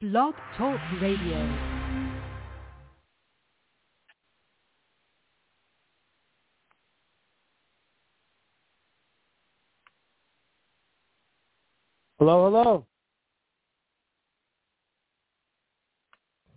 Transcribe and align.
Blog 0.00 0.34
Talk 0.56 0.80
Radio. 1.00 1.84
Hello, 12.18 12.44
hello. 12.44 12.86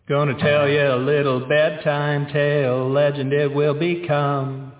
Gonna 0.07 0.37
tell 0.39 0.69
you 0.69 0.79
a 0.79 0.95
little 0.95 1.47
bedtime 1.47 2.27
tale, 2.31 2.89
legend 2.89 3.33
it 3.33 3.53
will 3.53 3.73
become. 3.73 4.71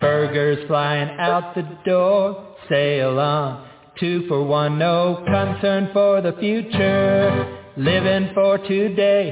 Burgers 0.00 0.66
flying 0.68 1.18
out 1.18 1.54
the 1.54 1.62
door, 1.84 2.56
sail 2.68 3.18
on. 3.18 3.73
Two 3.98 4.26
for 4.26 4.44
one, 4.44 4.76
no 4.76 5.22
concern 5.24 5.90
for 5.92 6.20
the 6.20 6.32
future. 6.40 7.60
Living 7.76 8.30
for 8.34 8.58
today. 8.58 9.30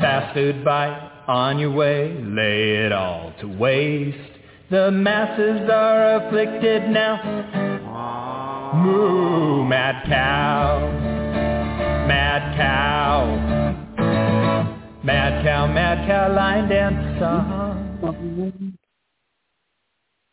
Fast 0.00 0.34
food 0.34 0.64
bite 0.64 1.12
on 1.28 1.58
your 1.58 1.70
way, 1.70 2.12
lay 2.22 2.86
it 2.86 2.92
all 2.92 3.32
to 3.40 3.46
waste. 3.46 4.18
The 4.70 4.90
masses 4.90 5.68
are 5.70 6.26
afflicted 6.26 6.90
now. 6.90 8.72
Moo, 8.74 9.64
mad 9.64 10.04
cow, 10.06 10.80
mad 12.08 12.56
cow. 12.56 13.76
Mad 15.04 15.44
cow, 15.44 15.66
mad 15.68 16.08
cow, 16.08 16.34
line 16.34 16.68
dance 16.68 17.20
song. 17.20 18.76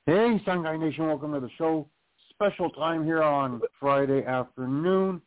Hey, 0.08 0.42
Sun 0.46 0.64
Guy 0.64 0.78
Nation, 0.78 1.06
welcome 1.06 1.32
to 1.34 1.40
the 1.40 1.50
show. 1.60 1.88
Special 2.36 2.70
time 2.72 3.06
here 3.06 3.24
on 3.24 3.62
Friday 3.80 4.26
afternoon. 4.26 5.22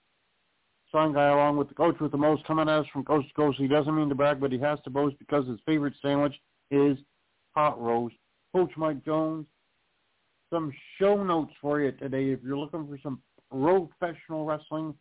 Sun 0.93 1.15
Guy 1.15 1.29
along 1.29 1.57
with 1.57 1.69
the 1.69 1.75
coach 1.75 1.97
with 2.01 2.13
the 2.13 2.19
most 2.19 2.45
coming 2.45 2.69
at 2.69 2.81
us 2.81 2.87
from 2.93 3.05
coast 3.05 3.29
to 3.29 3.35
coast. 3.35 3.59
He 3.59 3.69
doesn't 3.69 3.95
mean 3.95 4.09
to 4.09 4.15
brag, 4.15 4.41
but 4.41 4.53
he 4.53 4.59
has 4.59 4.79
to 4.85 4.91
boast 4.91 5.19
because 5.19 5.47
his 5.47 5.59
favorite 5.67 5.95
sandwich 6.03 6.35
is 6.71 6.97
hot 7.55 7.81
roast. 7.81 8.15
Coach 8.55 8.71
Mike 8.77 9.05
Jones, 9.05 9.47
some 10.53 10.73
show 10.99 11.23
notes 11.23 11.53
for 11.61 11.81
you 11.81 11.93
today. 11.93 12.31
If 12.31 12.41
you're 12.45 12.59
looking 12.59 12.87
for 12.87 12.99
some 13.03 13.21
professional 13.51 14.45
wrestling 14.45 14.95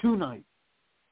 tonight, 0.00 0.44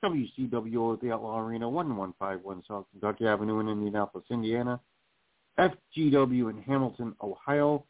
WCWO 0.05 0.95
at 0.95 1.01
the 1.01 1.13
Outlaw 1.13 1.41
Arena, 1.41 1.69
1151 1.69 2.63
South 2.69 2.87
Kentucky 2.93 3.27
Avenue 3.27 3.61
in 3.61 3.69
Indianapolis, 3.69 4.27
Indiana. 4.31 4.81
FGW 5.59 6.51
in 6.51 6.63
Hamilton, 6.67 7.15
Ohio. 7.23 7.85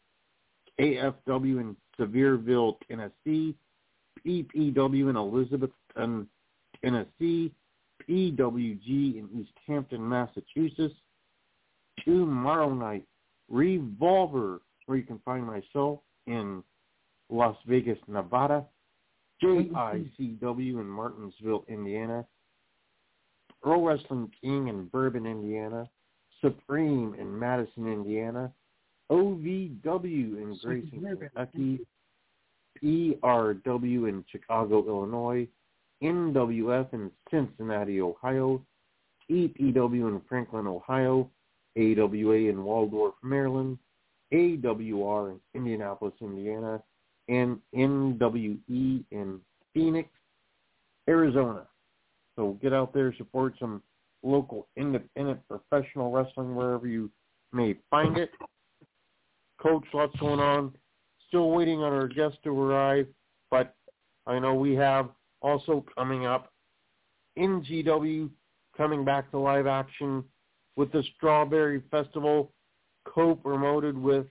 AFW 0.80 1.60
in 1.60 1.76
Sevierville, 1.98 2.76
Tennessee. 2.88 3.54
PPW 4.26 5.10
in 5.10 5.16
Elizabethton, 5.16 6.26
Tennessee. 6.82 7.52
PWG 8.08 9.18
in 9.18 9.28
East 9.34 9.52
Hampton, 9.66 10.06
Massachusetts. 10.06 10.94
Tomorrow 12.04 12.74
night, 12.74 13.06
Revolver, 13.48 14.60
where 14.86 14.98
you 14.98 15.04
can 15.04 15.20
find 15.24 15.46
myself 15.46 16.00
in 16.26 16.62
Las 17.30 17.56
Vegas, 17.66 17.98
Nevada. 18.08 18.64
JICW 19.42 20.80
in 20.80 20.86
Martinsville, 20.86 21.64
Indiana. 21.68 22.24
Pro 23.62 23.86
Wrestling 23.86 24.30
King 24.40 24.68
in 24.68 24.86
Bourbon, 24.86 25.26
Indiana. 25.26 25.88
Supreme 26.40 27.14
in 27.18 27.38
Madison, 27.38 27.90
Indiana. 27.90 28.52
OVW 29.10 29.82
in 29.84 30.58
Grayson, 30.62 31.18
Kentucky. 31.18 31.80
PRW 32.82 34.08
in 34.08 34.24
Chicago, 34.30 34.86
Illinois. 34.86 35.46
NWF 36.02 36.92
in 36.92 37.10
Cincinnati, 37.30 38.00
Ohio. 38.00 38.60
EPW 39.30 40.08
in 40.08 40.20
Franklin, 40.28 40.66
Ohio. 40.66 41.30
AWA 41.76 42.48
in 42.50 42.64
Waldorf, 42.64 43.14
Maryland. 43.22 43.78
AWR 44.32 45.32
in 45.32 45.40
Indianapolis, 45.54 46.14
Indiana 46.20 46.82
and 47.28 47.58
NWE 47.74 49.04
in 49.10 49.40
Phoenix, 49.72 50.08
Arizona. 51.08 51.66
So 52.36 52.58
get 52.60 52.72
out 52.72 52.92
there, 52.92 53.14
support 53.16 53.54
some 53.58 53.82
local 54.22 54.66
independent 54.76 55.40
professional 55.48 56.10
wrestling 56.10 56.54
wherever 56.54 56.86
you 56.86 57.10
may 57.52 57.76
find 57.90 58.16
it. 58.18 58.30
Coach, 59.64 59.84
lots 59.94 60.14
going 60.20 60.40
on. 60.40 60.74
Still 61.28 61.50
waiting 61.50 61.80
on 61.80 61.92
our 61.92 62.06
guest 62.06 62.36
to 62.44 62.50
arrive, 62.50 63.06
but 63.50 63.74
I 64.26 64.38
know 64.38 64.54
we 64.54 64.74
have 64.74 65.08
also 65.40 65.84
coming 65.96 66.26
up 66.26 66.52
NGW 67.38 68.28
coming 68.76 69.04
back 69.04 69.30
to 69.30 69.38
live 69.38 69.66
action 69.66 70.22
with 70.76 70.92
the 70.92 71.02
Strawberry 71.16 71.82
Festival, 71.90 72.52
co-promoted 73.08 73.96
with, 73.96 74.26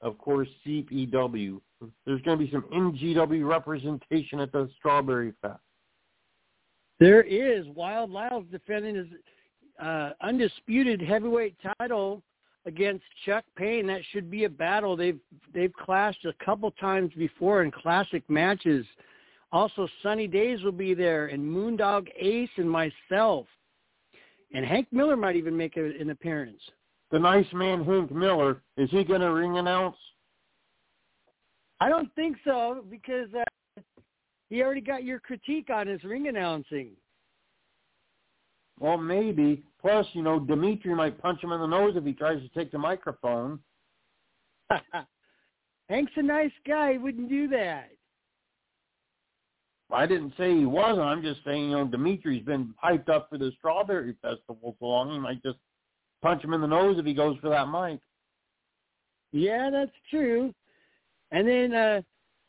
of 0.00 0.16
course, 0.16 0.48
CPW. 0.66 1.60
There's 2.06 2.22
going 2.22 2.38
to 2.38 2.44
be 2.44 2.50
some 2.50 2.64
NGW 2.72 3.46
representation 3.46 4.40
at 4.40 4.50
the 4.50 4.70
Strawberry 4.78 5.34
Fest. 5.42 5.60
There 7.00 7.22
is. 7.22 7.66
Wild 7.74 8.10
Lyles 8.10 8.46
defending 8.50 8.94
his 8.94 9.08
uh, 9.82 10.10
undisputed 10.22 11.02
heavyweight 11.02 11.56
title 11.78 12.22
against 12.66 13.04
Chuck 13.24 13.44
Payne. 13.56 13.86
That 13.86 14.00
should 14.10 14.30
be 14.30 14.44
a 14.44 14.48
battle. 14.48 14.96
They've 14.96 15.18
they've 15.52 15.72
clashed 15.72 16.24
a 16.24 16.44
couple 16.44 16.70
times 16.72 17.12
before 17.16 17.62
in 17.62 17.70
classic 17.70 18.28
matches. 18.28 18.86
Also, 19.52 19.86
Sunny 20.02 20.26
Days 20.26 20.62
will 20.62 20.72
be 20.72 20.94
there, 20.94 21.26
and 21.26 21.44
Moondog 21.44 22.08
Ace 22.18 22.50
and 22.56 22.68
myself, 22.68 23.46
and 24.52 24.64
Hank 24.64 24.88
Miller 24.90 25.16
might 25.16 25.36
even 25.36 25.56
make 25.56 25.76
a, 25.76 25.84
an 26.00 26.10
appearance. 26.10 26.60
The 27.12 27.20
nice 27.20 27.46
man 27.52 27.84
Hank 27.84 28.10
Miller 28.10 28.62
is 28.76 28.90
he 28.90 29.04
going 29.04 29.20
to 29.20 29.32
ring 29.32 29.58
announce? 29.58 29.96
I 31.80 31.88
don't 31.88 32.12
think 32.14 32.36
so 32.44 32.84
because 32.90 33.28
uh, 33.38 33.80
he 34.48 34.62
already 34.62 34.80
got 34.80 35.04
your 35.04 35.20
critique 35.20 35.70
on 35.72 35.86
his 35.86 36.02
ring 36.02 36.28
announcing. 36.28 36.90
Well, 38.78 38.98
maybe. 38.98 39.62
Plus, 39.80 40.06
you 40.12 40.22
know, 40.22 40.40
Dimitri 40.40 40.94
might 40.94 41.20
punch 41.20 41.42
him 41.42 41.52
in 41.52 41.60
the 41.60 41.66
nose 41.66 41.94
if 41.96 42.04
he 42.04 42.12
tries 42.12 42.40
to 42.42 42.48
take 42.48 42.72
the 42.72 42.78
microphone. 42.78 43.58
Hank's 45.88 46.12
a 46.16 46.22
nice 46.22 46.52
guy. 46.66 46.92
He 46.92 46.98
wouldn't 46.98 47.28
do 47.28 47.48
that. 47.48 47.90
I 49.92 50.06
didn't 50.06 50.32
say 50.36 50.56
he 50.56 50.66
wasn't. 50.66 51.06
I'm 51.06 51.22
just 51.22 51.44
saying, 51.44 51.70
you 51.70 51.76
know, 51.76 51.86
Dimitri's 51.86 52.44
been 52.44 52.74
hyped 52.82 53.08
up 53.08 53.28
for 53.30 53.38
the 53.38 53.52
Strawberry 53.58 54.16
Festival 54.22 54.76
so 54.80 54.86
long, 54.86 55.12
he 55.12 55.18
might 55.18 55.42
just 55.42 55.58
punch 56.22 56.42
him 56.42 56.54
in 56.54 56.60
the 56.60 56.66
nose 56.66 56.98
if 56.98 57.04
he 57.04 57.14
goes 57.14 57.36
for 57.40 57.50
that 57.50 57.68
mic. 57.68 58.00
Yeah, 59.32 59.68
that's 59.70 59.92
true. 60.10 60.54
And 61.30 61.46
then 61.46 61.74
uh, 61.74 62.02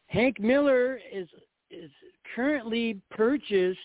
Hank 0.07 0.39
Miller 0.39 0.99
is 1.11 1.27
is 1.71 1.91
currently 2.35 3.01
purchased 3.11 3.79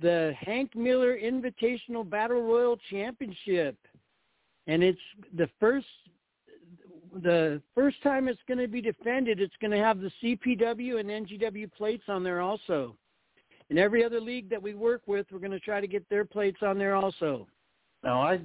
the 0.00 0.34
Hank 0.38 0.74
Miller 0.74 1.18
Invitational 1.18 2.08
Battle 2.08 2.42
Royal 2.42 2.76
Championship, 2.90 3.76
and 4.66 4.82
it's 4.82 5.00
the 5.36 5.48
first 5.60 5.86
the 7.22 7.62
first 7.76 8.02
time 8.02 8.26
it's 8.26 8.40
going 8.48 8.58
to 8.58 8.66
be 8.66 8.80
defended. 8.80 9.40
It's 9.40 9.54
going 9.60 9.70
to 9.70 9.78
have 9.78 10.00
the 10.00 10.10
CPW 10.22 10.98
and 10.98 11.08
NGW 11.08 11.72
plates 11.72 12.04
on 12.08 12.24
there 12.24 12.40
also. 12.40 12.96
In 13.70 13.78
every 13.78 14.04
other 14.04 14.20
league 14.20 14.50
that 14.50 14.60
we 14.60 14.74
work 14.74 15.02
with, 15.06 15.26
we're 15.30 15.38
going 15.38 15.52
to 15.52 15.60
try 15.60 15.80
to 15.80 15.86
get 15.86 16.08
their 16.08 16.24
plates 16.24 16.58
on 16.62 16.76
there 16.78 16.94
also. 16.96 17.46
Now, 18.02 18.20
I 18.20 18.40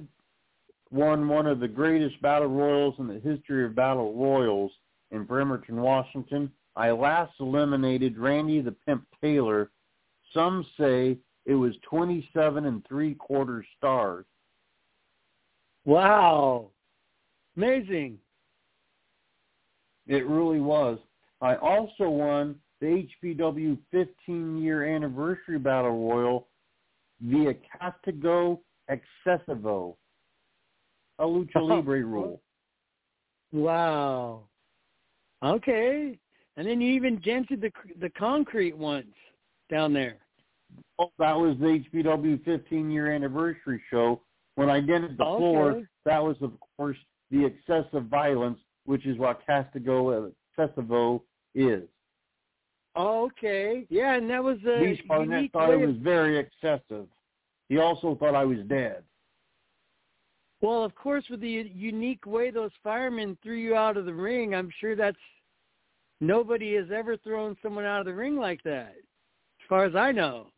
won 0.90 1.28
one 1.28 1.46
of 1.46 1.60
the 1.60 1.68
greatest 1.68 2.20
battle 2.22 2.48
royals 2.48 2.94
in 2.98 3.06
the 3.06 3.20
history 3.20 3.64
of 3.64 3.74
battle 3.74 4.14
royals 4.14 4.72
in 5.10 5.24
Bremerton, 5.24 5.80
Washington. 5.80 6.50
I 6.76 6.90
last 6.92 7.32
eliminated 7.40 8.18
Randy 8.18 8.60
the 8.60 8.72
Pimp 8.86 9.04
Taylor. 9.20 9.70
Some 10.32 10.64
say 10.78 11.18
it 11.50 11.56
was 11.56 11.72
27 11.82 12.64
and 12.64 12.86
three 12.86 13.12
quarter 13.12 13.66
stars. 13.76 14.24
Wow. 15.84 16.70
Amazing. 17.56 18.18
It 20.06 20.28
really 20.28 20.60
was. 20.60 21.00
I 21.40 21.56
also 21.56 22.08
won 22.08 22.54
the 22.80 23.04
HPW 23.24 23.76
15-year 23.92 24.94
anniversary 24.94 25.58
battle 25.58 26.08
royal 26.08 26.46
via 27.20 27.54
Castigo 27.54 28.60
Excessivo, 28.88 29.96
a 31.18 31.24
lucha 31.24 31.56
uh-huh. 31.56 31.64
libre 31.64 32.04
rule. 32.04 32.40
Wow. 33.50 34.42
Okay. 35.42 36.16
And 36.56 36.68
then 36.68 36.80
you 36.80 36.92
even 36.92 37.18
dented 37.18 37.60
the 37.60 37.72
the 38.00 38.10
concrete 38.10 38.76
once 38.76 39.06
down 39.68 39.92
there. 39.92 40.18
Oh, 40.98 41.10
that 41.18 41.36
was 41.36 41.56
the 41.58 41.82
HPW 41.92 42.44
15 42.44 42.90
year 42.90 43.10
anniversary 43.12 43.82
show. 43.90 44.20
When 44.56 44.68
I 44.68 44.80
dented 44.80 45.16
the 45.16 45.24
Okay. 45.24 45.38
floor, 45.38 45.82
that 46.04 46.22
was 46.22 46.36
of 46.42 46.52
course 46.76 46.98
the 47.30 47.44
excessive 47.44 48.04
violence, 48.06 48.58
which 48.84 49.06
is 49.06 49.16
what 49.16 49.40
Castigo 49.46 50.32
Excessivo 50.58 51.22
is. 51.54 51.88
Oh, 52.96 53.26
okay. 53.26 53.86
Yeah, 53.88 54.14
and 54.14 54.28
that 54.30 54.42
was 54.42 54.58
a 54.66 54.80
Beach 54.80 55.06
Barnett 55.06 55.52
thought 55.52 55.70
it 55.70 55.76
was 55.76 55.96
very 55.96 56.36
excessive. 56.38 57.06
He 57.68 57.78
also 57.78 58.16
thought 58.16 58.34
I 58.34 58.44
was 58.44 58.58
dead. 58.66 59.04
Well, 60.60 60.84
of 60.84 60.94
course, 60.94 61.24
with 61.30 61.40
the 61.40 61.48
unique 61.48 62.26
way 62.26 62.50
those 62.50 62.72
firemen 62.82 63.38
threw 63.42 63.56
you 63.56 63.74
out 63.74 63.96
of 63.96 64.04
the 64.04 64.12
ring, 64.12 64.54
I'm 64.54 64.70
sure 64.80 64.94
that's 64.94 65.16
nobody 66.20 66.74
has 66.74 66.90
ever 66.92 67.16
thrown 67.16 67.56
someone 67.62 67.84
out 67.84 68.00
of 68.00 68.06
the 68.06 68.14
ring 68.14 68.36
like 68.36 68.62
that, 68.64 68.94
as 68.96 69.68
far 69.68 69.84
as 69.84 69.94
I 69.94 70.12
know. 70.12 70.48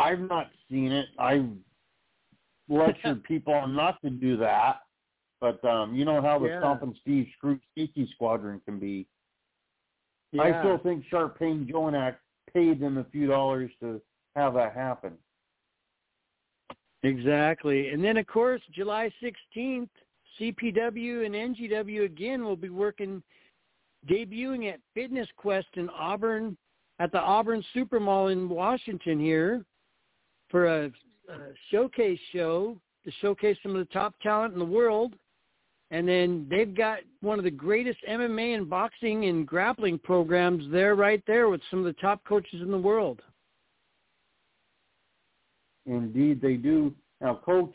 I've 0.00 0.20
not 0.20 0.50
seen 0.70 0.92
it. 0.92 1.06
I've 1.18 1.46
lectured 2.68 3.22
people 3.24 3.52
on 3.54 3.74
not 3.74 4.00
to 4.02 4.10
do 4.10 4.36
that. 4.38 4.80
But 5.40 5.64
um, 5.64 5.94
you 5.94 6.04
know 6.04 6.20
how 6.20 6.38
the 6.38 6.48
Yeah. 6.48 6.78
and 6.82 6.94
Steve 7.00 7.26
Sneaky 7.74 8.08
Squadron 8.14 8.60
can 8.66 8.78
be. 8.78 9.06
Yeah. 10.32 10.42
I 10.42 10.60
still 10.60 10.78
think 10.78 11.04
Sharp 11.08 11.38
Pain 11.38 11.68
Jonak 11.70 12.16
paid 12.52 12.78
them 12.78 12.98
a 12.98 13.04
few 13.04 13.26
dollars 13.26 13.70
to 13.80 14.00
have 14.36 14.54
that 14.54 14.74
happen. 14.74 15.14
Exactly. 17.02 17.88
And 17.88 18.04
then, 18.04 18.18
of 18.18 18.26
course, 18.26 18.60
July 18.72 19.10
16th, 19.22 19.88
CPW 20.38 21.24
and 21.24 21.34
NGW 21.56 22.04
again 22.04 22.44
will 22.44 22.56
be 22.56 22.68
working, 22.68 23.22
debuting 24.08 24.70
at 24.70 24.80
Fitness 24.94 25.28
Quest 25.36 25.68
in 25.74 25.88
Auburn, 25.88 26.56
at 26.98 27.10
the 27.10 27.18
Auburn 27.18 27.64
Super 27.72 27.98
Mall 27.98 28.28
in 28.28 28.48
Washington 28.48 29.18
here 29.18 29.64
for 30.50 30.66
a, 30.66 30.86
a 30.86 31.38
showcase 31.70 32.18
show 32.32 32.80
to 33.04 33.10
showcase 33.20 33.56
some 33.62 33.72
of 33.72 33.78
the 33.78 33.92
top 33.92 34.14
talent 34.20 34.52
in 34.52 34.58
the 34.58 34.64
world. 34.64 35.14
And 35.92 36.06
then 36.06 36.46
they've 36.48 36.74
got 36.74 37.00
one 37.20 37.38
of 37.38 37.44
the 37.44 37.50
greatest 37.50 37.98
MMA 38.08 38.54
and 38.54 38.70
boxing 38.70 39.24
and 39.24 39.46
grappling 39.46 39.98
programs 39.98 40.70
there 40.70 40.94
right 40.94 41.22
there 41.26 41.48
with 41.48 41.60
some 41.70 41.80
of 41.80 41.84
the 41.84 42.00
top 42.00 42.24
coaches 42.24 42.60
in 42.62 42.70
the 42.70 42.78
world. 42.78 43.20
Indeed, 45.86 46.40
they 46.40 46.54
do. 46.54 46.94
Now, 47.20 47.40
Coach, 47.44 47.74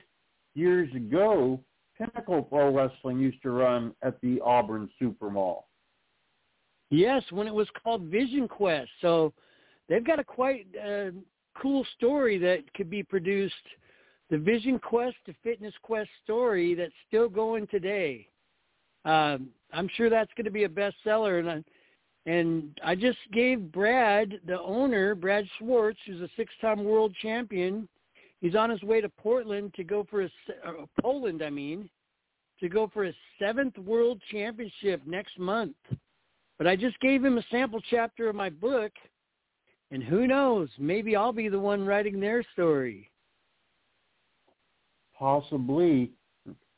years 0.54 0.94
ago, 0.95 1.60
Pinnacle 1.98 2.44
Pro 2.44 2.74
Wrestling 2.74 3.19
used 3.19 3.42
to 3.42 3.51
run 3.51 3.94
at 4.01 4.19
the 4.22 4.39
Auburn 4.42 4.89
Super 4.98 5.30
Mall. 5.30 5.68
Yes, 6.89 7.24
when 7.31 7.48
it 7.48 7.54
was 7.54 7.68
called 7.83 8.04
Vision 8.04 8.48
Quest. 8.48 8.89
So 9.01 9.33
they've 9.89 10.06
got 10.06 10.19
a 10.19 10.24
quite 10.24 10.68
uh, 10.81 11.12
cool 11.62 11.86
story 11.98 12.38
that 12.40 12.62
could 12.74 12.90
be 12.90 13.04
produced. 13.04 13.54
The 14.30 14.38
Vision 14.38 14.80
Quest 14.80 15.18
to 15.25 15.34
Fitness 15.44 15.74
Quest 15.84 16.10
story 16.24 16.74
that's 16.74 16.94
still 17.07 17.30
going 17.30 17.68
today. 17.68 18.28
Um, 19.06 19.50
I'm 19.72 19.90
sure 19.96 20.10
that's 20.10 20.31
going 20.36 20.46
to 20.46 20.52
be 20.52 20.63
a 20.63 20.69
bestseller, 20.69 21.40
and 21.40 21.50
I, 21.50 21.63
and 22.25 22.80
I 22.84 22.96
just 22.96 23.19
gave 23.34 23.72
Brad, 23.72 24.40
the 24.48 24.60
owner, 24.60 25.13
Brad 25.13 25.46
Schwartz, 25.57 26.00
who's 26.07 26.22
a 26.22 26.30
six-time 26.36 26.84
world 26.84 27.16
champion. 27.22 27.88
He's 28.42 28.56
on 28.56 28.72
his 28.72 28.81
way 28.81 29.00
to 29.01 29.10
Portland 29.10 29.74
to 29.75 29.84
go 29.84 30.08
for 30.10 30.22
his 30.22 30.31
uh, 30.66 30.86
Poland, 31.01 31.44
I 31.44 31.51
mean, 31.51 31.88
to 32.60 32.68
go 32.68 32.90
for 32.92 33.04
his 33.04 33.16
seventh 33.38 33.78
world 33.78 34.19
championship 34.31 35.01
next 35.06 35.38
month. 35.38 35.75
But 36.58 36.68
I 36.68 36.75
just 36.75 37.00
gave 37.00 37.24
him 37.24 37.38
a 37.38 37.46
sample 37.51 37.81
chapter 37.90 38.28
of 38.30 38.36
my 38.36 38.50
book, 38.50 38.92
and 39.92 40.04
who 40.04 40.28
knows, 40.28 40.70
maybe 40.78 41.16
I'll 41.16 41.34
be 41.34 41.50
the 41.50 41.60
one 41.60 41.86
writing 41.86 42.20
their 42.20 42.44
story. 42.54 43.10
Possibly. 45.18 46.12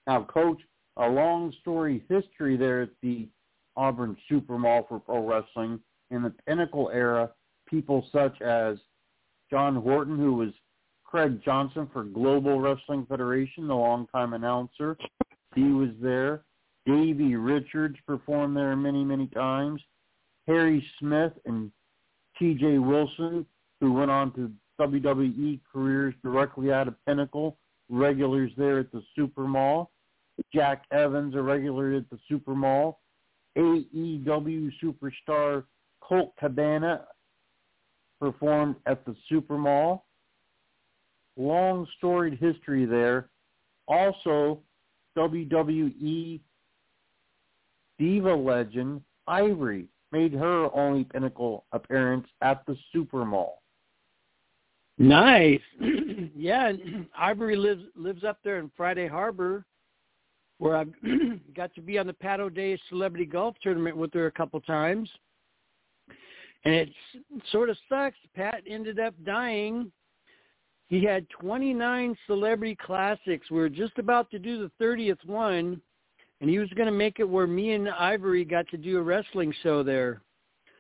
Now, 0.06 0.24
Coach, 0.24 0.62
a 0.98 1.08
long 1.08 1.54
story 1.62 2.04
history 2.10 2.58
there 2.58 2.82
at 2.82 2.90
the 3.02 3.28
Auburn 3.76 4.18
Super 4.28 4.58
Mall 4.58 4.86
for 4.88 5.00
pro 5.00 5.26
wrestling. 5.26 5.80
In 6.10 6.22
the 6.22 6.34
Pinnacle 6.48 6.90
era, 6.94 7.32
people 7.68 8.08
such 8.12 8.42
as 8.42 8.78
John 9.50 9.76
Horton, 9.76 10.18
who 10.18 10.34
was 10.34 10.50
Craig 11.04 11.42
Johnson 11.44 11.90
for 11.92 12.04
Global 12.04 12.60
Wrestling 12.60 13.06
Federation, 13.08 13.68
the 13.68 13.76
longtime 13.76 14.34
announcer, 14.34 14.98
he 15.56 15.64
was 15.64 15.90
there. 16.02 16.44
Davey 16.86 17.36
Richards 17.36 17.98
performed 18.06 18.56
there 18.56 18.76
many, 18.76 19.04
many 19.04 19.28
times. 19.28 19.82
Harry 20.48 20.86
Smith 21.00 21.34
and 21.46 21.72
T.J. 22.40 22.78
Wilson, 22.80 23.46
who 23.82 23.94
went 23.94 24.12
on 24.12 24.32
to 24.34 24.52
WWE 24.80 25.60
careers 25.72 26.14
directly 26.24 26.72
out 26.72 26.88
of 26.88 26.96
Pinnacle, 27.06 27.58
regulars 27.90 28.52
there 28.58 28.80
at 28.80 28.92
the 28.92 29.02
Super 29.16 29.48
Mall. 29.48 29.92
Jack 30.54 30.86
Evans, 30.92 31.34
a 31.36 31.42
regular 31.42 31.94
at 31.94 32.10
the 32.10 32.20
Super 32.28 32.54
Mall. 32.54 33.00
AEW 33.58 34.72
superstar 34.84 35.64
Colt 36.00 36.34
Cabana 36.40 37.06
performed 38.20 38.76
at 38.86 39.04
the 39.06 39.16
Super 39.28 39.58
Mall. 39.58 40.06
Long 41.38 41.88
storied 41.98 42.38
history 42.40 42.86
there. 42.86 43.30
Also, 43.88 44.60
WWE 45.18 46.40
diva 47.98 48.36
legend 48.36 49.02
Ivory 49.28 49.88
made 50.12 50.34
her 50.34 50.70
only 50.76 51.04
pinnacle 51.04 51.66
appearance 51.72 52.28
at 52.42 52.66
the 52.66 52.78
Super 52.92 53.26
Mall. 53.26 53.62
Nice. 54.98 55.62
yeah, 56.36 56.72
Ivory 57.18 57.56
lives 57.58 57.84
lives 57.96 58.24
up 58.24 58.40
there 58.44 58.60
in 58.60 58.72
Friday 58.76 59.08
Harbor, 59.08 59.66
where 60.58 60.78
I 60.78 60.86
got 61.56 61.74
to 61.76 61.82
be 61.82 61.98
on 61.98 62.08
the 62.08 62.14
Pat 62.14 62.40
O'Day 62.40 62.80
Celebrity 62.90 63.26
Golf 63.26 63.56
Tournament 63.62 63.96
with 63.96 64.14
her 64.14 64.28
a 64.28 64.32
couple 64.32 64.60
times. 64.62 65.10
And 66.66 66.74
it 66.74 66.90
sort 67.52 67.70
of 67.70 67.78
sucks. 67.88 68.18
Pat 68.36 68.64
ended 68.68 69.00
up 69.00 69.14
dying. 69.26 69.92
He 70.88 71.04
had 71.04 71.30
29 71.30 72.18
celebrity 72.26 72.76
classics. 72.76 73.52
We 73.52 73.58
were 73.58 73.70
just 73.70 73.98
about 74.00 74.32
to 74.32 74.40
do 74.40 74.58
the 74.60 74.84
30th 74.84 75.24
one, 75.26 75.82
and 76.42 76.50
he 76.50 76.60
was 76.60 76.70
going 76.70 76.88
to 76.88 76.92
make 76.92 77.20
it 77.20 77.30
where 77.30 77.48
me 77.48 77.74
and 77.74 77.90
Ivory 77.90 78.46
got 78.46 78.68
to 78.70 78.78
do 78.78 78.98
a 78.98 79.02
wrestling 79.02 79.54
show 79.64 79.84
there. 79.84 80.22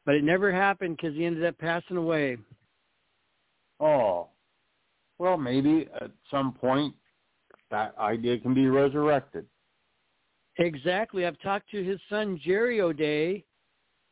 But 0.06 0.15
it 0.15 0.24
never 0.24 0.51
happened 0.51 0.98
because 0.98 1.15
he 1.15 1.25
ended 1.25 1.45
up 1.45 1.57
passing 1.57 1.98
away. 1.98 2.38
Oh, 3.80 4.30
well, 5.19 5.38
maybe 5.38 5.88
at 6.00 6.12
some 6.31 6.54
point 6.54 6.94
that 7.71 7.94
idea 8.00 8.39
can 8.39 8.54
be 8.54 8.68
resurrected. 8.68 9.45
Exactly. 10.57 11.25
I've 11.25 11.39
talked 11.42 11.69
to 11.71 11.83
his 11.83 12.00
son 12.09 12.39
Jerry 12.44 12.81
O'Day. 12.81 13.44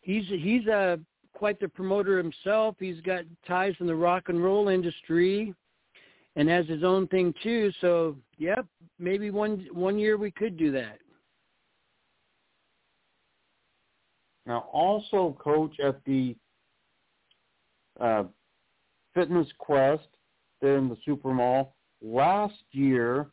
He's 0.01 0.25
he's 0.27 0.67
a 0.67 0.99
quite 1.33 1.59
the 1.59 1.67
promoter 1.67 2.17
himself. 2.17 2.75
He's 2.79 3.01
got 3.01 3.23
ties 3.47 3.73
in 3.79 3.87
the 3.87 3.95
rock 3.95 4.29
and 4.29 4.43
roll 4.43 4.67
industry, 4.67 5.53
and 6.35 6.47
has 6.47 6.67
his 6.67 6.83
own 6.83 7.07
thing 7.07 7.33
too. 7.41 7.71
So, 7.81 8.15
yep, 8.37 8.65
maybe 8.99 9.31
one 9.31 9.67
one 9.71 9.97
year 9.97 10.17
we 10.17 10.31
could 10.31 10.57
do 10.57 10.71
that. 10.73 10.99
Now, 14.45 14.67
also, 14.71 15.35
coach 15.39 15.79
at 15.79 16.03
the 16.05 16.35
uh, 17.99 18.23
Fitness 19.13 19.47
Quest 19.57 20.07
there 20.61 20.77
in 20.77 20.89
the 20.89 20.97
Super 21.05 21.33
Mall 21.33 21.75
last 22.01 22.63
year. 22.71 23.27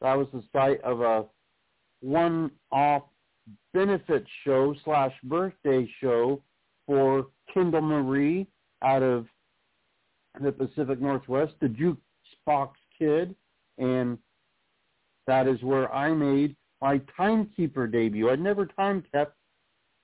That 0.00 0.14
was 0.14 0.28
the 0.32 0.42
site 0.52 0.80
of 0.82 1.00
a 1.00 1.24
one-off 2.00 3.02
benefit 3.72 4.24
show 4.44 4.74
slash 4.84 5.12
birthday 5.24 5.88
show 6.00 6.42
for 6.86 7.26
Kendall 7.52 7.82
Marie 7.82 8.46
out 8.82 9.02
of 9.02 9.26
the 10.40 10.52
Pacific 10.52 11.00
Northwest, 11.00 11.54
the 11.60 11.68
Jukebox 11.68 12.70
Kid, 12.98 13.34
and 13.78 14.18
that 15.26 15.48
is 15.48 15.62
where 15.62 15.92
I 15.92 16.12
made 16.12 16.56
my 16.80 17.00
timekeeper 17.16 17.86
debut. 17.86 18.30
I'd 18.30 18.40
never 18.40 18.66
time 18.66 19.02
kept 19.12 19.35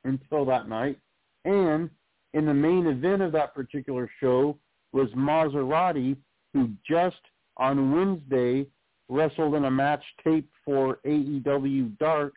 until 0.05 0.45
that 0.47 0.69
night, 0.69 0.99
and 1.45 1.91
in 2.35 2.47
the 2.47 2.55
main 2.55 2.87
event 2.87 3.23
of 3.23 3.33
that 3.33 3.55
particular 3.55 4.11
show 4.21 4.59
was 4.93 5.09
Maserati, 5.11 6.17
who 6.53 6.71
just 6.89 7.21
on 7.57 7.93
Wednesday 7.93 8.67
wrestled 9.09 9.55
in 9.55 9.65
a 9.65 9.71
match 9.71 10.03
taped 10.25 10.53
for 10.65 10.99
AEW 11.07 11.99
Dark, 11.99 12.35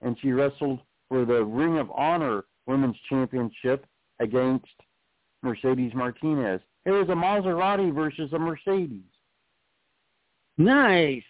and 0.00 0.16
she 0.20 0.32
wrestled 0.32 0.80
for 1.08 1.24
the 1.24 1.44
Ring 1.44 1.78
of 1.78 1.90
Honor 1.90 2.44
Women's 2.66 2.96
Championship 3.08 3.84
against 4.20 4.66
Mercedes 5.42 5.92
Martinez. 5.94 6.60
It 6.86 6.90
was 6.90 7.08
a 7.08 7.12
Maserati 7.12 7.94
versus 7.94 8.32
a 8.32 8.38
Mercedes. 8.38 9.02
Nice. 10.56 11.22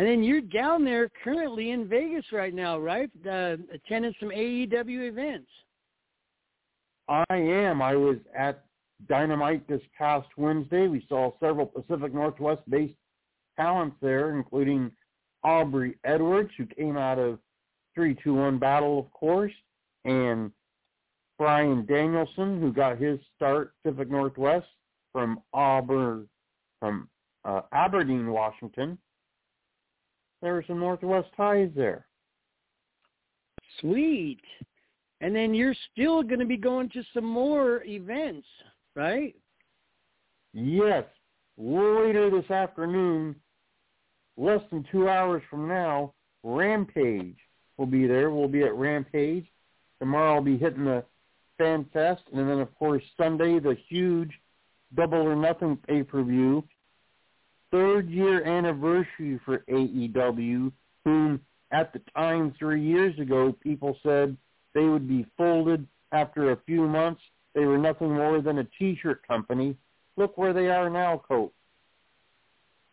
And 0.00 0.08
then 0.08 0.22
you're 0.22 0.40
down 0.40 0.82
there 0.82 1.10
currently 1.22 1.72
in 1.72 1.86
Vegas 1.86 2.24
right 2.32 2.54
now, 2.54 2.78
right? 2.78 3.10
Uh, 3.22 3.56
attending 3.70 4.14
some 4.18 4.30
AEW 4.30 5.06
events. 5.10 5.50
I 7.06 7.24
am. 7.28 7.82
I 7.82 7.94
was 7.96 8.16
at 8.34 8.64
Dynamite 9.10 9.68
this 9.68 9.82
past 9.98 10.26
Wednesday. 10.38 10.88
We 10.88 11.04
saw 11.06 11.32
several 11.38 11.66
Pacific 11.66 12.14
Northwest-based 12.14 12.94
talents 13.58 13.94
there, 14.00 14.34
including 14.34 14.90
Aubrey 15.44 15.98
Edwards, 16.04 16.52
who 16.56 16.64
came 16.64 16.96
out 16.96 17.18
of 17.18 17.38
321 17.94 18.58
Battle, 18.58 19.00
of 19.00 19.12
course, 19.12 19.52
and 20.06 20.50
Bryan 21.38 21.84
Danielson, 21.84 22.58
who 22.58 22.72
got 22.72 22.96
his 22.96 23.20
start 23.36 23.74
Pacific 23.84 24.10
Northwest 24.10 24.66
from 25.12 25.42
Auburn, 25.52 26.26
from 26.78 27.06
uh, 27.44 27.60
Aberdeen, 27.72 28.30
Washington. 28.30 28.96
There 30.42 30.54
were 30.54 30.64
some 30.66 30.78
Northwest 30.78 31.28
ties 31.36 31.70
there. 31.76 32.06
Sweet. 33.80 34.40
And 35.20 35.36
then 35.36 35.52
you're 35.52 35.74
still 35.92 36.22
going 36.22 36.40
to 36.40 36.46
be 36.46 36.56
going 36.56 36.88
to 36.90 37.02
some 37.12 37.26
more 37.26 37.82
events, 37.84 38.46
right? 38.96 39.34
Yes. 40.54 41.04
Later 41.58 42.30
this 42.30 42.50
afternoon, 42.50 43.36
less 44.38 44.62
than 44.70 44.86
two 44.90 45.08
hours 45.08 45.42
from 45.50 45.68
now, 45.68 46.14
Rampage 46.42 47.36
will 47.76 47.86
be 47.86 48.06
there. 48.06 48.30
We'll 48.30 48.48
be 48.48 48.62
at 48.62 48.74
Rampage. 48.74 49.46
Tomorrow 49.98 50.36
I'll 50.36 50.42
be 50.42 50.56
hitting 50.56 50.86
the 50.86 51.04
Fan 51.58 51.84
Fest. 51.92 52.22
And 52.32 52.48
then, 52.48 52.60
of 52.60 52.74
course, 52.76 53.02
Sunday, 53.18 53.58
the 53.58 53.76
huge 53.88 54.30
Double 54.96 55.18
or 55.18 55.36
Nothing 55.36 55.76
pay-per-view. 55.86 56.64
Third 57.70 58.10
year 58.10 58.44
anniversary 58.44 59.38
for 59.44 59.58
AEW, 59.70 60.72
whom 61.04 61.40
at 61.70 61.92
the 61.92 62.00
time 62.16 62.52
three 62.58 62.82
years 62.82 63.18
ago 63.18 63.54
people 63.62 63.96
said 64.02 64.36
they 64.74 64.84
would 64.84 65.08
be 65.08 65.26
folded 65.36 65.86
after 66.12 66.50
a 66.50 66.56
few 66.66 66.86
months. 66.86 67.20
They 67.54 67.64
were 67.64 67.78
nothing 67.78 68.12
more 68.12 68.40
than 68.40 68.58
a 68.58 68.64
T-shirt 68.78 69.26
company. 69.26 69.76
Look 70.16 70.36
where 70.36 70.52
they 70.52 70.68
are 70.68 70.90
now, 70.90 71.22
Coach. 71.26 71.52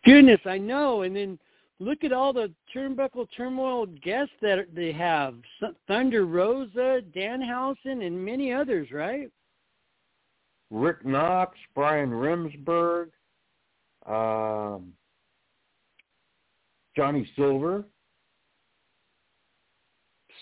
Goodness, 0.06 0.40
I 0.46 0.58
know. 0.58 1.02
And 1.02 1.16
then 1.16 1.40
look 1.80 2.04
at 2.04 2.14
all 2.14 2.32
the 2.32 2.52
turnbuckle 2.74 3.28
turmoil 3.36 3.88
guests 3.88 4.34
that 4.42 4.68
they 4.74 4.92
have: 4.92 5.36
Thunder 5.88 6.26
Rosa, 6.26 7.02
Danhausen, 7.16 8.06
and 8.06 8.24
many 8.24 8.54
others. 8.54 8.92
Right? 8.92 9.30
Rick 10.70 11.06
Knox, 11.06 11.58
Brian 11.76 12.12
Remsburg, 12.12 13.10
um, 14.08 14.94
Johnny 16.96 17.30
Silver. 17.36 17.86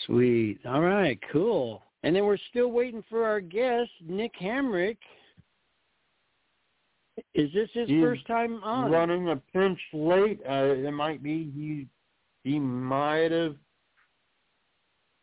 Sweet. 0.05 0.59
All 0.65 0.81
right, 0.81 1.19
cool. 1.31 1.81
And 2.03 2.15
then 2.15 2.25
we're 2.25 2.37
still 2.49 2.71
waiting 2.71 3.03
for 3.09 3.25
our 3.25 3.41
guest, 3.41 3.89
Nick 4.07 4.33
Hamrick. 4.39 4.97
Is 7.33 7.51
this 7.53 7.69
his 7.73 7.87
He's 7.89 8.01
first 8.01 8.27
time 8.27 8.61
on? 8.63 8.91
Running 8.91 9.29
a 9.29 9.37
pinch 9.53 9.79
late. 9.93 10.39
Uh, 10.47 10.75
it 10.75 10.93
might 10.93 11.23
be 11.23 11.51
he. 11.55 11.87
He 12.43 12.59
might 12.59 13.31
have 13.31 13.55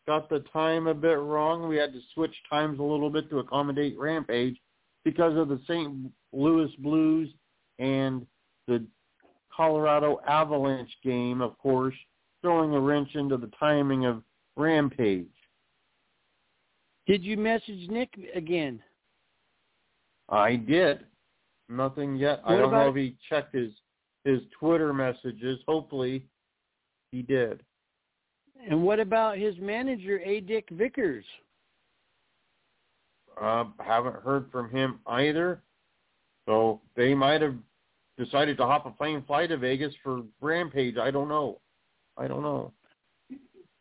got 0.07 0.29
the 0.29 0.41
time 0.53 0.87
a 0.89 0.95
bit 0.95 1.19
wrong. 1.19 1.69
We 1.69 1.77
had 1.77 1.93
to 1.93 2.01
switch 2.15 2.35
times 2.51 2.81
a 2.81 2.83
little 2.83 3.11
bit 3.11 3.31
to 3.31 3.39
accommodate 3.39 3.97
Rampage 3.99 4.59
because 5.05 5.37
of 5.37 5.49
the 5.49 5.61
St. 5.69 6.11
Louis 6.33 6.71
Blues 6.79 7.29
and 7.79 8.27
the 8.67 8.85
Colorado 9.55 10.21
Avalanche 10.27 10.93
game, 11.05 11.41
of 11.41 11.59
course, 11.59 11.95
throwing 12.41 12.75
a 12.75 12.81
wrench 12.81 13.15
into 13.15 13.37
the 13.37 13.51
timing 13.59 14.07
of 14.07 14.23
Rampage. 14.57 15.27
Did 17.07 17.23
you 17.23 17.37
message 17.37 17.89
Nick 17.89 18.11
again? 18.35 18.81
I 20.29 20.57
did. 20.57 21.01
Nothing 21.69 22.17
yet. 22.17 22.43
What 22.45 22.55
I 22.55 22.59
don't 22.59 22.73
know 22.73 22.89
if 22.89 22.97
he 22.97 23.17
checked 23.29 23.55
his 23.55 23.73
his 24.25 24.41
Twitter 24.59 24.93
messages. 24.93 25.59
Hopefully, 25.67 26.25
he 27.11 27.23
did. 27.23 27.63
And 28.69 28.83
what 28.85 29.01
about 29.01 29.37
his 29.37 29.57
manager, 29.59 30.21
A. 30.25 30.41
Dick 30.41 30.69
Vickers? 30.71 31.25
Uh, 33.41 33.65
haven't 33.81 34.17
heard 34.23 34.51
from 34.53 34.71
him 34.71 35.01
either. 35.07 35.63
So 36.47 36.81
they 36.97 37.15
might 37.15 37.43
have 37.43 37.57
decided 38.19 38.57
to 38.59 38.67
hop 38.67 38.87
a 38.87 38.91
plane 38.91 39.23
fly 39.27 39.47
to 39.47 39.57
Vegas 39.57 39.95
for 40.03 40.23
Rampage. 40.41 40.97
I 40.97 41.11
don't 41.11 41.29
know. 41.29 41.61
I 42.17 42.29
don't 42.29 42.43
know. 42.43 42.73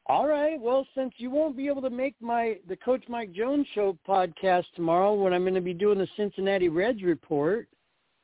All 0.07 0.27
right. 0.27 0.59
Well, 0.59 0.85
since 0.95 1.13
you 1.17 1.29
won't 1.29 1.55
be 1.55 1.67
able 1.67 1.81
to 1.83 1.89
make 1.89 2.15
my 2.21 2.57
the 2.67 2.75
Coach 2.75 3.03
Mike 3.07 3.31
Jones 3.33 3.67
show 3.73 3.97
podcast 4.07 4.65
tomorrow 4.75 5.13
when 5.13 5.33
I'm 5.33 5.43
going 5.43 5.53
to 5.53 5.61
be 5.61 5.73
doing 5.73 5.99
the 5.99 6.07
Cincinnati 6.17 6.69
Reds 6.69 7.03
report, 7.03 7.67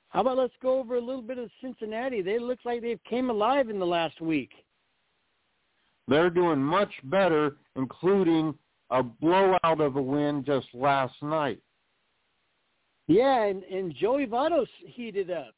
how 0.09 0.21
about 0.21 0.37
let's 0.37 0.53
go 0.61 0.79
over 0.79 0.95
a 0.95 1.01
little 1.01 1.21
bit 1.21 1.37
of 1.37 1.49
Cincinnati? 1.61 2.21
They 2.21 2.39
look 2.39 2.59
like 2.65 2.81
they've 2.81 3.03
came 3.09 3.29
alive 3.29 3.69
in 3.69 3.79
the 3.79 3.85
last 3.85 4.21
week. 4.21 4.51
They're 6.07 6.29
doing 6.29 6.59
much 6.59 6.91
better, 7.03 7.57
including 7.75 8.55
a 8.89 9.03
blowout 9.03 9.81
of 9.81 9.97
a 9.97 10.01
win 10.01 10.43
just 10.45 10.67
last 10.73 11.15
night. 11.21 11.59
Yeah, 13.07 13.43
and, 13.43 13.63
and 13.63 13.93
Joey 13.95 14.25
Votto's 14.25 14.69
heated 14.85 15.31
up. 15.31 15.53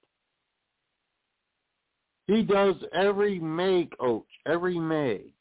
He 2.30 2.44
does 2.44 2.76
every 2.94 3.40
May, 3.40 3.90
coach, 4.00 4.28
every 4.46 4.78
May. 4.78 5.34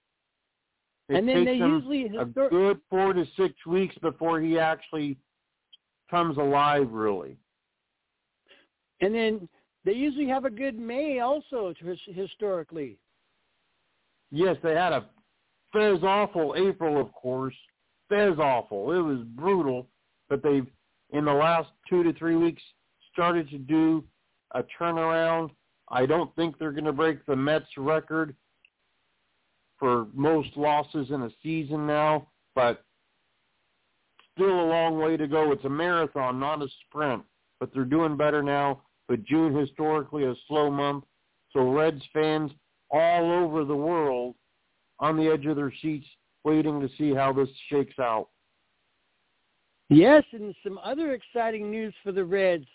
It 1.10 1.16
and 1.16 1.28
then 1.28 1.44
they 1.44 1.56
usually 1.56 2.06
a 2.06 2.24
histor- 2.24 2.48
good 2.48 2.80
four 2.88 3.12
to 3.12 3.26
six 3.36 3.54
weeks 3.66 3.94
before 4.00 4.40
he 4.40 4.58
actually 4.58 5.18
comes 6.10 6.38
alive, 6.38 6.90
really. 6.90 7.36
and 9.02 9.14
then 9.14 9.48
they 9.84 9.92
usually 9.92 10.26
have 10.28 10.46
a 10.46 10.50
good 10.50 10.78
May 10.78 11.20
also 11.20 11.74
historically. 12.06 12.98
Yes, 14.30 14.56
they 14.62 14.74
had 14.74 14.94
a 14.94 15.04
fez 15.74 16.02
awful 16.02 16.54
April, 16.56 16.98
of 16.98 17.12
course. 17.12 17.54
Fez 18.08 18.38
awful. 18.38 18.92
It 18.92 19.00
was 19.00 19.18
brutal, 19.36 19.86
but 20.30 20.42
they've 20.42 20.66
in 21.10 21.26
the 21.26 21.32
last 21.32 21.68
two 21.88 22.02
to 22.02 22.14
three 22.14 22.36
weeks 22.36 22.62
started 23.12 23.50
to 23.50 23.58
do 23.58 24.04
a 24.52 24.62
turnaround. 24.80 25.50
I 25.90 26.06
don't 26.06 26.34
think 26.36 26.58
they're 26.58 26.72
going 26.72 26.84
to 26.84 26.92
break 26.92 27.24
the 27.26 27.36
Mets 27.36 27.76
record 27.76 28.34
for 29.78 30.06
most 30.12 30.56
losses 30.56 31.10
in 31.10 31.22
a 31.22 31.30
season 31.42 31.86
now, 31.86 32.28
but 32.54 32.84
still 34.34 34.60
a 34.60 34.68
long 34.68 34.98
way 34.98 35.16
to 35.16 35.26
go. 35.26 35.52
It's 35.52 35.64
a 35.64 35.70
marathon, 35.70 36.38
not 36.38 36.62
a 36.62 36.68
sprint, 36.86 37.22
but 37.60 37.72
they're 37.72 37.84
doing 37.84 38.16
better 38.16 38.42
now. 38.42 38.82
But 39.08 39.24
June 39.24 39.54
historically 39.54 40.24
a 40.24 40.34
slow 40.46 40.70
month, 40.70 41.04
so 41.52 41.60
Reds 41.60 42.02
fans 42.12 42.50
all 42.90 43.32
over 43.32 43.64
the 43.64 43.76
world 43.76 44.34
on 45.00 45.16
the 45.16 45.28
edge 45.28 45.46
of 45.46 45.56
their 45.56 45.72
seats 45.80 46.06
waiting 46.44 46.80
to 46.80 46.88
see 46.98 47.14
how 47.14 47.32
this 47.32 47.48
shakes 47.70 47.98
out. 47.98 48.28
Yes, 49.88 50.24
and 50.32 50.54
some 50.62 50.78
other 50.84 51.12
exciting 51.12 51.70
news 51.70 51.94
for 52.02 52.12
the 52.12 52.24
Reds. 52.24 52.66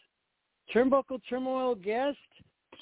Turnbuckle 0.73 1.21
Turmoil 1.29 1.75
guest, 1.75 2.17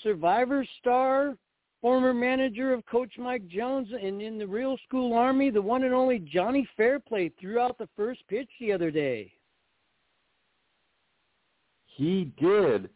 Survivor 0.03 0.65
star, 0.79 1.35
former 1.81 2.13
manager 2.13 2.73
of 2.73 2.85
Coach 2.85 3.13
Mike 3.17 3.47
Jones, 3.47 3.87
and 3.91 4.21
in 4.21 4.37
the 4.37 4.47
Real 4.47 4.77
School 4.87 5.13
Army, 5.13 5.49
the 5.49 5.61
one 5.61 5.83
and 5.83 5.93
only 5.93 6.19
Johnny 6.19 6.67
Fairplay 6.77 7.29
threw 7.39 7.59
out 7.59 7.77
the 7.77 7.89
first 7.95 8.21
pitch 8.27 8.49
the 8.59 8.71
other 8.71 8.91
day. 8.91 9.31
He 11.85 12.31
did. 12.39 12.89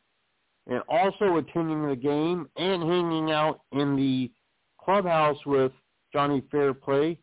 And 0.67 0.81
also 0.89 1.37
attending 1.37 1.87
the 1.87 1.95
game 1.95 2.49
and 2.57 2.81
hanging 2.81 3.31
out 3.31 3.61
in 3.71 3.95
the 3.95 4.31
clubhouse 4.79 5.37
with 5.45 5.71
Johnny 6.11 6.41
Fairplay, 6.49 7.17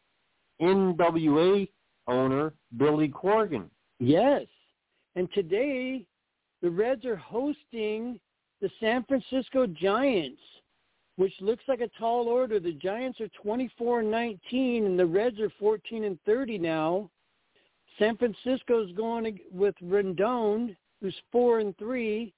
NWA 0.60 1.68
owner 2.06 2.54
Billy 2.76 3.08
Corgan. 3.08 3.64
Yes. 3.98 4.46
And 5.16 5.28
today, 5.32 6.06
the 6.60 6.70
Reds 6.70 7.04
are 7.04 7.16
hosting 7.16 8.20
the 8.62 8.70
San 8.80 9.04
Francisco 9.04 9.66
Giants, 9.66 10.40
which 11.16 11.32
looks 11.40 11.64
like 11.66 11.80
a 11.80 11.90
tall 11.98 12.28
order. 12.28 12.60
The 12.60 12.72
Giants 12.72 13.20
are 13.20 13.28
24 13.42 14.00
and 14.00 14.10
19, 14.10 14.86
and 14.86 14.98
the 14.98 15.04
Reds 15.04 15.40
are 15.40 15.52
14 15.58 16.04
and 16.04 16.18
30 16.24 16.58
now. 16.58 17.10
San 17.98 18.16
Francisco's 18.16 18.92
going 18.92 19.40
with 19.52 19.74
Rendon, 19.84 20.76
who's 21.00 21.14
4 21.32 21.58
and 21.58 21.76
3, 21.76 22.32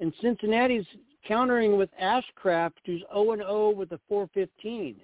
and 0.00 0.12
Cincinnati's 0.20 0.86
countering 1.26 1.78
with 1.78 1.88
Ashcraft, 2.00 2.72
who's 2.84 3.02
0 3.12 3.32
and 3.32 3.42
0 3.42 3.70
with 3.70 3.90
a 3.92 4.00
415. 4.08 4.96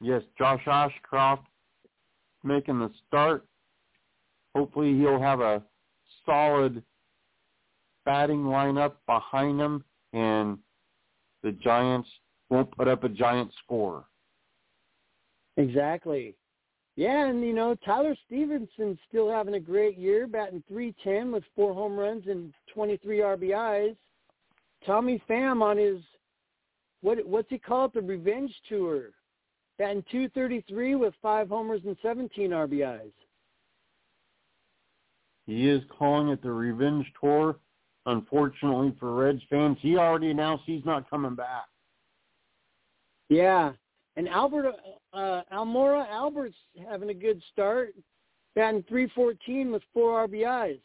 Yes, 0.00 0.22
Josh 0.38 0.64
Ashcraft 0.66 1.44
making 2.42 2.78
the 2.78 2.90
start. 3.06 3.44
Hopefully 4.54 4.96
he'll 4.96 5.20
have 5.20 5.40
a 5.40 5.62
solid 6.24 6.82
batting 8.04 8.44
lineup 8.44 8.94
behind 9.06 9.60
him 9.60 9.84
and 10.12 10.58
the 11.42 11.52
Giants 11.52 12.08
won't 12.48 12.70
put 12.72 12.88
up 12.88 13.04
a 13.04 13.08
giant 13.08 13.50
score. 13.64 14.04
Exactly. 15.56 16.34
Yeah, 16.96 17.28
and 17.28 17.42
you 17.42 17.54
know 17.54 17.74
Tyler 17.84 18.16
Stephenson's 18.26 18.98
still 19.08 19.30
having 19.30 19.54
a 19.54 19.60
great 19.60 19.96
year, 19.96 20.26
batting 20.26 20.62
310 20.68 21.32
with 21.32 21.44
four 21.54 21.72
home 21.72 21.96
runs 21.96 22.24
and 22.26 22.52
23 22.74 23.18
RBIs. 23.18 23.96
Tommy 24.84 25.22
Pham 25.28 25.62
on 25.62 25.76
his 25.76 26.00
what 27.02 27.24
what's 27.26 27.48
he 27.48 27.58
called 27.58 27.92
the 27.94 28.02
revenge 28.02 28.52
tour, 28.68 29.10
batting 29.78 30.04
233 30.10 30.96
with 30.96 31.14
five 31.22 31.48
homers 31.48 31.80
and 31.86 31.96
17 32.02 32.50
RBIs. 32.50 33.12
He 35.46 35.68
is 35.68 35.82
calling 35.96 36.28
it 36.28 36.42
the 36.42 36.52
revenge 36.52 37.06
tour. 37.20 37.56
Unfortunately 38.06 38.94
for 38.98 39.14
Reds 39.14 39.42
fans, 39.50 39.76
he 39.80 39.96
already 39.96 40.30
announced 40.30 40.64
he's 40.66 40.84
not 40.84 41.08
coming 41.10 41.34
back. 41.34 41.66
Yeah, 43.28 43.72
and 44.16 44.28
Albert 44.28 44.74
uh, 45.12 45.42
Almora 45.52 46.08
Albert's 46.10 46.56
having 46.88 47.10
a 47.10 47.14
good 47.14 47.42
start, 47.52 47.94
batting 48.54 48.84
314 48.88 49.70
with 49.70 49.82
four 49.92 50.26
RBIs. 50.26 50.80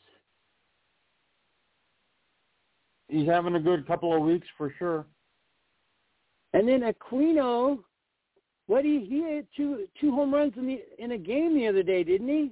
He's 3.08 3.28
having 3.28 3.56
a 3.56 3.60
good 3.60 3.88
couple 3.88 4.16
of 4.16 4.22
weeks 4.22 4.48
for 4.58 4.74
sure. 4.78 5.06
And 6.54 6.68
then 6.68 6.82
Aquino, 6.82 7.80
what 8.68 8.86
he 8.86 9.06
he 9.10 9.22
hit 9.22 9.48
two 9.56 9.88
two 10.00 10.12
home 10.12 10.34
runs 10.34 10.54
in 10.58 10.68
the 10.68 10.82
in 10.98 11.12
a 11.14 11.18
game 11.18 11.56
the 11.56 11.68
other 11.68 11.84
day, 11.84 12.04
didn't 12.04 12.28
he? 12.28 12.52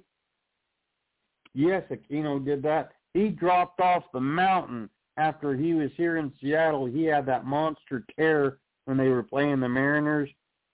Yes, 1.53 1.83
Aquino 1.91 2.43
did 2.43 2.63
that. 2.63 2.92
He 3.13 3.29
dropped 3.29 3.79
off 3.79 4.03
the 4.13 4.19
mountain 4.19 4.89
after 5.17 5.55
he 5.55 5.73
was 5.73 5.91
here 5.95 6.17
in 6.17 6.31
Seattle. 6.41 6.85
He 6.85 7.03
had 7.03 7.25
that 7.27 7.45
monster 7.45 8.03
tear 8.15 8.57
when 8.85 8.97
they 8.97 9.09
were 9.09 9.23
playing 9.23 9.59
the 9.59 9.69
Mariners 9.69 10.29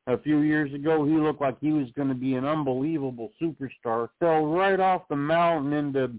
a 0.08 0.18
few 0.18 0.40
years 0.40 0.74
ago. 0.74 1.06
He 1.06 1.14
looked 1.14 1.42
like 1.42 1.60
he 1.60 1.72
was 1.72 1.88
going 1.96 2.08
to 2.08 2.16
be 2.16 2.36
an 2.36 2.46
unbelievable 2.46 3.32
superstar. 3.42 4.10
Fell 4.20 4.46
right 4.46 4.80
off 4.80 5.04
the 5.10 5.16
mountain 5.16 5.74
into 5.74 6.12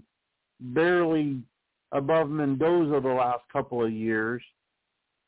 barely 0.59 1.41
above 1.91 2.29
Mendoza 2.29 3.01
the 3.01 3.09
last 3.09 3.43
couple 3.51 3.83
of 3.83 3.91
years. 3.91 4.41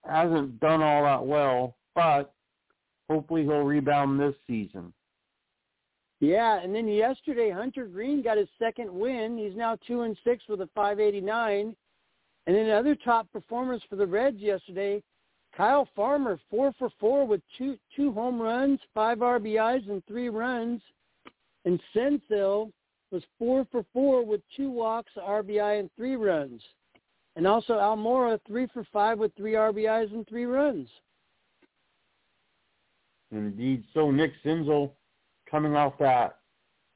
Hasn't 0.06 0.60
done 0.60 0.82
all 0.82 1.04
that 1.04 1.26
well, 1.26 1.76
but 1.96 2.34
hopefully 3.10 3.44
he'll 3.44 3.64
rebound 3.64 4.20
this 4.20 4.36
season. 4.48 4.94
Yeah, 6.24 6.62
and 6.62 6.74
then 6.74 6.88
yesterday 6.88 7.50
Hunter 7.50 7.86
Greene 7.86 8.24
got 8.24 8.38
his 8.38 8.48
second 8.58 8.90
win. 8.90 9.38
He's 9.38 9.58
now 9.58 9.78
two 9.86 10.04
and 10.04 10.18
six 10.24 10.42
with 10.48 10.62
a 10.62 10.70
589. 10.74 11.76
And 12.48 12.56
then 12.56 12.70
other 12.70 12.96
top 12.96 13.30
performers 13.34 13.82
for 13.90 13.98
the 13.98 14.08
Reds 14.08 14.40
yesterday, 14.40 15.04
Kyle 15.54 15.86
Farmer 15.94 16.40
four 16.50 16.72
for 16.80 16.90
four 16.98 17.28
with 17.28 17.42
two 17.58 17.78
two 17.94 18.14
home 18.14 18.42
runs, 18.42 18.80
five 18.94 19.18
RBIs, 19.18 19.90
and 19.90 20.02
three 20.06 20.30
runs. 20.30 20.82
And 21.66 21.78
Senzel 21.94 22.72
was 23.12 23.24
four 23.38 23.68
for 23.70 23.86
four 23.92 24.26
with 24.26 24.40
two 24.56 24.72
walks, 24.72 25.12
RBI, 25.18 25.82
and 25.82 25.90
three 25.98 26.16
runs. 26.16 26.62
And 27.36 27.46
also 27.46 27.74
Almora 27.74 28.40
three 28.48 28.68
for 28.74 28.86
five 28.94 29.20
with 29.20 29.36
three 29.36 29.54
RBIs 29.54 30.14
and 30.14 30.26
three 30.30 30.46
runs. 30.46 30.88
Indeed. 33.32 33.84
So 33.94 34.10
Nick 34.10 34.32
Senzel 34.46 34.92
coming 35.54 35.76
off 35.76 35.94
that 36.00 36.40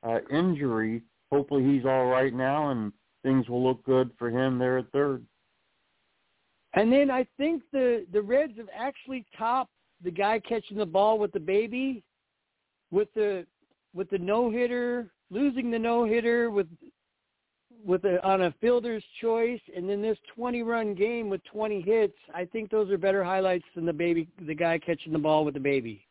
uh, 0.01 0.17
injury, 0.31 1.03
hopefully 1.31 1.63
he's 1.63 1.85
all 1.85 2.05
right 2.05 2.33
now 2.33 2.71
and 2.71 2.91
things 3.21 3.47
will 3.47 3.63
look 3.63 3.83
good 3.85 4.09
for 4.17 4.31
him 4.31 4.57
there 4.57 4.79
at 4.79 4.91
third. 4.91 5.23
And 6.73 6.91
then 6.91 7.11
I 7.11 7.25
think 7.37 7.61
the 7.71 8.05
the 8.11 8.21
Reds 8.21 8.57
have 8.57 8.69
actually 8.75 9.25
topped 9.37 9.71
the 10.03 10.11
guy 10.11 10.39
catching 10.39 10.77
the 10.77 10.85
ball 10.85 11.19
with 11.19 11.31
the 11.31 11.39
baby, 11.39 12.03
with 12.91 13.13
the 13.13 13.45
with 13.93 14.09
the 14.09 14.17
no 14.17 14.49
hitter, 14.49 15.11
losing 15.29 15.69
the 15.71 15.79
no 15.79 16.05
hitter 16.05 16.49
with 16.49 16.67
with 17.85 18.03
a, 18.05 18.23
on 18.27 18.41
a 18.41 18.53
fielder's 18.59 19.03
choice, 19.21 19.61
and 19.75 19.87
then 19.87 20.01
this 20.01 20.17
20 20.35 20.63
run 20.63 20.95
game 20.95 21.29
with 21.29 21.43
20 21.45 21.81
hits. 21.81 22.17
I 22.33 22.45
think 22.45 22.71
those 22.71 22.89
are 22.89 22.97
better 22.97 23.23
highlights 23.23 23.65
than 23.75 23.85
the 23.85 23.93
baby, 23.93 24.27
the 24.45 24.55
guy 24.55 24.79
catching 24.79 25.13
the 25.13 25.19
ball 25.19 25.45
with 25.45 25.53
the 25.53 25.59
baby. 25.59 26.06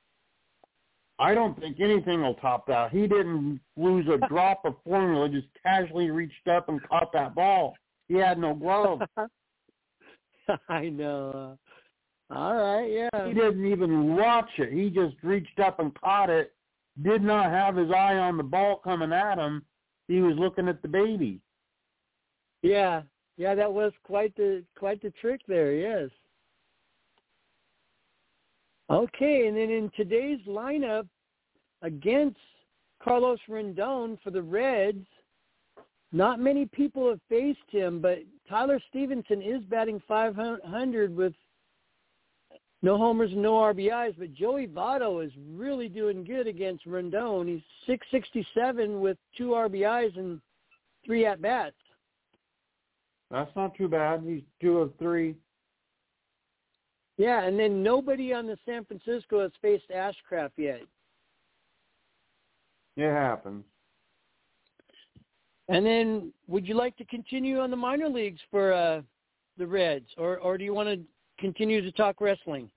I 1.19 1.35
don't 1.35 1.59
think 1.59 1.81
anything 1.81 2.23
will 2.23 2.35
top 2.35 2.67
that. 2.67 2.91
He 2.91 3.07
didn't 3.07 3.61
lose 3.77 4.07
a 4.09 4.27
drop 4.29 4.65
of 4.65 4.75
formula; 4.85 5.29
just 5.29 5.47
casually 5.63 6.11
reached 6.11 6.47
up 6.49 6.69
and 6.69 6.83
caught 6.89 7.13
that 7.13 7.35
ball. 7.35 7.75
He 8.09 8.15
had 8.15 8.39
no 8.39 8.55
glove. 8.55 9.01
I 10.69 10.89
know. 10.91 11.59
All 12.31 12.55
right, 12.55 12.91
yeah. 12.91 13.29
He 13.29 13.35
didn't 13.35 13.67
even 13.67 14.17
watch 14.17 14.51
it. 14.59 14.73
He 14.73 14.91
just 14.91 15.15
reached 15.23 15.59
up 15.61 15.81
and 15.81 15.95
caught 16.01 16.29
it. 16.29 16.53
Did 17.03 17.23
not 17.23 17.51
have 17.51 17.77
his 17.77 17.91
eye 17.91 18.17
on 18.17 18.37
the 18.37 18.43
ball 18.43 18.81
coming 18.83 19.13
at 19.13 19.39
him. 19.39 19.65
He 20.09 20.21
was 20.21 20.37
looking 20.39 20.69
at 20.69 20.83
the 20.83 20.89
baby. 20.89 21.41
Yeah, 22.63 23.03
yeah, 23.37 23.55
that 23.55 23.73
was 23.73 23.93
quite 24.03 24.35
the 24.37 24.65
quite 24.79 25.03
the 25.03 25.11
trick 25.21 25.41
there. 25.47 25.73
Yes. 25.73 26.11
Okay, 28.89 29.49
and 29.49 29.57
then 29.57 29.71
in 29.71 29.91
today's 29.97 30.41
lineup 30.47 31.09
against 31.83 32.39
Carlos 33.03 33.41
Rendon 33.49 34.19
for 34.23 34.31
the 34.31 34.43
Reds, 34.43 35.07
not 36.13 36.39
many 36.39 36.67
people 36.67 37.09
have 37.09 37.21
faced 37.29 37.59
him, 37.69 38.01
but 38.01 38.19
Tyler 38.49 38.81
Stephenson 38.89 39.43
is 39.43 39.63
batting 39.65 40.01
500 40.07 41.15
with 41.15 41.35
no 42.83 42.97
homers 42.97 43.33
and 43.33 43.43
no 43.43 43.55
RBIs, 43.55 44.15
but 44.17 44.33
Joey 44.33 44.69
Votto 44.69 45.25
is 45.25 45.33
really 45.51 45.89
doing 45.89 46.23
good 46.23 46.47
against 46.47 46.87
Rendon. 46.87 47.49
He's 47.49 47.63
667 47.87 49.01
with 49.01 49.17
two 49.37 49.49
RBIs 49.49 50.17
and 50.17 50.41
three 51.05 51.27
at 51.27 51.43
bats. 51.43 51.75
That's 53.31 53.51
not 53.57 53.75
too 53.75 53.89
bad. 53.89 54.23
He's 54.25 54.43
two 54.61 54.79
of 54.79 54.93
three. 55.01 55.35
Yeah, 57.19 57.45
and 57.45 57.59
then 57.59 57.83
nobody 57.83 58.33
on 58.33 58.47
the 58.47 58.59
San 58.67 58.85
Francisco 58.85 59.41
has 59.43 59.53
faced 59.63 59.91
Ashcraft 59.91 60.53
yet. 60.59 60.83
It 62.97 63.11
happens. 63.11 63.65
And 65.69 65.85
then, 65.85 66.33
would 66.47 66.67
you 66.67 66.75
like 66.75 66.97
to 66.99 67.05
continue 67.07 67.59
on 67.59 67.71
the 67.71 67.77
minor 67.77 68.09
leagues 68.09 68.41
for 68.51 68.73
uh, 68.73 69.03
the 69.59 69.67
Reds, 69.67 70.09
or 70.17 70.39
or 70.39 70.57
do 70.57 70.65
you 70.65 70.75
want 70.75 70.89
to 70.89 71.01
continue 71.39 71.83
to 71.83 71.91
talk 71.93 72.21
wrestling? 72.21 72.71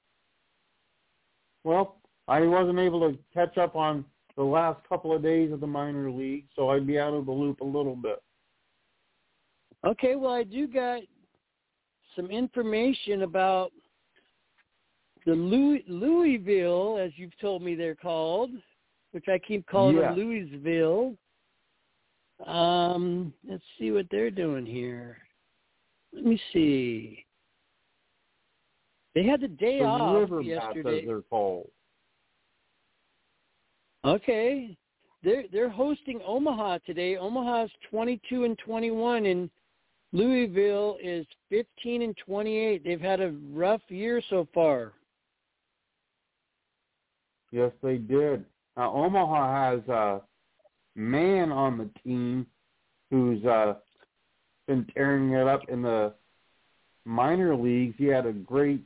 Well, 1.63 1.97
I 2.28 2.41
wasn't 2.41 2.80
able 2.80 3.12
to 3.12 3.17
catch 3.34 3.58
up 3.58 3.75
on 3.75 4.06
the 4.38 4.43
last 4.43 4.80
couple 4.88 5.13
of 5.13 5.21
days 5.21 5.52
of 5.52 5.60
the 5.60 5.67
minor 5.67 6.10
league, 6.10 6.45
so 6.56 6.69
I'd 6.69 6.88
be 6.88 6.97
out 6.97 7.13
of 7.13 7.25
the 7.25 7.32
loop 7.32 7.62
a 7.62 7.65
little 7.65 7.95
bit. 7.95 8.21
Okay, 9.86 10.15
well, 10.15 10.34
I 10.34 10.43
do 10.43 10.67
got 10.67 11.02
some 12.15 12.32
information 12.32 13.23
about 13.23 13.71
the 15.30 15.36
Louis, 15.36 15.84
Louisville, 15.88 16.98
as 17.00 17.12
you've 17.15 17.38
told 17.39 17.62
me 17.62 17.76
they're 17.76 17.94
called, 17.94 18.50
which 19.12 19.26
I 19.28 19.38
keep 19.38 19.68
calling 19.68 19.98
yeah. 19.98 20.12
Louisville. 20.12 21.13
Um, 22.48 23.32
let's 23.48 23.62
see 23.78 23.92
what 23.92 24.08
they're 24.10 24.32
doing 24.32 24.65
here. 24.65 25.18
Let 26.13 26.26
me 26.26 26.42
see. 26.52 27.26
They 29.13 29.24
had 29.24 29.42
the 29.42 29.50
day 29.50 29.80
the 29.80 29.86
off 29.86 30.20
river 30.20 30.42
yesterday. 30.42 31.06
They're 31.06 31.22
called. 31.22 31.70
Okay. 34.04 34.76
They're 35.24 35.44
they're 35.52 35.70
hosting 35.70 36.22
Omaha 36.26 36.80
today. 36.88 37.18
Omaha's 37.18 37.70
twenty 37.92 38.20
two 38.30 38.46
and 38.46 38.58
twenty 38.58 38.89
one 38.89 39.26
and 39.26 39.50
Louisville 40.12 40.98
is 41.04 41.28
fifteen 41.50 42.02
and 42.02 42.18
twenty 42.26 42.58
eight. 42.58 42.84
They've 42.84 43.02
had 43.02 43.20
a 43.20 43.36
rough 43.52 43.82
year 43.89 44.24
so 44.30 44.48
far. 44.56 44.94
Yes, 47.51 47.71
they 47.81 47.97
did. 47.97 48.45
Now, 48.77 48.93
Omaha 48.93 49.71
has 49.71 49.88
a 49.89 50.21
man 50.95 51.51
on 51.51 51.77
the 51.77 51.89
team 52.03 52.45
who's 53.09 53.43
uh, 53.45 53.75
been 54.67 54.85
tearing 54.93 55.31
it 55.31 55.47
up 55.47 55.62
in 55.69 55.81
the 55.81 56.13
minor 57.05 57.55
leagues. 57.55 57.95
He 57.97 58.05
had 58.05 58.25
a 58.25 58.31
great 58.31 58.81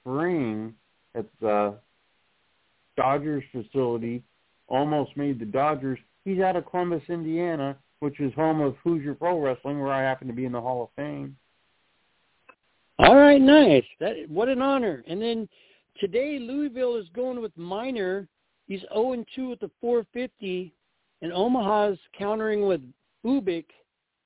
spring 0.00 0.74
at 1.14 1.26
the 1.40 1.74
Dodgers 2.96 3.44
facility, 3.52 4.22
almost 4.68 5.16
made 5.16 5.38
the 5.38 5.44
Dodgers. 5.44 5.98
He's 6.24 6.40
out 6.40 6.56
of 6.56 6.70
Columbus, 6.70 7.02
Indiana, 7.08 7.76
which 8.00 8.20
is 8.20 8.32
home 8.34 8.60
of 8.60 8.76
Hoosier 8.84 9.14
Pro 9.14 9.40
Wrestling, 9.40 9.80
where 9.80 9.92
I 9.92 10.02
happen 10.02 10.28
to 10.28 10.32
be 10.32 10.44
in 10.44 10.52
the 10.52 10.60
Hall 10.60 10.84
of 10.84 10.88
Fame. 10.96 11.36
All 12.98 13.16
right, 13.16 13.40
nice. 13.40 13.84
That 14.00 14.16
what 14.28 14.48
an 14.48 14.60
honor. 14.60 15.04
And 15.06 15.22
then 15.22 15.48
today 15.98 16.38
Louisville 16.40 16.96
is 16.96 17.08
going 17.14 17.40
with 17.40 17.56
Minor. 17.56 18.28
He's 18.66 18.82
0-2 18.94 19.50
with 19.50 19.60
the 19.60 19.70
450, 19.80 20.74
and 21.22 21.32
Omaha's 21.32 21.98
countering 22.16 22.66
with 22.66 22.82
Ubik, 23.24 23.66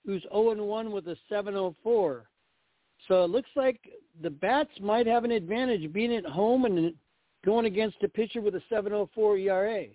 who's 0.04 0.24
0-1 0.34 0.90
with 0.90 1.06
a 1.08 1.16
704. 1.28 2.24
So 3.08 3.24
it 3.24 3.30
looks 3.30 3.50
like 3.56 3.80
the 4.22 4.30
bats 4.30 4.70
might 4.80 5.06
have 5.06 5.24
an 5.24 5.30
advantage 5.30 5.92
being 5.92 6.14
at 6.14 6.24
home 6.24 6.64
and 6.64 6.94
going 7.44 7.66
against 7.66 8.02
a 8.02 8.08
pitcher 8.08 8.40
with 8.40 8.54
a 8.54 8.62
704 8.68 9.38
ERA. 9.38 9.86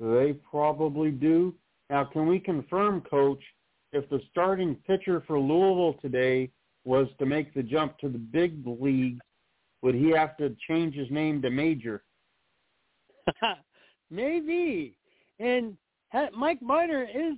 They 0.00 0.32
probably 0.32 1.10
do. 1.10 1.54
Now, 1.90 2.04
can 2.04 2.26
we 2.26 2.40
confirm, 2.40 3.02
Coach, 3.02 3.42
if 3.92 4.08
the 4.08 4.20
starting 4.30 4.74
pitcher 4.86 5.22
for 5.26 5.38
Louisville 5.38 5.96
today 6.00 6.50
was 6.84 7.06
to 7.18 7.26
make 7.26 7.54
the 7.54 7.62
jump 7.62 7.98
to 7.98 8.08
the 8.08 8.18
big 8.18 8.66
league, 8.66 9.20
would 9.82 9.94
he 9.94 10.10
have 10.10 10.36
to 10.38 10.54
change 10.68 10.94
his 10.94 11.10
name 11.10 11.42
to 11.42 11.50
Major? 11.50 12.04
Maybe. 14.10 14.96
And 15.38 15.76
Mike 16.36 16.62
Minor 16.62 17.04
is 17.04 17.34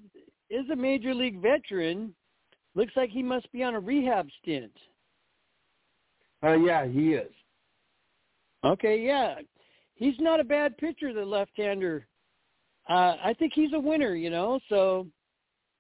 is 0.51 0.69
a 0.71 0.77
major 0.77 1.15
league 1.15 1.41
veteran. 1.41 2.15
Looks 2.75 2.93
like 2.97 3.11
he 3.11 3.23
must 3.23 3.51
be 3.53 3.63
on 3.63 3.75
a 3.75 3.81
rehab 3.81 4.29
stint. 4.43 4.73
Uh, 6.43 6.55
yeah, 6.55 6.87
he 6.87 7.15
is. 7.15 7.33
Okay, 8.65 9.01
yeah. 9.01 9.37
He's 9.95 10.15
not 10.19 10.41
a 10.41 10.45
bad 10.45 10.77
pitcher, 10.77 11.13
the 11.13 11.25
left-hander. 11.25 12.07
Uh, 12.89 13.17
I 13.25 13.35
think 13.39 13.53
he's 13.55 13.73
a 13.73 13.79
winner, 13.79 14.15
you 14.15 14.29
know, 14.29 14.59
so 14.69 15.07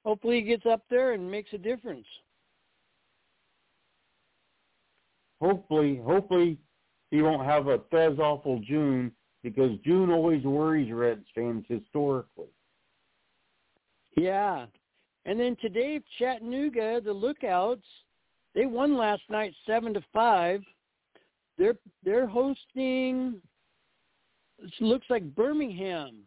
hopefully 0.04 0.36
he 0.36 0.42
gets 0.42 0.64
up 0.66 0.82
there 0.88 1.12
and 1.12 1.30
makes 1.30 1.52
a 1.52 1.58
difference. 1.58 2.06
Hopefully, 5.44 6.00
hopefully 6.02 6.56
he 7.10 7.20
won't 7.20 7.44
have 7.44 7.66
a 7.66 7.78
Thez 7.92 8.18
awful 8.18 8.62
June 8.66 9.12
because 9.42 9.72
June 9.84 10.10
always 10.10 10.42
worries 10.42 10.90
Reds 10.90 11.26
fans 11.34 11.66
historically. 11.68 12.48
Yeah. 14.16 14.64
And 15.26 15.38
then 15.38 15.54
today 15.60 16.00
Chattanooga, 16.18 17.02
the 17.02 17.12
Lookouts, 17.12 17.84
they 18.54 18.64
won 18.64 18.96
last 18.96 19.20
night 19.28 19.52
seven 19.66 19.92
to 19.92 20.02
five. 20.14 20.62
They're 21.58 21.76
they're 22.02 22.26
hosting 22.26 23.42
it 24.62 24.72
looks 24.80 25.06
like 25.10 25.34
Birmingham. 25.34 26.22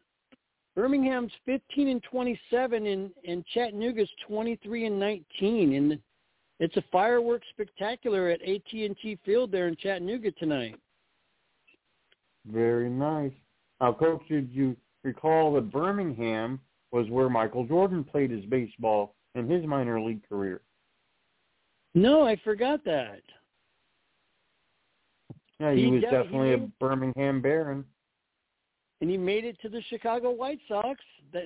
Birmingham's 0.75 1.31
15 1.43 1.87
and 1.87 2.03
27 2.03 2.85
and 2.85 3.09
and 3.27 3.43
Chattanooga's 3.47 4.11
23 4.27 4.85
and 4.85 4.99
19 4.99 5.73
and 5.73 5.99
it's 6.59 6.77
a 6.77 6.83
fireworks 6.91 7.47
spectacular 7.51 8.29
at 8.29 8.41
AT&T 8.41 9.19
Field 9.23 9.51
there 9.51 9.67
in 9.67 9.75
Chattanooga 9.75 10.31
tonight. 10.31 10.79
Very 12.45 12.89
nice. 12.89 13.33
Now, 13.79 13.93
Coach, 13.93 14.23
did 14.27 14.49
you 14.51 14.75
recall 15.03 15.53
that 15.53 15.71
Birmingham 15.71 16.59
was 16.91 17.09
where 17.09 17.29
Michael 17.29 17.65
Jordan 17.65 18.03
played 18.03 18.31
his 18.31 18.45
baseball 18.45 19.15
in 19.35 19.47
his 19.47 19.65
minor 19.65 20.01
league 20.01 20.27
career? 20.27 20.61
No, 21.93 22.25
I 22.25 22.35
forgot 22.43 22.83
that. 22.85 23.21
Yeah, 25.59 25.73
he, 25.73 25.85
he 25.85 25.91
was 25.91 26.01
definitely 26.01 26.51
he 26.51 26.55
made, 26.55 26.63
a 26.63 26.71
Birmingham 26.79 27.41
Baron. 27.41 27.85
And 29.01 29.09
he 29.09 29.17
made 29.17 29.45
it 29.45 29.59
to 29.61 29.69
the 29.69 29.81
Chicago 29.89 30.31
White 30.31 30.59
Sox. 30.67 30.99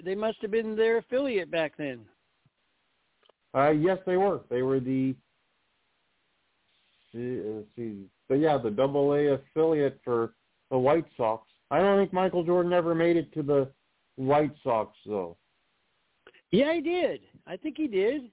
They 0.06 0.16
must 0.16 0.38
have 0.42 0.52
been 0.52 0.76
their 0.76 0.98
affiliate 0.98 1.52
back 1.52 1.74
then. 1.78 2.02
Uh, 3.54 3.72
yes, 3.72 3.98
they 4.06 4.18
were. 4.18 4.42
They 4.50 4.62
were 4.62 4.80
the 4.80 5.16
let's 7.14 7.68
see, 7.76 8.06
but 8.30 8.36
yeah, 8.36 8.58
the 8.58 8.72
Double 8.72 9.14
A 9.14 9.34
affiliate 9.34 10.00
for 10.04 10.34
the 10.70 10.78
White 10.78 11.06
Sox. 11.18 11.48
I 11.70 11.80
don't 11.80 12.00
think 12.00 12.14
Michael 12.14 12.44
Jordan 12.44 12.74
ever 12.74 12.96
made 12.96 13.18
it 13.18 13.34
to 13.34 13.44
the 13.44 13.70
White 14.16 14.54
Sox 14.64 14.96
though. 15.06 15.38
Yeah, 16.52 16.74
he 16.74 16.82
did. 16.82 17.22
I 17.48 17.58
think 17.58 17.76
he 17.78 17.88
did. 17.88 18.24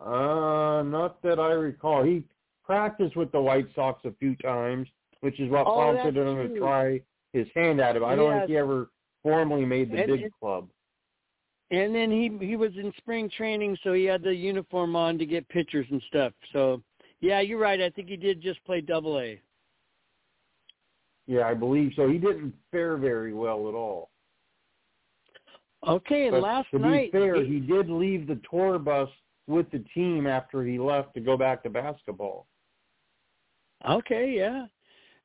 Uh, 0.00 0.82
not 0.82 1.22
that 1.22 1.38
I 1.38 1.52
recall. 1.52 2.02
He 2.02 2.24
practiced 2.64 3.16
with 3.16 3.30
the 3.32 3.40
White 3.40 3.68
Sox 3.74 4.04
a 4.04 4.12
few 4.18 4.34
times, 4.36 4.88
which 5.20 5.38
is 5.40 5.50
what 5.50 5.66
oh, 5.66 5.74
prompted 5.74 6.16
him 6.16 6.34
true. 6.34 6.48
to 6.48 6.58
try 6.58 7.00
his 7.32 7.46
hand 7.54 7.80
at 7.80 7.96
him. 7.96 8.04
I 8.04 8.14
don't 8.14 8.38
think 8.38 8.50
he 8.50 8.56
ever 8.56 8.90
formally 9.22 9.64
made 9.64 9.90
the 9.90 9.98
and, 9.98 10.06
big 10.06 10.22
and, 10.22 10.32
club. 10.40 10.68
And 11.82 11.94
then 11.94 12.10
he 12.10 12.30
he 12.46 12.56
was 12.56 12.70
in 12.76 12.92
spring 12.98 13.28
training, 13.36 13.76
so 13.82 13.92
he 13.94 14.04
had 14.04 14.22
the 14.22 14.34
uniform 14.34 14.94
on 14.94 15.18
to 15.18 15.26
get 15.26 15.48
pictures 15.48 15.86
and 15.90 16.00
stuff. 16.08 16.32
So 16.52 16.80
yeah, 17.20 17.40
you're 17.40 17.58
right. 17.58 17.80
I 17.80 17.90
think 17.90 18.08
he 18.08 18.16
did 18.16 18.40
just 18.40 18.64
play 18.64 18.80
Double 18.80 19.18
A. 19.18 19.40
Yeah, 21.26 21.48
I 21.48 21.54
believe 21.54 21.92
so. 21.96 22.08
He 22.08 22.18
didn't 22.18 22.54
fare 22.70 22.96
very 22.96 23.32
well 23.32 23.68
at 23.68 23.74
all. 23.74 24.10
Okay, 25.86 26.24
and 26.24 26.32
but 26.32 26.42
last 26.42 26.70
to 26.70 26.78
night 26.78 27.12
be 27.12 27.18
fair, 27.18 27.42
he, 27.42 27.54
he 27.54 27.60
did 27.60 27.90
leave 27.90 28.26
the 28.28 28.40
tour 28.48 28.78
bus 28.78 29.08
with 29.46 29.68
the 29.70 29.82
team 29.94 30.26
after 30.26 30.62
he 30.62 30.78
left 30.78 31.14
to 31.14 31.20
go 31.20 31.36
back 31.36 31.62
to 31.64 31.70
basketball. 31.70 32.46
Okay, 33.88 34.34
yeah. 34.36 34.66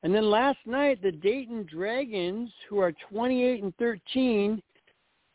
And 0.02 0.14
then 0.14 0.30
last 0.30 0.58
night 0.66 1.00
the 1.00 1.12
Dayton 1.12 1.66
Dragons, 1.70 2.50
who 2.68 2.78
are 2.78 2.92
28 3.10 3.62
and 3.62 3.76
13, 3.76 4.60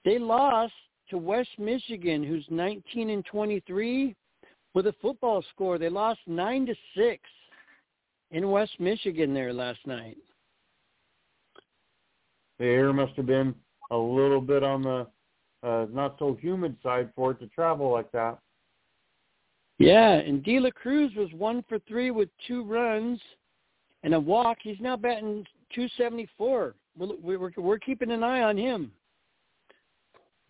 they 0.04 0.20
lost 0.20 0.74
to 1.10 1.18
West 1.18 1.50
Michigan, 1.58 2.24
who's 2.24 2.46
19 2.50 3.10
and 3.10 3.26
23, 3.26 4.16
with 4.74 4.88
a 4.88 4.96
football 5.02 5.44
score. 5.54 5.78
They 5.78 5.90
lost 5.90 6.20
nine 6.28 6.66
to 6.66 6.76
six 6.96 7.22
in 8.32 8.50
West 8.52 8.74
Michigan 8.80 9.34
there 9.34 9.54
last 9.54 9.80
night. 9.86 10.18
The 12.60 12.66
air 12.66 12.94
must 12.94 13.14
have 13.16 13.26
been 13.26 13.54
a 13.92 13.98
little 13.98 14.42
bit 14.42 14.64
on 14.64 14.82
the 14.82 15.08
uh, 15.64 15.88
not 15.92 16.16
so 16.20 16.38
humid 16.40 16.76
side 16.84 17.10
for 17.16 17.32
it 17.32 17.40
to 17.40 17.48
travel 17.48 17.92
like 17.92 18.12
that. 18.12 18.38
Yeah, 19.78 20.14
and 20.14 20.44
De 20.44 20.60
La 20.60 20.70
Cruz 20.72 21.12
was 21.18 21.30
one 21.34 21.64
for 21.68 21.80
three 21.80 22.12
with 22.12 22.30
two 22.48 22.64
runs 22.64 23.20
and 24.04 24.14
a 24.14 24.20
walk. 24.20 24.60
He's 24.62 24.80
now 24.80 24.96
batting 24.96 25.46
274. 25.74 26.76
We're, 26.98 27.38
we're, 27.38 27.52
we're 27.58 27.80
keeping 27.80 28.12
an 28.12 28.24
eye 28.24 28.44
on 28.44 28.58
him. 28.58 28.92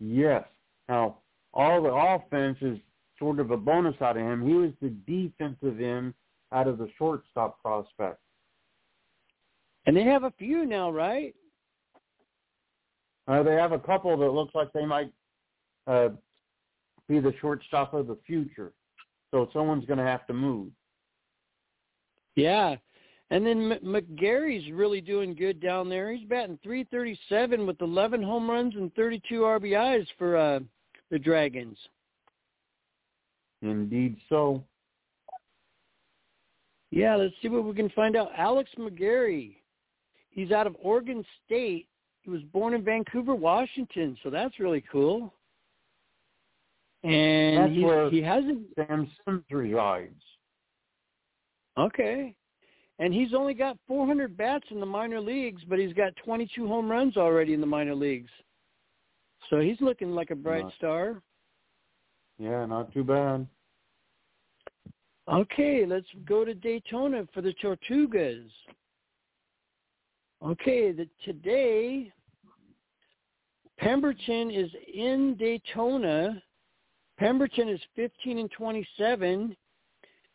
Yes. 0.00 0.44
Now, 0.88 1.18
all 1.54 1.82
the 1.82 1.92
offense 1.92 2.58
is 2.60 2.78
sort 3.18 3.40
of 3.40 3.50
a 3.50 3.56
bonus 3.56 3.94
out 4.00 4.16
of 4.16 4.22
him. 4.22 4.46
He 4.46 4.54
was 4.54 4.72
the 4.80 4.90
defensive 5.06 5.80
end 5.80 6.14
out 6.52 6.68
of 6.68 6.78
the 6.78 6.88
shortstop 6.98 7.60
prospect. 7.62 8.18
And 9.86 9.96
they 9.96 10.04
have 10.04 10.24
a 10.24 10.32
few 10.38 10.66
now, 10.66 10.90
right? 10.90 11.34
Uh, 13.28 13.42
they 13.42 13.54
have 13.54 13.72
a 13.72 13.78
couple 13.78 14.16
that 14.16 14.30
looks 14.30 14.54
like 14.54 14.72
they 14.72 14.84
might 14.84 15.12
uh, 15.86 16.10
be 17.08 17.20
the 17.20 17.34
shortstop 17.40 17.94
of 17.94 18.06
the 18.06 18.18
future. 18.26 18.72
So 19.30 19.48
someone's 19.52 19.86
going 19.86 19.98
to 19.98 20.04
have 20.04 20.26
to 20.28 20.32
move. 20.32 20.68
Yeah. 22.36 22.76
And 23.30 23.44
then 23.44 23.72
M- 23.72 23.80
McGarry's 23.84 24.70
really 24.72 25.00
doing 25.00 25.34
good 25.34 25.60
down 25.60 25.88
there. 25.88 26.12
He's 26.12 26.26
batting 26.28 26.58
337 26.62 27.66
with 27.66 27.80
11 27.80 28.22
home 28.22 28.48
runs 28.48 28.74
and 28.76 28.94
32 28.94 29.40
RBIs 29.40 30.06
for 30.16 30.36
uh, 30.36 30.60
the 31.10 31.18
Dragons. 31.18 31.76
Indeed 33.62 34.16
so. 34.28 34.62
Yeah, 36.90 37.16
let's 37.16 37.34
see 37.42 37.48
what 37.48 37.64
we 37.64 37.74
can 37.74 37.90
find 37.90 38.16
out. 38.16 38.30
Alex 38.36 38.70
McGarry. 38.78 39.56
He's 40.30 40.52
out 40.52 40.66
of 40.66 40.76
Oregon 40.80 41.24
State. 41.44 41.88
He 42.22 42.30
was 42.30 42.42
born 42.52 42.74
in 42.74 42.84
Vancouver, 42.84 43.34
Washington, 43.34 44.16
so 44.22 44.30
that's 44.30 44.60
really 44.60 44.84
cool. 44.92 45.32
And 47.02 47.58
that's 47.58 47.84
where 47.84 48.10
he 48.10 48.22
hasn't 48.22 48.66
Sam 48.74 49.10
Sims 49.24 49.44
resides. 49.50 50.22
Okay. 51.78 52.34
And 52.98 53.12
he's 53.12 53.34
only 53.34 53.54
got 53.54 53.76
400 53.86 54.36
bats 54.36 54.66
in 54.70 54.80
the 54.80 54.86
minor 54.86 55.20
leagues, 55.20 55.62
but 55.68 55.78
he's 55.78 55.92
got 55.92 56.16
22 56.24 56.66
home 56.66 56.90
runs 56.90 57.16
already 57.16 57.52
in 57.52 57.60
the 57.60 57.66
minor 57.66 57.94
leagues. 57.94 58.30
So 59.50 59.60
he's 59.60 59.80
looking 59.80 60.12
like 60.12 60.30
a 60.30 60.34
bright 60.34 60.64
not, 60.64 60.74
star. 60.74 61.22
Yeah, 62.38 62.64
not 62.64 62.92
too 62.92 63.04
bad. 63.04 63.46
Okay, 65.28 65.84
let's 65.86 66.06
go 66.24 66.44
to 66.44 66.54
Daytona 66.54 67.26
for 67.34 67.42
the 67.42 67.54
Tortugas. 67.62 68.48
Okay, 70.42 70.92
the, 70.92 71.08
today 71.24 72.12
Pemberton 73.78 74.50
is 74.50 74.70
in 74.92 75.36
Daytona. 75.38 76.42
Pemberton 77.18 77.68
is 77.68 77.80
15 77.94 78.38
and 78.38 78.50
27. 78.50 79.56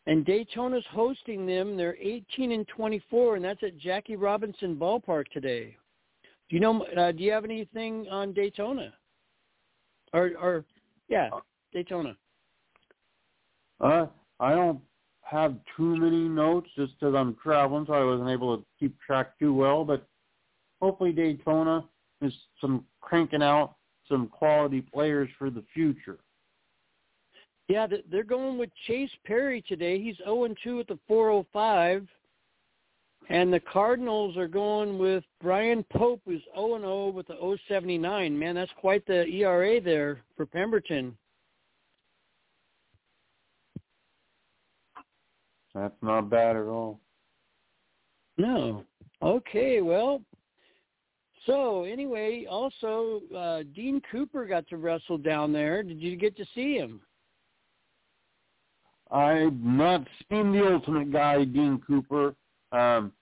And 0.06 0.24
Daytona's 0.24 0.84
hosting 0.90 1.46
them. 1.46 1.76
They're 1.76 1.96
18 2.00 2.52
and 2.52 2.66
24, 2.68 3.36
and 3.36 3.44
that's 3.44 3.62
at 3.62 3.78
Jackie 3.78 4.16
Robinson 4.16 4.76
Ballpark 4.76 5.26
today. 5.32 5.76
Do 6.50 6.56
you 6.56 6.60
know? 6.60 6.84
Uh, 6.96 7.12
do 7.12 7.22
you 7.22 7.30
have 7.32 7.44
anything 7.44 8.08
on 8.10 8.32
Daytona? 8.32 8.92
Or, 10.12 10.32
or 10.40 10.64
yeah, 11.08 11.30
Daytona. 11.72 12.16
Uh, 13.80 14.06
I 14.40 14.54
don't 14.54 14.80
have 15.22 15.54
too 15.76 15.96
many 15.96 16.28
notes 16.28 16.68
just 16.76 16.92
because 16.98 17.14
I'm 17.14 17.36
traveling, 17.42 17.86
so 17.86 17.94
I 17.94 18.04
wasn't 18.04 18.28
able 18.28 18.58
to 18.58 18.64
keep 18.78 19.00
track 19.00 19.38
too 19.38 19.54
well. 19.54 19.84
But 19.84 20.06
hopefully, 20.80 21.12
Daytona 21.12 21.84
is 22.20 22.32
some 22.60 22.84
cranking 23.00 23.42
out 23.42 23.76
some 24.08 24.28
quality 24.28 24.80
players 24.80 25.28
for 25.38 25.48
the 25.48 25.64
future. 25.72 26.18
Yeah, 27.72 27.86
they're 28.10 28.22
going 28.22 28.58
with 28.58 28.68
Chase 28.86 29.08
Perry 29.24 29.64
today. 29.66 29.98
He's 29.98 30.18
0-2 30.28 30.80
at 30.80 30.88
the 30.88 30.98
405. 31.08 32.06
And 33.30 33.50
the 33.50 33.60
Cardinals 33.60 34.36
are 34.36 34.46
going 34.46 34.98
with 34.98 35.24
Brian 35.40 35.82
Pope, 35.90 36.20
who's 36.26 36.42
0-0 36.54 37.14
with 37.14 37.28
the 37.28 37.56
079. 37.68 38.38
Man, 38.38 38.56
that's 38.56 38.70
quite 38.78 39.06
the 39.06 39.26
ERA 39.26 39.80
there 39.80 40.20
for 40.36 40.44
Pemberton. 40.44 41.16
That's 45.74 45.94
not 46.02 46.28
bad 46.28 46.56
at 46.56 46.66
all. 46.66 47.00
No. 48.36 48.84
Okay, 49.22 49.80
well, 49.80 50.20
So 51.46 51.84
anyway, 51.84 52.44
also 52.50 53.22
uh, 53.34 53.62
Dean 53.74 54.02
Cooper 54.10 54.44
got 54.44 54.68
to 54.68 54.76
wrestle 54.76 55.16
down 55.16 55.54
there. 55.54 55.82
Did 55.82 56.02
you 56.02 56.16
get 56.16 56.36
to 56.36 56.44
see 56.54 56.74
him? 56.74 57.00
I've 59.12 59.60
not 59.60 60.06
seen 60.30 60.52
the 60.52 60.72
Ultimate 60.72 61.12
Guy, 61.12 61.44
Dean 61.44 61.80
Cooper. 61.86 62.34
Um, 62.72 63.12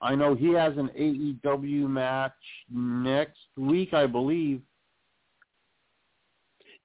I 0.00 0.14
know 0.14 0.34
he 0.34 0.52
has 0.52 0.74
an 0.76 0.90
AEW 0.98 1.88
match 1.88 2.32
next 2.72 3.38
week, 3.56 3.92
I 3.92 4.06
believe. 4.06 4.62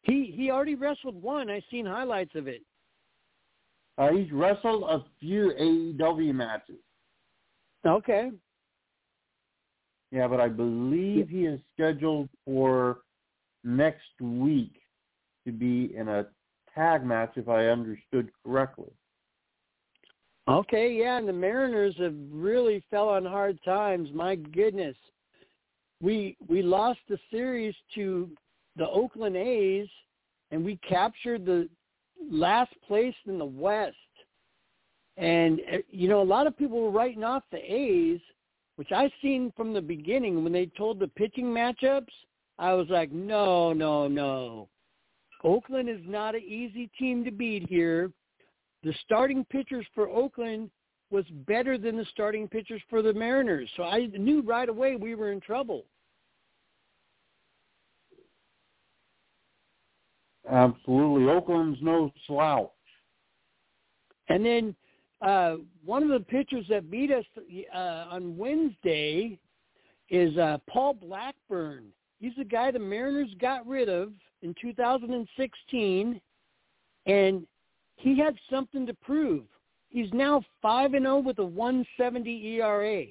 He 0.01 0.34
he 0.36 0.49
already 0.49 0.75
wrestled 0.75 1.21
one. 1.21 1.49
I've 1.49 1.63
seen 1.69 1.86
highlights 1.86 2.36
of 2.36 2.47
it. 2.47 2.62
Uh, 3.97 4.12
he's 4.12 4.32
wrestled 4.32 4.84
a 4.84 5.03
few 5.19 5.51
AEW 5.60 6.34
matches. 6.34 6.77
Okay. 7.86 8.32
Yeah, 10.12 10.27
but 10.27 10.39
I 10.39 10.47
believe 10.47 11.27
he 11.30 11.45
is 11.45 11.60
scheduled 11.73 12.30
for 12.45 12.99
next 13.63 14.21
week 14.21 14.80
to 15.45 15.51
be 15.51 15.93
in 15.95 16.08
a 16.08 16.27
tag 16.77 17.03
match, 17.03 17.33
if 17.35 17.49
I 17.49 17.65
understood 17.65 18.29
correctly. 18.45 18.91
Okay, 20.47 20.93
yeah, 20.93 21.17
and 21.17 21.27
the 21.27 21.33
Mariners 21.33 21.95
have 21.99 22.15
really 22.31 22.81
fell 22.89 23.09
on 23.09 23.25
hard 23.25 23.59
times. 23.65 24.07
My 24.13 24.35
goodness, 24.35 24.95
we 26.01 26.37
we 26.47 26.61
lost 26.61 26.99
the 27.09 27.17
series 27.29 27.75
to 27.95 28.29
the 28.77 28.87
Oakland 28.87 29.35
A's, 29.35 29.89
and 30.51 30.63
we 30.63 30.79
captured 30.87 31.45
the 31.45 31.67
last 32.31 32.71
place 32.87 33.15
in 33.25 33.37
the 33.37 33.45
West. 33.45 33.95
And 35.17 35.59
eh, 35.69 35.79
you 35.89 36.07
know, 36.07 36.21
a 36.21 36.23
lot 36.23 36.47
of 36.47 36.57
people 36.57 36.81
were 36.81 36.91
writing 36.91 37.25
off 37.25 37.43
the 37.51 37.57
A's, 37.57 38.21
which 38.77 38.93
I 38.93 39.11
seen 39.21 39.51
from 39.57 39.73
the 39.73 39.81
beginning 39.81 40.43
when 40.43 40.53
they 40.53 40.67
told 40.77 40.99
the 40.99 41.07
pitching 41.09 41.47
matchups. 41.47 42.13
I 42.57 42.73
was 42.73 42.87
like, 42.89 43.11
no, 43.11 43.73
no, 43.73 44.07
no. 44.07 44.69
Oakland 45.43 45.89
is 45.89 46.02
not 46.06 46.36
an 46.36 46.41
easy 46.41 46.89
team 46.97 47.23
to 47.26 47.32
beat 47.32 47.67
here. 47.69 48.12
The 48.84 48.93
starting 49.04 49.45
pitchers 49.45 49.86
for 49.93 50.10
Oakland 50.10 50.69
was 51.10 51.26
better 51.47 51.78
than 51.78 51.97
the 51.97 52.06
starting 52.12 52.47
pitchers 52.47 52.82
for 52.89 53.02
the 53.02 53.13
Mariners. 53.13 53.69
So 53.78 53.84
I 53.84 54.08
knew 54.17 54.41
right 54.41 54.67
away 54.67 54.95
we 54.95 55.15
were 55.15 55.32
in 55.32 55.39
trouble. 55.39 55.86
Absolutely. 60.50 61.30
Oakland's 61.30 61.80
no 61.82 62.12
slouch. 62.26 62.71
And 64.30 64.45
then 64.45 64.76
uh, 65.21 65.56
one 65.86 66.04
of 66.04 66.10
the 66.10 66.26
pitchers 66.26 66.65
that 66.69 66.91
beat 66.91 67.12
us 67.12 67.26
uh, 67.73 67.78
on 67.78 68.38
Wednesday 68.38 69.39
is 70.10 70.38
uh, 70.38 70.58
Paul 70.69 70.93
Blackburn. 70.93 71.86
He's 72.19 72.34
the 72.38 72.45
guy 72.45 72.71
the 72.71 72.80
Mariners 72.80 73.30
got 73.39 73.67
rid 73.67 73.89
of 73.89 74.12
in 74.41 74.56
2016, 74.62 76.21
and 77.06 77.47
he 77.95 78.17
had 78.17 78.36
something 78.50 78.86
to 78.86 78.93
prove. 78.93 79.43
He's 79.89 80.12
now 80.13 80.43
5 80.62 80.93
and 80.93 81.06
0 81.06 81.19
with 81.19 81.39
a 81.39 81.45
170 81.45 82.60
ERA. 82.60 83.06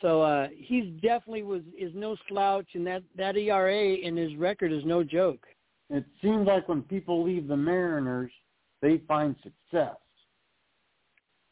So 0.00 0.22
uh 0.22 0.48
he's 0.56 0.86
definitely 1.02 1.42
was 1.42 1.62
is 1.78 1.92
no 1.94 2.16
slouch 2.28 2.68
and 2.74 2.86
that 2.86 3.02
that 3.16 3.36
ERA 3.36 3.96
and 4.04 4.16
his 4.16 4.34
record 4.36 4.72
is 4.72 4.84
no 4.84 5.04
joke. 5.04 5.46
It 5.90 6.04
seems 6.22 6.46
like 6.46 6.68
when 6.68 6.82
people 6.82 7.22
leave 7.22 7.48
the 7.48 7.56
Mariners, 7.56 8.32
they 8.80 8.98
find 9.08 9.34
success. 9.42 9.96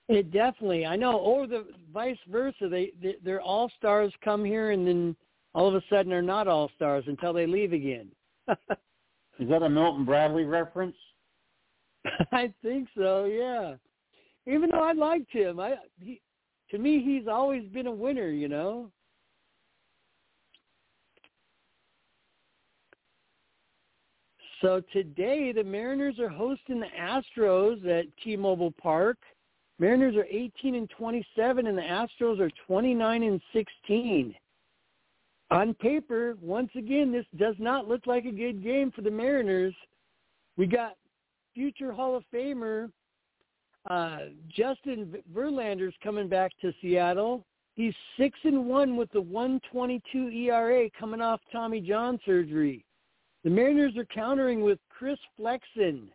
It 0.09 0.31
definitely, 0.33 0.87
I 0.87 0.97
know, 0.97 1.19
or 1.19 1.47
the 1.47 1.67
vice 1.93 2.17
versa. 2.31 2.69
They, 2.69 2.93
they 3.03 3.17
they're 3.23 3.43
all 3.43 3.71
stars 3.77 4.13
come 4.25 4.45
here 4.45 4.71
and 4.71 4.87
then 4.87 5.17
all 5.55 5.69
of 5.69 5.75
a 5.75 5.83
sudden 5.91 6.09
they're 6.09 6.23
not 6.23 6.49
all 6.49 6.71
stars 6.77 7.05
until 7.07 7.33
they 7.33 7.47
leave 7.47 7.73
again. 7.73 8.11
Is 9.39 9.49
that 9.49 9.63
a 9.63 9.69
Milton 9.69 10.05
Bradley 10.05 10.45
reference? 10.45 10.97
I 12.33 12.53
think 12.63 12.89
so. 12.97 13.25
Yeah. 13.25 13.75
Even 14.47 14.71
though 14.71 14.83
I 14.83 14.93
liked 14.93 15.33
him, 15.33 15.61
I 15.61 15.75
he, 16.01 16.21
to 16.71 16.79
me 16.79 17.03
he's 17.03 17.29
always 17.29 17.69
been 17.69 17.87
a 17.87 17.93
winner. 17.93 18.29
You 18.29 18.49
know. 18.49 18.91
So 24.61 24.83
today 24.93 25.53
the 25.53 25.63
Mariners 25.63 26.19
are 26.19 26.29
hosting 26.29 26.81
the 26.81 26.87
Astros 26.99 27.87
at 27.87 28.07
T-Mobile 28.25 28.73
Park. 28.73 29.19
Mariners 29.79 30.17
are 30.17 30.27
18 30.29 30.75
and 30.75 30.91
27 30.91 31.67
and 31.69 31.79
the 31.79 31.83
Astros 31.83 32.41
are 32.41 32.51
29 32.67 33.23
and 33.23 33.41
16. 33.53 34.35
On 35.51 35.73
paper, 35.75 36.37
once 36.43 36.71
again, 36.77 37.11
this 37.11 37.27
does 37.39 37.57
not 37.59 37.89
look 37.89 38.07
like 38.07 38.27
a 38.27 38.31
good 38.31 38.63
game 38.63 38.91
for 38.91 39.01
the 39.03 39.11
Mariners. 39.11 39.75
We 40.57 40.67
got 40.67 40.97
future 41.55 41.93
Hall 41.93 42.17
of 42.17 42.25
Famer 42.33 42.91
uh, 43.89 44.19
Justin 44.55 45.15
Verlander's 45.35 45.95
coming 46.03 46.29
back 46.29 46.53
to 46.61 46.73
Seattle. 46.81 47.45
He's 47.75 47.95
six 48.19 48.39
and 48.45 48.67
one 48.67 48.97
with 48.97 49.11
the 49.13 49.21
122 49.21 50.29
ERA 50.29 50.91
coming 50.99 51.21
off 51.21 51.41
Tommy 51.51 51.81
John 51.81 52.19
surgery. 52.27 52.85
The 53.45 53.51
Mariners 53.51 53.97
are 53.97 54.05
countering 54.05 54.63
with 54.63 54.79
Chris 54.91 55.19
Flexen, 55.37 56.09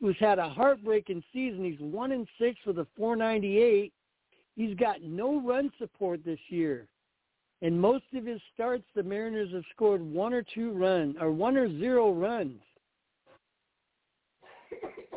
who's 0.00 0.16
had 0.18 0.38
a 0.38 0.48
heartbreaking 0.48 1.22
season. 1.32 1.64
He's 1.64 1.80
one 1.80 2.12
and 2.12 2.26
six 2.38 2.58
with 2.66 2.78
a 2.80 2.86
498. 2.96 3.92
He's 4.56 4.76
got 4.76 5.00
no 5.00 5.40
run 5.40 5.70
support 5.78 6.24
this 6.24 6.40
year. 6.48 6.86
In 7.62 7.78
most 7.78 8.04
of 8.14 8.24
his 8.24 8.40
starts, 8.54 8.84
the 8.94 9.02
Mariners 9.02 9.52
have 9.52 9.64
scored 9.74 10.00
one 10.00 10.32
or 10.32 10.42
two 10.42 10.72
runs, 10.72 11.16
or 11.20 11.30
one 11.30 11.56
or 11.56 11.68
zero 11.78 12.12
runs. 12.12 12.60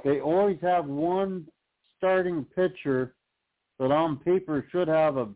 They 0.03 0.19
always 0.19 0.57
have 0.61 0.85
one 0.85 1.47
starting 1.97 2.45
pitcher 2.53 3.13
that 3.79 3.91
on 3.91 4.17
paper 4.17 4.65
should 4.71 4.89
have 4.89 5.15
a 5.15 5.29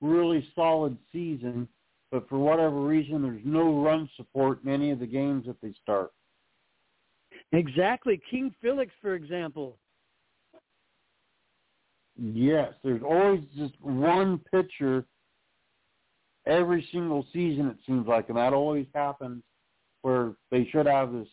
really 0.00 0.46
solid 0.54 0.96
season, 1.12 1.68
but 2.10 2.28
for 2.28 2.38
whatever 2.38 2.80
reason, 2.80 3.22
there's 3.22 3.42
no 3.44 3.80
run 3.82 4.08
support 4.16 4.62
in 4.64 4.70
any 4.70 4.90
of 4.90 4.98
the 4.98 5.06
games 5.06 5.46
that 5.46 5.60
they 5.62 5.72
start. 5.80 6.12
Exactly. 7.52 8.20
King 8.28 8.52
Felix, 8.60 8.92
for 9.00 9.14
example. 9.14 9.76
Yes, 12.18 12.72
there's 12.82 13.02
always 13.02 13.42
just 13.56 13.74
one 13.80 14.40
pitcher 14.50 15.04
every 16.46 16.86
single 16.92 17.26
season 17.32 17.68
it 17.68 17.76
seems 17.86 18.06
like, 18.06 18.28
and 18.28 18.38
that 18.38 18.52
always 18.52 18.86
happens 18.94 19.42
where 20.02 20.32
they 20.50 20.66
should 20.70 20.86
have 20.86 21.12
this 21.12 21.28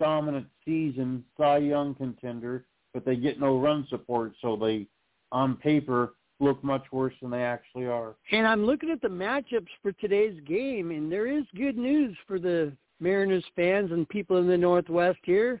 dominant 0.00 0.46
season, 0.64 1.24
Cy 1.36 1.58
Young 1.58 1.94
contender, 1.94 2.66
but 2.92 3.04
they 3.04 3.16
get 3.16 3.40
no 3.40 3.58
run 3.58 3.86
support, 3.90 4.32
so 4.40 4.56
they, 4.56 4.86
on 5.32 5.56
paper, 5.56 6.14
look 6.40 6.62
much 6.62 6.84
worse 6.92 7.14
than 7.20 7.30
they 7.30 7.42
actually 7.42 7.86
are. 7.86 8.14
And 8.32 8.46
I'm 8.46 8.64
looking 8.64 8.90
at 8.90 9.00
the 9.00 9.08
matchups 9.08 9.68
for 9.82 9.92
today's 9.92 10.40
game, 10.46 10.90
and 10.90 11.10
there 11.10 11.26
is 11.26 11.44
good 11.56 11.76
news 11.76 12.16
for 12.26 12.38
the 12.38 12.72
Mariners 13.00 13.44
fans 13.56 13.92
and 13.92 14.08
people 14.08 14.38
in 14.38 14.46
the 14.46 14.56
Northwest 14.56 15.18
here. 15.24 15.60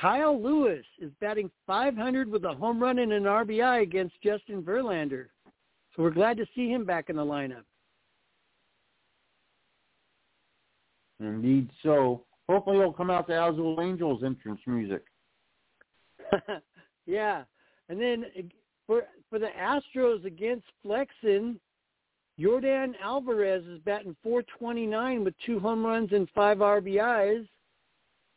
Kyle 0.00 0.40
Lewis 0.40 0.84
is 1.00 1.10
batting 1.20 1.50
500 1.66 2.30
with 2.30 2.44
a 2.44 2.54
home 2.54 2.80
run 2.80 3.00
and 3.00 3.12
an 3.12 3.24
RBI 3.24 3.82
against 3.82 4.20
Justin 4.22 4.62
Verlander. 4.62 5.26
So 5.96 6.04
we're 6.04 6.10
glad 6.10 6.36
to 6.36 6.46
see 6.54 6.70
him 6.70 6.84
back 6.84 7.10
in 7.10 7.16
the 7.16 7.24
lineup. 7.24 7.64
Indeed 11.20 11.70
so. 11.82 12.24
Hopefully 12.48 12.78
it'll 12.78 12.92
come 12.92 13.10
out 13.10 13.26
to 13.28 13.48
Azul 13.48 13.80
Angels 13.80 14.22
entrance 14.24 14.60
music. 14.66 15.02
yeah. 17.06 17.44
And 17.88 18.00
then 18.00 18.24
for 18.86 19.02
for 19.30 19.38
the 19.38 19.50
Astros 19.58 20.24
against 20.24 20.66
Flexen, 20.82 21.60
Jordan 22.38 22.94
Alvarez 23.02 23.64
is 23.66 23.80
batting 23.80 24.16
429 24.22 25.24
with 25.24 25.34
two 25.44 25.58
home 25.58 25.84
runs 25.84 26.12
and 26.12 26.28
five 26.34 26.58
RBIs. 26.58 27.46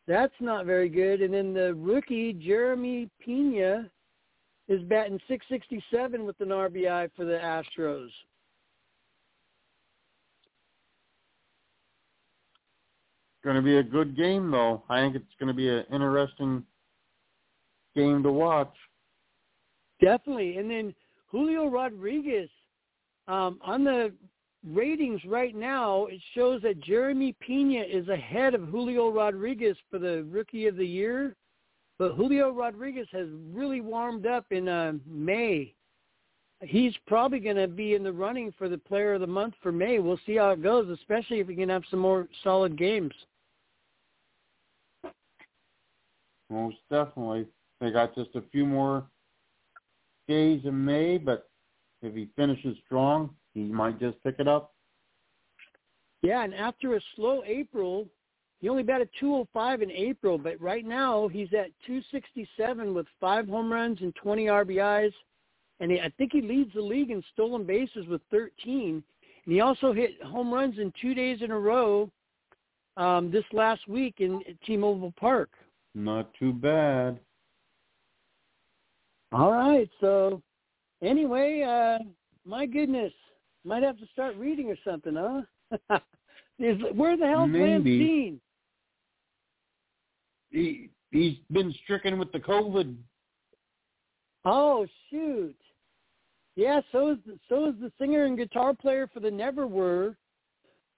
That's 0.08 0.34
not 0.40 0.66
very 0.66 0.90
good. 0.90 1.22
And 1.22 1.34
then 1.34 1.54
the 1.54 1.76
rookie 1.76 2.34
Jeremy 2.34 3.10
Pena 3.24 3.90
is 4.68 4.82
batting 4.84 5.20
667 5.28 6.26
with 6.26 6.40
an 6.40 6.50
RBI 6.50 7.12
for 7.16 7.26
the 7.26 7.38
Astros. 7.38 8.10
Going 13.44 13.56
to 13.56 13.62
be 13.62 13.78
a 13.78 13.84
good 13.84 14.16
game, 14.16 14.52
though. 14.52 14.84
I 14.90 15.00
think 15.00 15.16
it's 15.16 15.26
going 15.40 15.48
to 15.48 15.54
be 15.54 15.70
an 15.70 15.86
interesting 15.92 16.64
game 17.96 18.24
to 18.24 18.32
watch. 18.32 18.74
Definitely. 20.02 20.58
And 20.58 20.70
then 20.70 20.94
Julio 21.28 21.68
Rodriguez, 21.68 22.50
um, 23.28 23.60
on 23.64 23.84
the 23.84 24.12
ratings 24.68 25.22
right 25.26 25.56
now, 25.56 26.06
it 26.06 26.20
shows 26.36 26.62
that 26.62 26.82
Jeremy 26.82 27.36
Pena 27.40 27.82
is 27.82 28.08
ahead 28.10 28.54
of 28.54 28.68
Julio 28.68 29.12
Rodriguez 29.12 29.78
for 29.90 30.00
the 30.00 30.24
Rookie 30.30 30.68
of 30.68 30.76
the 30.76 30.86
Year. 30.86 31.36
But 32.00 32.16
Julio 32.16 32.52
Rodriguez 32.52 33.08
has 33.12 33.28
really 33.54 33.82
warmed 33.82 34.26
up 34.26 34.46
in 34.52 34.68
uh, 34.68 34.94
May. 35.08 35.74
he's 36.62 36.94
probably 37.06 37.40
going 37.40 37.58
to 37.58 37.68
be 37.68 37.94
in 37.94 38.04
the 38.04 38.12
running 38.12 38.54
for 38.58 38.70
the 38.70 38.78
player 38.78 39.14
of 39.14 39.22
the 39.22 39.28
month 39.28 39.54
for 39.62 39.72
May. 39.72 40.00
We'll 40.00 40.20
see 40.26 40.38
how 40.38 40.52
it 40.52 40.64
goes, 40.64 40.90
especially 40.90 41.40
if 41.40 41.48
he 41.48 41.56
can 41.56 41.70
have 41.70 41.84
some 41.90 42.00
more 42.00 42.28
solid 42.44 42.78
games. 42.78 43.14
Most 46.52 46.78
definitely. 46.90 47.48
They 47.80 47.92
got 47.92 48.14
just 48.14 48.36
a 48.36 48.44
few 48.52 48.66
more 48.66 49.06
days 50.28 50.62
in 50.66 50.86
May, 50.86 51.18
but 51.18 51.50
if 52.02 52.14
he 52.14 52.30
finishes 52.36 52.78
strong, 52.86 53.32
he 53.54 53.62
might 53.62 54.00
just 54.00 54.22
pick 54.24 54.36
it 54.40 54.48
up. 54.48 54.74
Yeah, 56.22 56.44
and 56.44 56.54
after 56.54 56.96
a 56.96 57.02
slow 57.16 57.42
April, 57.46 58.08
he 58.60 58.70
only 58.70 58.84
batted 58.84 59.10
205 59.20 59.82
in 59.82 59.90
April, 59.92 60.38
but 60.38 60.62
right 60.62 60.86
now 60.86 61.28
he's 61.28 61.52
at 61.54 61.72
267 61.88 62.94
with 62.94 63.08
five 63.20 63.48
home 63.48 63.72
runs 63.72 64.02
and 64.02 64.14
20 64.16 64.46
RBIs 64.46 65.14
and 65.82 65.92
he, 65.92 66.00
I 66.00 66.10
think 66.18 66.32
he 66.32 66.42
leads 66.42 66.74
the 66.74 66.82
league 66.82 67.10
in 67.10 67.24
stolen 67.34 67.66
bases 67.66 68.08
with 68.08 68.22
13. 68.30 69.04
And 69.46 69.54
he 69.54 69.60
also 69.60 69.92
hit 69.92 70.22
home 70.24 70.54
runs 70.54 70.78
in 70.78 70.94
two 71.02 71.16
days 71.16 71.42
in 71.42 71.50
a 71.52 71.60
row 71.60 72.10
um, 72.98 73.32
this 73.32 73.44
last 73.52 73.88
week 73.88 74.16
in 74.20 74.42
T-Mobile 74.66 75.14
Park. 75.20 75.50
Not 75.94 76.34
too 76.36 76.54
bad. 76.54 77.20
All 79.32 79.52
right. 79.52 79.90
So 80.00 80.42
anyway, 81.02 81.64
uh, 81.64 82.04
my 82.46 82.66
goodness, 82.66 83.14
might 83.64 83.84
have 83.84 83.98
to 84.00 84.06
start 84.12 84.36
reading 84.38 84.70
or 84.70 84.78
something, 84.86 85.16
huh? 85.16 86.00
Is, 86.60 86.78
where 86.94 87.18
the 87.18 87.26
hell's 87.26 87.50
Maybe. 87.50 87.64
Lansing? 87.64 88.42
He 90.52 90.90
he's 91.12 91.38
been 91.52 91.74
stricken 91.84 92.20
with 92.20 92.32
the 92.32 92.40
COVID. 92.40 92.96
Oh 94.46 94.86
shoot! 95.10 95.56
Yeah, 96.56 96.82
so 96.92 97.12
is 97.12 97.18
the, 97.26 97.40
so 97.48 97.70
is 97.70 97.76
the 97.82 97.92
singer 97.98 98.26
and 98.26 98.38
guitar 98.38 98.74
player 98.74 99.10
for 99.12 99.22
the 99.22 99.30
Neverwere. 99.30 100.16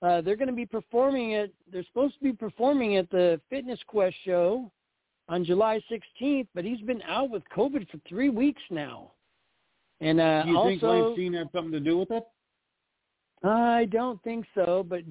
Uh, 0.01 0.21
they're 0.21 0.35
going 0.35 0.49
to 0.49 0.53
be 0.53 0.65
performing 0.65 1.31
it. 1.31 1.53
They're 1.71 1.85
supposed 1.85 2.15
to 2.15 2.23
be 2.23 2.33
performing 2.33 2.97
at 2.97 3.09
the 3.09 3.39
Fitness 3.49 3.79
Quest 3.87 4.15
show 4.25 4.71
on 5.29 5.45
July 5.45 5.81
16th, 5.91 6.47
but 6.53 6.65
he's 6.65 6.81
been 6.81 7.01
out 7.03 7.29
with 7.29 7.43
COVID 7.55 7.89
for 7.89 7.97
three 8.07 8.29
weeks 8.29 8.61
now. 8.69 9.11
And 10.01 10.19
uh, 10.19 10.43
Do 10.43 10.49
you 10.49 10.57
also, 10.57 10.69
think 10.69 10.83
Lansing 10.83 11.33
had 11.33 11.49
something 11.53 11.71
to 11.71 11.79
do 11.79 11.97
with 11.97 12.11
it? 12.11 12.23
I 13.43 13.85
don't 13.85 14.21
think 14.23 14.45
so, 14.55 14.85
but 14.87 15.01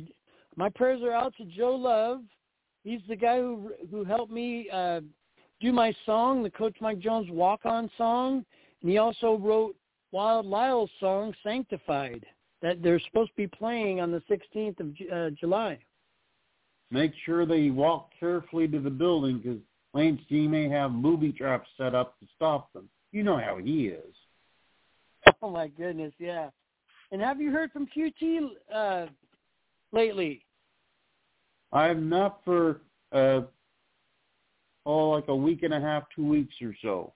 my 0.57 0.69
prayers 0.69 1.03
are 1.03 1.13
out 1.13 1.35
to 1.37 1.45
Joe 1.45 1.75
Love. 1.75 2.21
He's 2.85 3.01
the 3.09 3.17
guy 3.17 3.39
who 3.39 3.73
who 3.91 4.05
helped 4.05 4.33
me 4.33 4.69
uh, 4.73 5.01
do 5.61 5.73
my 5.73 5.95
song, 6.05 6.43
the 6.43 6.51
Coach 6.51 6.77
Mike 6.81 6.99
Jones 6.99 7.29
Walk 7.31 7.61
On 7.65 7.91
song, 7.97 8.45
and 8.81 8.91
he 8.91 8.99
also 8.99 9.37
wrote 9.37 9.77
Wild 10.11 10.47
Lyle's 10.47 10.91
song 10.99 11.33
"Sanctified" 11.43 12.27
that 12.61 12.83
they're 12.83 13.01
supposed 13.01 13.31
to 13.31 13.37
be 13.37 13.47
playing 13.47 14.01
on 14.01 14.11
the 14.11 14.23
16th 14.31 14.81
of 14.81 14.87
uh, 15.13 15.31
July. 15.39 15.79
Make 16.91 17.13
sure 17.25 17.45
they 17.47 17.71
walk 17.71 18.11
carefully 18.19 18.69
to 18.69 18.79
the 18.79 18.91
building 18.91 19.39
because 19.39 19.59
Lansing 19.95 20.51
may 20.51 20.69
have 20.69 21.03
booby 21.03 21.33
traps 21.33 21.69
set 21.77 21.95
up 21.95 22.19
to 22.21 22.27
stop 22.35 22.73
them. 22.73 22.89
You 23.13 23.23
know 23.23 23.39
how 23.39 23.59
he 23.59 23.89
is. 23.89 24.15
Oh 25.41 25.51
my 25.51 25.69
goodness, 25.69 26.13
yeah. 26.19 26.51
And 27.11 27.21
have 27.21 27.41
you 27.41 27.51
heard 27.51 27.73
from 27.73 27.87
QT 27.87 28.41
uh, 28.73 29.07
lately? 29.93 30.45
I 31.73 31.87
have 31.87 31.99
not 31.99 32.41
for 32.45 32.81
uh, 33.13 33.43
oh 34.87 35.11
like 35.11 35.29
a 35.29 35.35
week 35.35 35.63
and 35.63 35.75
a 35.75 35.81
half, 35.81 36.05
two 36.15 36.27
weeks 36.27 36.55
or 36.63 36.75
so. 36.81 37.13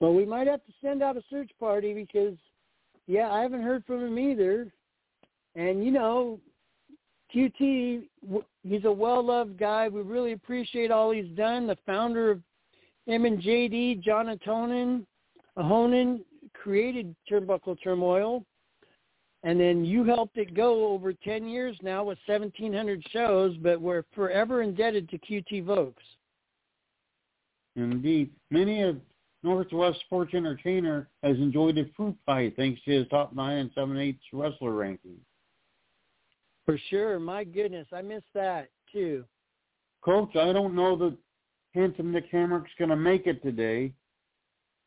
Well, 0.00 0.14
we 0.14 0.24
might 0.26 0.48
have 0.48 0.64
to 0.66 0.72
send 0.82 1.02
out 1.02 1.16
a 1.16 1.22
search 1.30 1.50
party 1.60 1.94
because, 1.94 2.36
yeah, 3.06 3.30
I 3.30 3.40
haven't 3.42 3.62
heard 3.62 3.84
from 3.86 4.04
him 4.04 4.18
either. 4.18 4.72
And 5.54 5.84
you 5.84 5.90
know, 5.90 6.40
QT, 7.34 8.02
he's 8.62 8.84
a 8.84 8.92
well-loved 8.92 9.58
guy. 9.58 9.88
We 9.88 10.02
really 10.02 10.32
appreciate 10.32 10.90
all 10.90 11.10
he's 11.10 11.34
done. 11.36 11.66
The 11.66 11.78
founder 11.86 12.30
of 12.30 12.40
M 13.08 13.24
and 13.24 13.42
JD, 13.42 14.02
John 14.02 14.26
Atonin, 14.26 15.04
Ahonen, 15.58 16.20
created 16.52 17.14
Turnbuckle 17.30 17.76
Turmoil. 17.82 18.44
And 19.44 19.58
then 19.58 19.84
you 19.84 20.04
helped 20.04 20.36
it 20.36 20.54
go 20.54 20.86
over 20.86 21.12
10 21.12 21.48
years 21.48 21.76
now 21.82 22.04
with 22.04 22.18
1,700 22.26 23.04
shows, 23.10 23.56
but 23.56 23.80
we're 23.80 24.04
forever 24.14 24.62
indebted 24.62 25.08
to 25.08 25.18
QT 25.18 25.64
Vokes. 25.64 26.02
Indeed. 27.74 28.30
Many 28.50 28.82
of 28.82 28.98
Northwest 29.42 30.00
Sports 30.00 30.34
Entertainer 30.34 31.08
has 31.22 31.36
enjoyed 31.38 31.76
a 31.78 31.86
fruit 31.96 32.16
pie 32.26 32.52
thanks 32.54 32.80
to 32.84 32.92
his 32.92 33.08
top 33.08 33.34
nine 33.34 33.58
and 33.58 33.70
seven 33.74 33.98
eighths 33.98 34.22
wrestler 34.32 34.72
ranking. 34.72 35.16
For 36.72 36.80
sure. 36.88 37.20
My 37.20 37.44
goodness, 37.44 37.86
I 37.92 38.00
missed 38.00 38.32
that 38.32 38.70
too. 38.90 39.26
Coach, 40.02 40.36
I 40.36 40.54
don't 40.54 40.74
know 40.74 40.96
that 40.96 41.14
handsome 41.74 42.10
Nick 42.10 42.32
Hamrick's 42.32 42.70
going 42.78 42.88
to 42.88 42.96
make 42.96 43.26
it 43.26 43.42
today. 43.42 43.92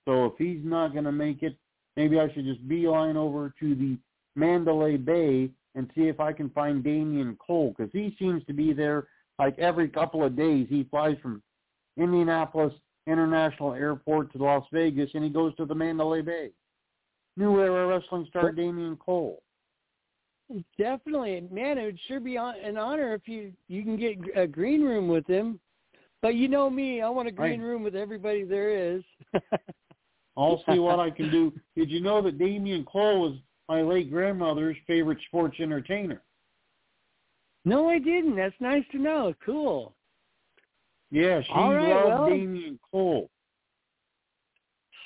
So 0.05 0.25
if 0.25 0.33
he's 0.39 0.61
not 0.63 0.93
going 0.93 1.03
to 1.03 1.11
make 1.11 1.43
it, 1.43 1.55
maybe 1.95 2.19
I 2.19 2.33
should 2.33 2.45
just 2.45 2.67
beeline 2.67 3.17
over 3.17 3.53
to 3.59 3.75
the 3.75 3.99
Mandalay 4.35 4.97
Bay 4.97 5.51
and 5.75 5.87
see 5.93 6.07
if 6.07 6.19
I 6.19 6.33
can 6.33 6.49
find 6.49 6.83
Damian 6.83 7.37
Cole 7.37 7.75
because 7.77 7.91
he 7.93 8.15
seems 8.17 8.43
to 8.45 8.53
be 8.53 8.73
there 8.73 9.05
like 9.37 9.55
every 9.59 9.87
couple 9.87 10.23
of 10.23 10.35
days. 10.35 10.65
He 10.67 10.87
flies 10.89 11.17
from 11.21 11.43
Indianapolis 11.97 12.73
International 13.05 13.73
Airport 13.73 14.31
to 14.31 14.43
Las 14.43 14.65
Vegas 14.73 15.11
and 15.13 15.23
he 15.23 15.29
goes 15.29 15.55
to 15.57 15.65
the 15.65 15.75
Mandalay 15.75 16.23
Bay. 16.23 16.49
New 17.37 17.59
Era 17.59 17.85
Wrestling 17.85 18.25
star 18.27 18.51
Damian 18.51 18.95
Cole. 18.95 19.43
Definitely, 20.77 21.47
man. 21.51 21.77
It 21.77 21.85
would 21.85 21.99
sure 22.07 22.19
be 22.19 22.35
an 22.35 22.77
honor 22.77 23.13
if 23.13 23.27
you 23.27 23.51
you 23.67 23.83
can 23.83 23.97
get 23.97 24.17
a 24.35 24.45
green 24.45 24.83
room 24.83 25.07
with 25.07 25.25
him. 25.27 25.59
But 26.21 26.35
you 26.35 26.47
know 26.47 26.69
me, 26.69 27.01
I 27.01 27.09
want 27.09 27.27
a 27.27 27.31
green 27.31 27.61
room 27.61 27.83
with 27.83 27.95
everybody 27.95 28.43
there 28.43 28.95
is. 28.95 29.03
I'll 30.37 30.63
see 30.67 30.79
what 30.79 30.99
I 30.99 31.09
can 31.09 31.31
do. 31.31 31.53
Did 31.75 31.89
you 31.89 32.01
know 32.01 32.21
that 32.21 32.37
Damian 32.37 32.83
Cole 32.85 33.21
was 33.21 33.37
my 33.69 33.81
late 33.81 34.11
grandmother's 34.11 34.77
favorite 34.85 35.19
sports 35.27 35.57
entertainer? 35.59 36.21
No, 37.63 37.89
I 37.89 37.99
didn't. 37.99 38.35
That's 38.35 38.55
nice 38.59 38.83
to 38.91 38.97
know. 38.97 39.33
Cool. 39.45 39.93
Yeah, 41.11 41.41
she 41.41 41.53
All 41.53 41.73
right, 41.73 42.03
loved 42.03 42.19
well, 42.19 42.29
Damian 42.29 42.79
Cole. 42.91 43.29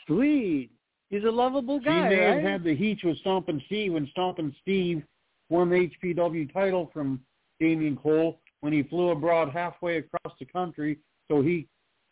Sweet. 0.08 0.72
He's 1.10 1.24
a 1.24 1.32
lovable 1.32 1.80
guy, 1.80 2.10
She 2.10 2.16
may 2.16 2.26
right? 2.26 2.36
have 2.36 2.44
had 2.44 2.64
the 2.64 2.76
heat 2.76 3.00
with 3.04 3.18
Stompin' 3.20 3.62
Steve 3.66 3.94
when 3.94 4.08
Stompin' 4.08 4.56
Steve 4.62 5.04
won 5.50 5.70
the 5.70 5.90
HPW 6.04 6.52
title 6.54 6.90
from 6.94 7.20
Damian 7.60 7.98
Cole 7.98 8.40
when 8.62 8.74
he 8.74 8.84
flew 8.84 9.10
abroad 9.10 9.50
halfway 9.50 9.98
across 9.98 10.34
the 10.40 10.46
country 10.46 11.00
so 11.30 11.42
he 11.42 11.68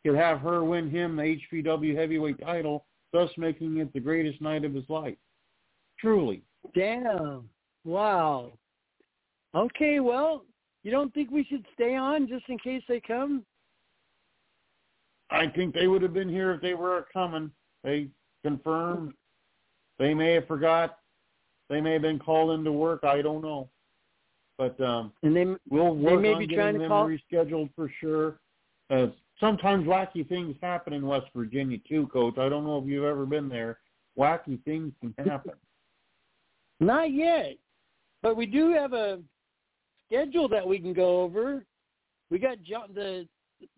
could 0.05 0.15
have 0.15 0.39
her 0.39 0.63
win 0.63 0.89
him 0.89 1.15
the 1.15 1.37
HPW 1.53 1.95
heavyweight 1.95 2.39
title, 2.39 2.85
thus 3.13 3.29
making 3.37 3.77
it 3.77 3.91
the 3.93 3.99
greatest 3.99 4.41
night 4.41 4.65
of 4.65 4.73
his 4.73 4.87
life. 4.89 5.17
Truly. 5.99 6.43
Damn. 6.75 7.49
Wow. 7.83 8.53
Okay, 9.55 9.99
well, 9.99 10.43
you 10.83 10.91
don't 10.91 11.13
think 11.13 11.31
we 11.31 11.43
should 11.45 11.65
stay 11.73 11.95
on 11.95 12.27
just 12.27 12.45
in 12.47 12.57
case 12.59 12.83
they 12.87 13.01
come? 13.01 13.43
I 15.29 15.47
think 15.47 15.73
they 15.73 15.87
would 15.87 16.01
have 16.01 16.13
been 16.13 16.29
here 16.29 16.53
if 16.53 16.61
they 16.61 16.73
were 16.73 17.07
coming. 17.11 17.51
They 17.83 18.07
confirmed. 18.43 19.13
They 19.99 20.13
may 20.13 20.33
have 20.33 20.47
forgot. 20.47 20.99
They 21.69 21.81
may 21.81 21.93
have 21.93 22.01
been 22.01 22.19
called 22.19 22.51
into 22.51 22.71
work. 22.71 23.03
I 23.03 23.21
don't 23.21 23.41
know. 23.41 23.69
But 24.57 24.79
um, 24.81 25.11
and 25.21 25.35
they 25.35 25.45
we'll 25.69 25.95
they 25.95 26.01
work 26.01 26.21
may 26.21 26.33
on 26.33 26.39
be 26.39 26.47
getting 26.47 26.57
trying 26.57 26.73
to 26.73 26.79
them 26.79 26.89
call. 26.89 27.07
rescheduled 27.07 27.69
for 27.75 27.91
sure. 27.99 28.39
Uh, 28.89 29.07
sometimes 29.39 29.85
wacky 29.85 30.27
things 30.27 30.55
happen 30.61 30.93
in 30.93 31.05
West 31.05 31.27
Virginia 31.35 31.77
too, 31.87 32.07
Coach. 32.07 32.37
I 32.37 32.49
don't 32.49 32.65
know 32.65 32.79
if 32.79 32.85
you've 32.85 33.03
ever 33.03 33.25
been 33.25 33.49
there. 33.49 33.79
Wacky 34.17 34.63
things 34.63 34.93
can 34.99 35.13
happen. 35.29 35.53
Not 36.79 37.11
yet, 37.11 37.57
but 38.23 38.35
we 38.35 38.45
do 38.45 38.73
have 38.73 38.93
a 38.93 39.19
schedule 40.07 40.47
that 40.49 40.67
we 40.67 40.79
can 40.79 40.93
go 40.93 41.21
over. 41.21 41.65
We 42.31 42.39
got 42.39 42.61
John, 42.63 42.89
the 42.95 43.27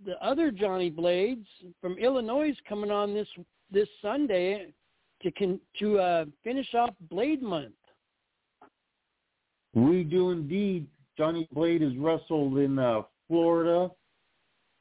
the 0.05 0.21
other 0.23 0.51
Johnny 0.51 0.89
Blades 0.89 1.47
from 1.81 1.97
Illinois 1.97 2.55
coming 2.67 2.91
on 2.91 3.13
this 3.13 3.27
this 3.71 3.87
Sunday 4.01 4.67
to 5.21 5.31
con, 5.31 5.59
to 5.79 5.99
uh, 5.99 6.25
finish 6.43 6.73
off 6.73 6.91
Blade 7.09 7.41
Month. 7.41 7.73
We 9.73 10.03
do 10.03 10.31
indeed. 10.31 10.87
Johnny 11.17 11.47
Blade 11.51 11.81
has 11.81 11.95
wrestled 11.97 12.57
in 12.57 12.79
uh, 12.79 13.01
Florida, 13.27 13.91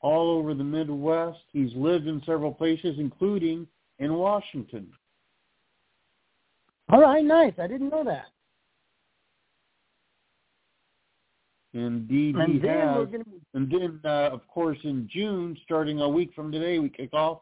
all 0.00 0.30
over 0.30 0.54
the 0.54 0.64
Midwest. 0.64 1.40
He's 1.52 1.72
lived 1.74 2.06
in 2.06 2.22
several 2.24 2.52
places, 2.52 2.96
including 2.98 3.66
in 3.98 4.14
Washington. 4.14 4.88
All 6.90 7.00
right, 7.00 7.24
nice. 7.24 7.52
I 7.58 7.66
didn't 7.66 7.90
know 7.90 8.04
that. 8.04 8.26
Indeed, 11.74 12.36
and 12.36 12.54
he 12.54 12.58
then 12.58 12.78
has. 12.78 12.96
we're 12.96 13.06
gonna, 13.06 13.24
And 13.54 13.70
then, 13.70 14.00
uh, 14.04 14.30
of 14.32 14.46
course, 14.48 14.78
in 14.84 15.08
June, 15.12 15.56
starting 15.64 16.00
a 16.00 16.08
week 16.08 16.30
from 16.34 16.50
today, 16.50 16.78
we 16.78 16.88
kick 16.88 17.12
off 17.12 17.40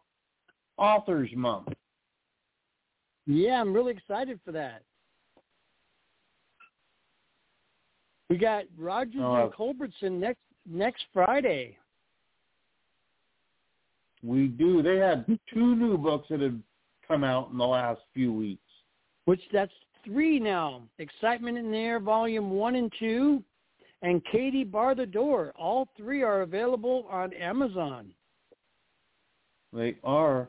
Authors 0.79 1.31
Month. 1.37 1.69
Yeah, 3.27 3.61
I'm 3.61 3.73
really 3.73 3.93
excited 3.93 4.41
for 4.45 4.53
that. 4.53 4.83
We 8.29 8.37
got 8.37 8.65
Rogers 8.79 9.21
Oh, 9.21 9.35
and 9.35 9.53
Culbertson 9.53 10.19
next 10.21 10.41
next 10.69 11.05
Friday. 11.13 11.79
We 14.23 14.49
do. 14.49 14.83
They 14.83 14.97
had 14.97 15.27
two 15.53 15.77
new 15.77 15.97
books 15.97 16.27
that 16.31 16.41
had 16.41 16.61
come 17.07 17.23
out 17.23 17.51
in 17.53 17.59
the 17.59 17.67
last 17.67 18.01
few 18.13 18.33
weeks. 18.33 18.63
which 19.27 19.41
that's 19.53 19.73
three 20.05 20.39
now. 20.41 20.83
Excitement 20.99 21.59
in 21.59 21.71
the 21.71 21.77
Air, 21.77 22.01
Volume 22.01 22.51
1 22.51 22.77
and 22.77 22.93
2, 22.99 23.43
and 24.03 24.25
Katie 24.31 24.65
Bar 24.65 24.95
the 24.95 25.07
Door. 25.07 25.53
All 25.57 25.89
three 25.97 26.23
are 26.23 26.43
available 26.43 27.07
on 27.11 27.33
Amazon. 27.35 28.13
They 29.73 29.97
are. 30.05 30.49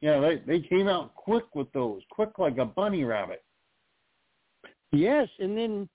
Yeah, 0.00 0.20
they 0.20 0.42
they 0.46 0.60
came 0.60 0.86
out 0.86 1.14
quick 1.16 1.54
with 1.54 1.72
those, 1.72 2.02
quick 2.10 2.38
like 2.38 2.58
a 2.58 2.64
bunny 2.64 3.02
rabbit. 3.02 3.42
Yes, 4.92 5.28
and 5.38 5.56
then 5.56 5.88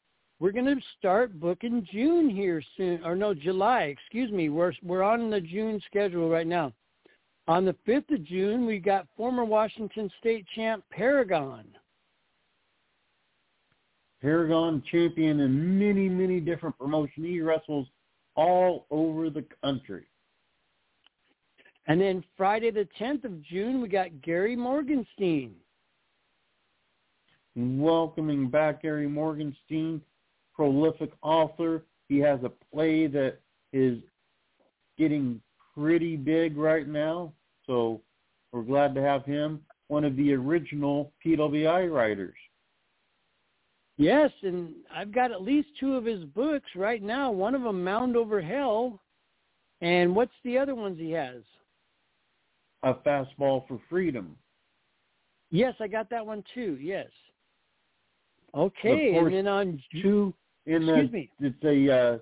we're 0.43 0.51
going 0.51 0.65
to 0.65 0.81
start 0.99 1.39
booking 1.39 1.87
June 1.89 2.29
here 2.29 2.61
soon, 2.75 3.01
or 3.05 3.15
no, 3.15 3.33
July. 3.33 3.83
Excuse 3.83 4.29
me. 4.29 4.49
We're 4.49 4.73
we're 4.83 5.01
on 5.01 5.29
the 5.29 5.39
June 5.39 5.81
schedule 5.85 6.29
right 6.29 6.45
now. 6.45 6.73
On 7.47 7.63
the 7.63 7.77
fifth 7.85 8.11
of 8.11 8.25
June, 8.25 8.65
we 8.65 8.79
got 8.79 9.07
former 9.15 9.45
Washington 9.45 10.11
State 10.19 10.45
champ 10.53 10.83
Paragon. 10.91 11.63
Paragon 14.21 14.83
champion 14.91 15.39
in 15.39 15.79
many, 15.79 16.09
many 16.09 16.41
different 16.41 16.77
promotions. 16.77 17.25
He 17.25 17.39
wrestles 17.39 17.87
all 18.35 18.85
over 18.91 19.29
the 19.29 19.45
country. 19.63 20.03
And 21.87 22.01
then 22.01 22.21
Friday 22.35 22.69
the 22.69 22.87
10th 22.99 23.23
of 23.23 23.41
June, 23.43 23.81
we 23.81 23.87
got 23.87 24.21
Gary 24.21 24.57
Morgenstein. 24.57 25.51
Welcoming 27.55 28.49
back 28.49 28.81
Gary 28.81 29.07
Morgenstein, 29.07 30.01
prolific 30.55 31.11
author. 31.21 31.83
He 32.09 32.19
has 32.19 32.39
a 32.43 32.51
play 32.73 33.07
that 33.07 33.39
is 33.71 33.99
getting 34.97 35.41
pretty 35.75 36.15
big 36.15 36.57
right 36.57 36.87
now, 36.87 37.33
so 37.65 38.01
we're 38.51 38.61
glad 38.61 38.93
to 38.95 39.01
have 39.01 39.25
him, 39.25 39.61
one 39.87 40.03
of 40.03 40.15
the 40.15 40.33
original 40.33 41.11
PWI 41.25 41.91
writers. 41.91 42.35
Yes, 43.97 44.31
and 44.41 44.73
I've 44.93 45.13
got 45.13 45.31
at 45.31 45.41
least 45.41 45.69
two 45.79 45.95
of 45.95 46.05
his 46.05 46.23
books 46.25 46.69
right 46.75 47.01
now. 47.01 47.31
One 47.31 47.55
of 47.55 47.61
them, 47.61 47.83
Mound 47.83 48.15
Over 48.15 48.41
Hell, 48.41 48.99
and 49.81 50.15
what's 50.15 50.33
the 50.43 50.57
other 50.57 50.75
ones 50.75 50.97
he 50.99 51.11
has? 51.11 51.41
A 52.83 52.93
fastball 52.95 53.67
for 53.67 53.79
freedom. 53.89 54.35
Yes, 55.51 55.75
I 55.79 55.87
got 55.87 56.09
that 56.09 56.25
one 56.25 56.43
too. 56.53 56.77
Yes. 56.81 57.07
Okay, 58.55 59.13
course, 59.13 59.25
and 59.25 59.33
then 59.33 59.47
on 59.47 59.81
Two 60.01 60.33
in 60.65 60.85
the 60.85 60.93
excuse 60.93 61.11
me. 61.11 61.29
it's 61.39 61.63
a 61.63 61.93
uh, 61.93 62.17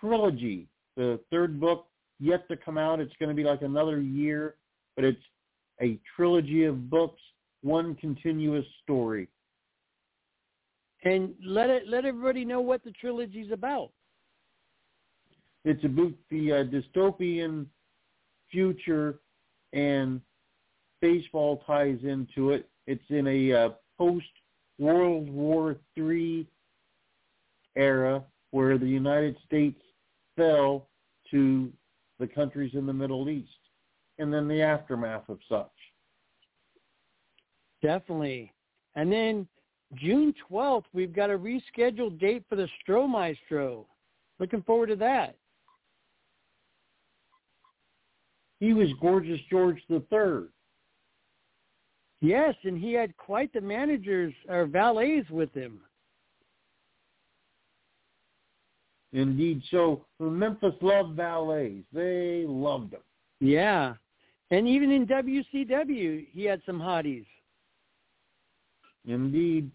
trilogy. 0.00 0.68
The 0.96 1.20
third 1.30 1.60
book 1.60 1.86
yet 2.20 2.48
to 2.48 2.56
come 2.56 2.78
out. 2.78 3.00
It's 3.00 3.12
going 3.18 3.28
to 3.28 3.34
be 3.34 3.44
like 3.44 3.62
another 3.62 4.00
year, 4.00 4.56
but 4.96 5.04
it's 5.04 5.22
a 5.80 5.98
trilogy 6.16 6.64
of 6.64 6.90
books, 6.90 7.20
one 7.62 7.94
continuous 7.96 8.66
story. 8.82 9.28
And 11.04 11.34
let 11.44 11.70
it 11.70 11.86
let 11.86 12.04
everybody 12.04 12.44
know 12.44 12.60
what 12.60 12.82
the 12.82 12.90
trilogy's 12.90 13.52
about. 13.52 13.90
It's 15.64 15.84
about 15.84 16.12
the 16.30 16.52
uh, 16.52 16.64
dystopian 16.64 17.66
future, 18.50 19.20
and 19.72 20.20
baseball 21.00 21.62
ties 21.66 21.98
into 22.02 22.50
it. 22.50 22.68
It's 22.86 23.04
in 23.10 23.26
a 23.28 23.52
uh, 23.52 23.68
post 23.96 24.26
World 24.78 25.30
War 25.30 25.76
III 25.96 26.46
era 27.78 28.22
where 28.50 28.76
the 28.76 28.86
United 28.86 29.36
States 29.46 29.80
fell 30.36 30.88
to 31.30 31.72
the 32.18 32.26
countries 32.26 32.72
in 32.74 32.84
the 32.84 32.92
Middle 32.92 33.28
East, 33.30 33.50
and 34.18 34.32
then 34.32 34.48
the 34.48 34.60
aftermath 34.60 35.28
of 35.28 35.38
such. 35.48 35.70
Definitely. 37.80 38.52
And 38.96 39.12
then 39.12 39.46
June 39.94 40.34
12th, 40.50 40.84
we've 40.92 41.14
got 41.14 41.30
a 41.30 41.38
rescheduled 41.38 42.18
date 42.18 42.44
for 42.48 42.56
the 42.56 42.68
Stro 42.82 43.08
Maestro. 43.08 43.86
Looking 44.40 44.62
forward 44.62 44.88
to 44.88 44.96
that. 44.96 45.36
He 48.60 48.72
was 48.72 48.88
gorgeous 49.00 49.40
George 49.48 49.80
the 49.88 50.00
Third. 50.10 50.48
Yes, 52.20 52.56
and 52.64 52.76
he 52.76 52.92
had 52.92 53.16
quite 53.16 53.52
the 53.52 53.60
managers 53.60 54.34
or 54.48 54.66
valets 54.66 55.30
with 55.30 55.52
him. 55.54 55.80
Indeed, 59.12 59.62
so 59.70 60.04
the 60.20 60.26
Memphis 60.26 60.74
loved 60.82 61.16
valets. 61.16 61.84
They 61.92 62.44
loved 62.46 62.92
them. 62.92 63.00
Yeah. 63.40 63.94
And 64.50 64.68
even 64.68 64.90
in 64.90 65.06
WCW, 65.06 66.26
he 66.30 66.44
had 66.44 66.60
some 66.66 66.78
hotties. 66.78 67.26
Indeed. 69.06 69.70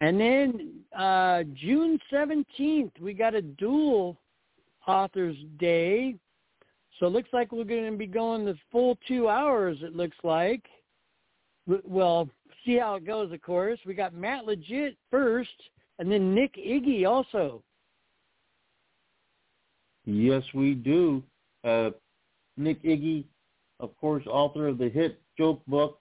And 0.00 0.18
then 0.18 0.80
uh, 0.96 1.42
June 1.54 1.98
17th, 2.10 2.92
we 3.00 3.12
got 3.12 3.34
a 3.34 3.42
dual 3.42 4.16
Authors 4.86 5.36
Day. 5.58 6.16
So 6.98 7.06
it 7.06 7.10
looks 7.10 7.28
like 7.32 7.52
we're 7.52 7.64
going 7.64 7.90
to 7.90 7.96
be 7.96 8.06
going 8.06 8.44
the 8.44 8.56
full 8.72 8.98
two 9.06 9.28
hours, 9.28 9.78
it 9.82 9.94
looks 9.94 10.16
like. 10.24 10.62
Well, 11.84 12.28
see 12.64 12.78
how 12.78 12.96
it 12.96 13.06
goes, 13.06 13.32
of 13.32 13.40
course. 13.40 13.78
We 13.86 13.94
got 13.94 14.14
Matt 14.14 14.46
Legit 14.46 14.96
first, 15.10 15.50
and 16.00 16.10
then 16.10 16.34
Nick 16.34 16.56
Iggy 16.56 17.06
also. 17.06 17.62
Yes, 20.06 20.42
we 20.54 20.74
do. 20.74 21.22
Uh, 21.62 21.90
Nick 22.56 22.82
Iggy, 22.82 23.26
of 23.80 23.94
course, 23.98 24.24
author 24.26 24.66
of 24.66 24.78
the 24.78 24.88
hit 24.88 25.20
joke 25.36 25.64
book, 25.66 26.00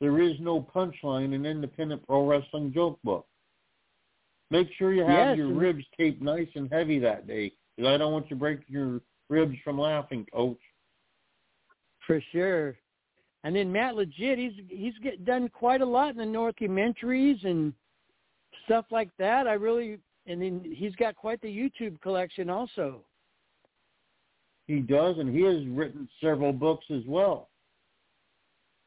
There 0.00 0.20
Is 0.20 0.36
No 0.40 0.60
Punchline, 0.74 1.34
an 1.34 1.44
independent 1.44 2.04
pro 2.06 2.26
wrestling 2.26 2.72
joke 2.72 2.98
book. 3.04 3.26
Make 4.50 4.68
sure 4.78 4.94
you 4.94 5.02
have 5.02 5.10
Yes, 5.10 5.36
your 5.36 5.52
ribs 5.52 5.84
taped 5.98 6.22
nice 6.22 6.48
and 6.54 6.72
heavy 6.72 6.98
that 7.00 7.26
day, 7.26 7.52
because 7.76 7.90
I 7.92 7.98
don't 7.98 8.12
want 8.12 8.30
you 8.30 8.36
breaking 8.36 8.64
your 8.68 9.00
ribs 9.28 9.56
from 9.62 9.78
laughing, 9.78 10.26
Coach. 10.32 10.60
For 12.06 12.22
sure. 12.32 12.74
And 13.44 13.54
then 13.54 13.70
Matt 13.70 13.96
Legit, 13.96 14.38
he's 14.38 14.52
he's 14.68 14.94
get, 15.02 15.26
done 15.26 15.50
quite 15.50 15.82
a 15.82 15.86
lot 15.86 16.16
in 16.16 16.16
the 16.16 16.24
documentaries 16.24 17.44
and 17.44 17.74
stuff 18.66 18.84
like 18.90 19.08
that. 19.18 19.46
I 19.46 19.54
really, 19.54 19.98
and 20.26 20.42
then 20.42 20.60
he's 20.76 20.94
got 20.96 21.16
quite 21.16 21.40
the 21.40 21.48
YouTube 21.48 22.00
collection 22.02 22.50
also. 22.50 23.00
He 24.66 24.80
does, 24.80 25.16
and 25.18 25.34
he 25.34 25.42
has 25.42 25.64
written 25.68 26.08
several 26.20 26.52
books 26.52 26.84
as 26.90 27.02
well. 27.06 27.48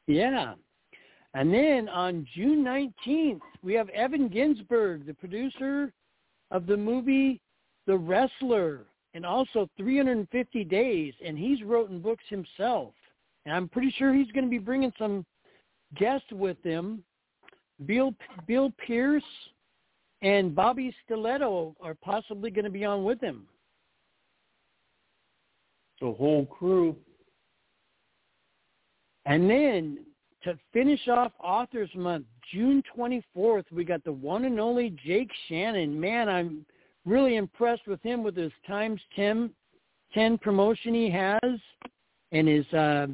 Yeah. 0.07 0.53
And 1.33 1.53
then 1.53 1.87
on 1.89 2.27
June 2.35 2.63
19th, 2.63 3.39
we 3.63 3.73
have 3.73 3.89
Evan 3.89 4.29
Ginzburg, 4.29 5.05
the 5.05 5.13
producer 5.13 5.93
of 6.51 6.65
the 6.65 6.75
movie 6.75 7.39
The 7.87 7.97
Wrestler, 7.97 8.85
and 9.13 9.25
also 9.25 9.69
350 9.77 10.63
Days, 10.65 11.13
and 11.25 11.37
he's 11.37 11.63
written 11.63 12.01
books 12.01 12.23
himself. 12.27 12.93
And 13.45 13.55
I'm 13.55 13.69
pretty 13.69 13.93
sure 13.97 14.13
he's 14.13 14.31
going 14.31 14.45
to 14.45 14.49
be 14.49 14.57
bringing 14.57 14.91
some 14.99 15.25
guests 15.95 16.31
with 16.31 16.61
him. 16.63 17.03
Bill 17.85 18.13
Bill 18.45 18.73
Pierce 18.85 19.23
and 20.21 20.53
Bobby 20.53 20.93
Stiletto 21.05 21.75
are 21.81 21.95
possibly 21.95 22.51
going 22.51 22.65
to 22.65 22.71
be 22.71 22.85
on 22.85 23.03
with 23.03 23.21
him. 23.21 23.45
The 26.01 26.11
whole 26.11 26.45
crew. 26.45 26.95
And 29.25 29.49
then 29.49 29.99
to 30.43 30.57
finish 30.73 31.07
off 31.07 31.31
Authors 31.41 31.89
Month, 31.95 32.25
June 32.53 32.81
24th, 32.97 33.65
we 33.71 33.83
got 33.83 34.03
the 34.03 34.11
one 34.11 34.45
and 34.45 34.59
only 34.59 34.95
Jake 35.05 35.29
Shannon. 35.47 35.99
Man, 35.99 36.29
I'm 36.29 36.65
really 37.05 37.35
impressed 37.35 37.87
with 37.87 38.01
him 38.01 38.23
with 38.23 38.35
his 38.35 38.51
times 38.67 39.01
10, 39.15 39.49
10 40.13 40.37
promotion 40.39 40.93
he 40.93 41.09
has 41.09 41.59
and 42.31 42.47
his 42.47 42.65
uh, 42.73 43.07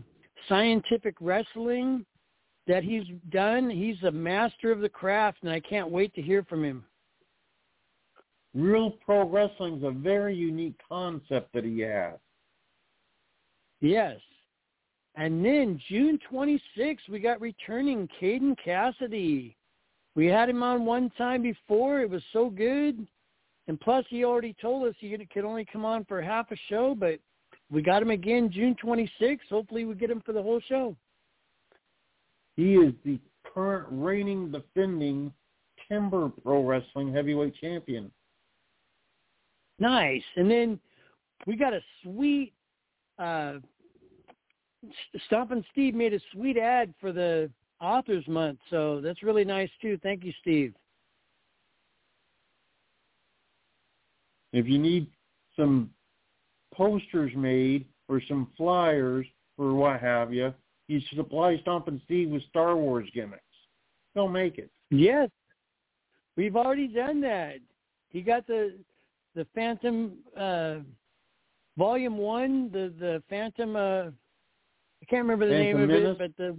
scientific 0.47 1.15
wrestling 1.19 2.05
that 2.67 2.83
he's 2.83 3.05
done. 3.29 3.69
He's 3.69 4.01
a 4.03 4.11
master 4.11 4.71
of 4.71 4.79
the 4.79 4.89
craft, 4.89 5.39
and 5.41 5.51
I 5.51 5.59
can't 5.59 5.89
wait 5.89 6.13
to 6.15 6.21
hear 6.21 6.43
from 6.43 6.63
him. 6.63 6.83
Real 8.55 8.89
pro 8.89 9.27
wrestling 9.27 9.77
is 9.77 9.83
a 9.83 9.91
very 9.91 10.33
unique 10.33 10.79
concept 10.87 11.51
that 11.53 11.65
he 11.65 11.81
has. 11.81 12.15
Yes. 13.81 14.17
And 15.15 15.43
then 15.43 15.79
June 15.89 16.17
26th, 16.31 17.09
we 17.09 17.19
got 17.19 17.41
returning 17.41 18.07
Caden 18.19 18.55
Cassidy. 18.63 19.55
We 20.15 20.27
had 20.27 20.49
him 20.49 20.63
on 20.63 20.85
one 20.85 21.09
time 21.17 21.41
before. 21.41 21.99
It 21.99 22.09
was 22.09 22.23
so 22.31 22.49
good. 22.49 23.05
And 23.67 23.79
plus, 23.79 24.05
he 24.09 24.23
already 24.23 24.55
told 24.61 24.87
us 24.87 24.95
he 24.99 25.17
could 25.33 25.43
only 25.43 25.65
come 25.65 25.83
on 25.83 26.05
for 26.05 26.21
half 26.21 26.51
a 26.51 26.55
show, 26.69 26.95
but 26.97 27.19
we 27.69 27.81
got 27.81 28.01
him 28.01 28.11
again 28.11 28.49
June 28.51 28.75
26th. 28.81 29.39
Hopefully 29.49 29.85
we 29.85 29.95
get 29.95 30.09
him 30.11 30.21
for 30.25 30.33
the 30.33 30.41
whole 30.41 30.61
show. 30.67 30.95
He 32.55 32.75
is 32.75 32.93
the 33.03 33.19
current 33.53 33.87
reigning 33.91 34.51
defending 34.51 35.33
Timber 35.89 36.29
Pro 36.43 36.63
Wrestling 36.63 37.11
heavyweight 37.13 37.55
champion. 37.55 38.11
Nice. 39.79 40.23
And 40.35 40.49
then 40.49 40.79
we 41.45 41.55
got 41.55 41.73
a 41.73 41.81
sweet 42.03 42.53
uh 43.19 43.55
Stompin' 45.27 45.65
Steve 45.71 45.95
made 45.95 46.13
a 46.13 46.19
sweet 46.31 46.57
ad 46.57 46.93
for 46.99 47.11
the 47.11 47.49
Authors 47.81 48.27
Month, 48.27 48.59
so 48.69 49.01
that's 49.01 49.23
really 49.23 49.43
nice 49.43 49.69
too. 49.81 49.97
Thank 50.01 50.23
you, 50.23 50.33
Steve. 50.41 50.73
If 54.53 54.67
you 54.67 54.77
need 54.77 55.07
some 55.55 55.89
posters 56.73 57.31
made 57.35 57.85
or 58.07 58.21
some 58.27 58.47
flyers 58.55 59.25
or 59.57 59.73
what 59.73 59.99
have 59.99 60.33
you, 60.33 60.53
you 60.87 61.01
supply 61.15 61.57
Stompin' 61.61 62.01
Steve 62.05 62.29
with 62.29 62.43
Star 62.49 62.77
Wars 62.77 63.09
gimmicks. 63.13 63.41
They'll 64.13 64.27
make 64.27 64.57
it. 64.57 64.69
Yes, 64.91 65.29
we've 66.37 66.55
already 66.55 66.87
done 66.87 67.19
that. 67.21 67.55
He 68.09 68.21
got 68.21 68.47
the 68.47 68.75
the 69.35 69.45
Phantom 69.53 70.13
uh, 70.37 70.75
Volume 71.77 72.17
One, 72.17 72.69
the 72.71 72.93
the 72.99 73.23
Phantom. 73.29 73.75
Uh, 73.75 74.03
I 75.01 75.05
can't 75.09 75.23
remember 75.23 75.45
the 75.47 75.53
Phantom 75.53 75.87
name 75.87 75.89
of 75.89 75.89
it, 75.89 76.17
but 76.17 76.37
the 76.37 76.57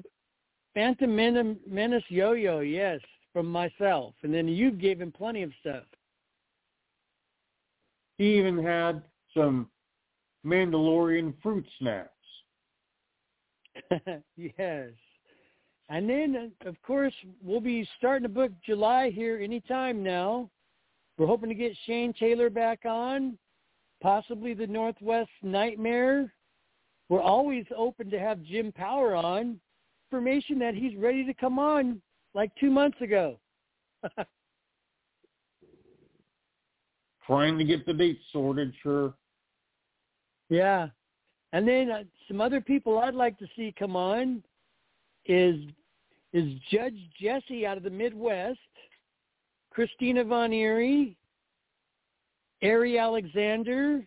Phantom 0.75 1.15
Menace, 1.15 1.57
Menace 1.67 2.05
Yo-Yo. 2.09 2.61
Yes, 2.61 3.01
from 3.33 3.47
myself, 3.47 4.15
and 4.23 4.33
then 4.33 4.47
you 4.47 4.71
gave 4.71 5.01
him 5.01 5.11
plenty 5.11 5.43
of 5.43 5.53
stuff. 5.61 5.85
He 8.19 8.39
even 8.39 8.63
had 8.63 9.03
some 9.35 9.69
Mandalorian 10.45 11.35
fruit 11.43 11.67
snacks. 11.79 12.11
yes. 14.37 14.91
And 15.89 16.09
then, 16.09 16.53
of 16.65 16.81
course, 16.83 17.15
we'll 17.43 17.61
be 17.61 17.89
starting 17.99 18.25
to 18.25 18.29
book 18.29 18.53
July 18.65 19.11
here 19.11 19.39
anytime 19.39 20.03
now. 20.03 20.51
We're 21.19 21.27
hoping 21.27 21.49
to 21.49 21.55
get 21.55 21.77
Shane 21.87 22.13
Taylor 22.13 22.51
back 22.51 22.81
on, 22.85 23.39
possibly 24.03 24.53
the 24.55 24.67
Northwest 24.67 25.31
Nightmare. 25.43 26.33
We're 27.09 27.23
always 27.23 27.65
open 27.77 28.11
to 28.11 28.19
have 28.19 28.43
Jim 28.43 28.73
Power 28.73 29.15
on. 29.15 29.61
Information 30.11 30.59
that 30.59 30.75
he's 30.75 30.97
ready 30.97 31.25
to 31.25 31.35
come 31.35 31.59
on 31.59 32.03
like 32.35 32.51
two 32.61 32.71
months 32.71 33.01
ago. 33.01 33.39
Trying 37.27 37.59
to 37.59 37.65
get 37.65 37.85
the 37.87 37.93
dates 37.93 38.23
sorted, 38.33 38.73
sure. 38.83 39.15
Yeah. 40.49 40.89
And 41.53 41.67
then 41.67 41.91
uh, 41.91 42.05
some 42.29 42.41
other 42.41 42.61
people 42.61 42.99
I'd 42.99 43.15
like 43.15 43.37
to 43.39 43.49
see 43.57 43.75
come 43.77 43.97
on 43.97 44.45
is 45.25 45.57
is 46.33 46.53
Judge 46.71 46.99
Jesse 47.21 47.67
out 47.67 47.79
of 47.79 47.83
the 47.83 47.91
Midwest, 47.91 48.59
Christina 49.77 50.25
Von 50.25 50.55
Eerie, 50.55 51.19
Ari 52.63 52.99
Alexander, 52.99 54.03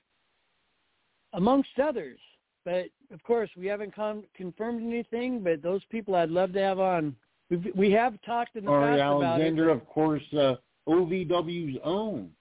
amongst 1.33 1.77
others. 1.79 2.17
But 2.65 2.85
of 3.13 3.21
course, 3.21 3.51
we 3.55 3.67
haven't 3.67 3.95
con- 3.95 4.23
confirmed 4.35 4.81
anything. 4.81 5.43
But 5.43 5.61
those 5.61 5.81
people 5.91 6.15
I'd 6.15 6.31
love 6.31 6.53
to 6.53 6.59
have 6.59 6.79
on. 6.79 7.15
We've, 7.51 7.67
we 7.75 7.91
have 7.91 8.19
talked 8.23 8.55
in 8.55 8.65
the 8.65 8.71
Ari 8.71 8.97
past 8.97 8.99
about 8.99 9.21
it. 9.21 9.43
Alexander, 9.43 9.69
of 9.69 9.85
course, 9.85 10.23
uh, 10.33 10.55
OVW's 10.87 11.77
own. 11.83 12.31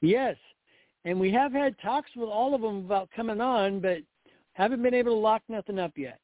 Yes, 0.00 0.36
and 1.04 1.18
we 1.18 1.32
have 1.32 1.52
had 1.52 1.74
talks 1.80 2.10
with 2.14 2.28
all 2.28 2.54
of 2.54 2.60
them 2.60 2.84
about 2.84 3.08
coming 3.10 3.40
on, 3.40 3.80
but 3.80 3.98
haven't 4.52 4.84
been 4.84 4.94
able 4.94 5.14
to 5.14 5.18
lock 5.18 5.42
nothing 5.48 5.80
up 5.80 5.92
yet. 5.96 6.20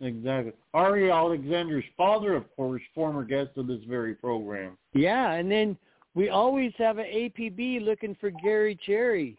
Exactly. 0.00 0.52
Ari 0.74 1.10
Alexander's 1.10 1.84
father, 1.96 2.34
of 2.34 2.44
course, 2.54 2.82
former 2.94 3.24
guest 3.24 3.50
of 3.56 3.66
this 3.66 3.82
very 3.88 4.14
program. 4.14 4.76
Yeah, 4.92 5.32
and 5.32 5.50
then 5.50 5.76
we 6.14 6.28
always 6.28 6.72
have 6.76 6.98
an 6.98 7.06
APB 7.06 7.82
looking 7.82 8.14
for 8.20 8.30
Gary 8.30 8.78
Cherry. 8.84 9.38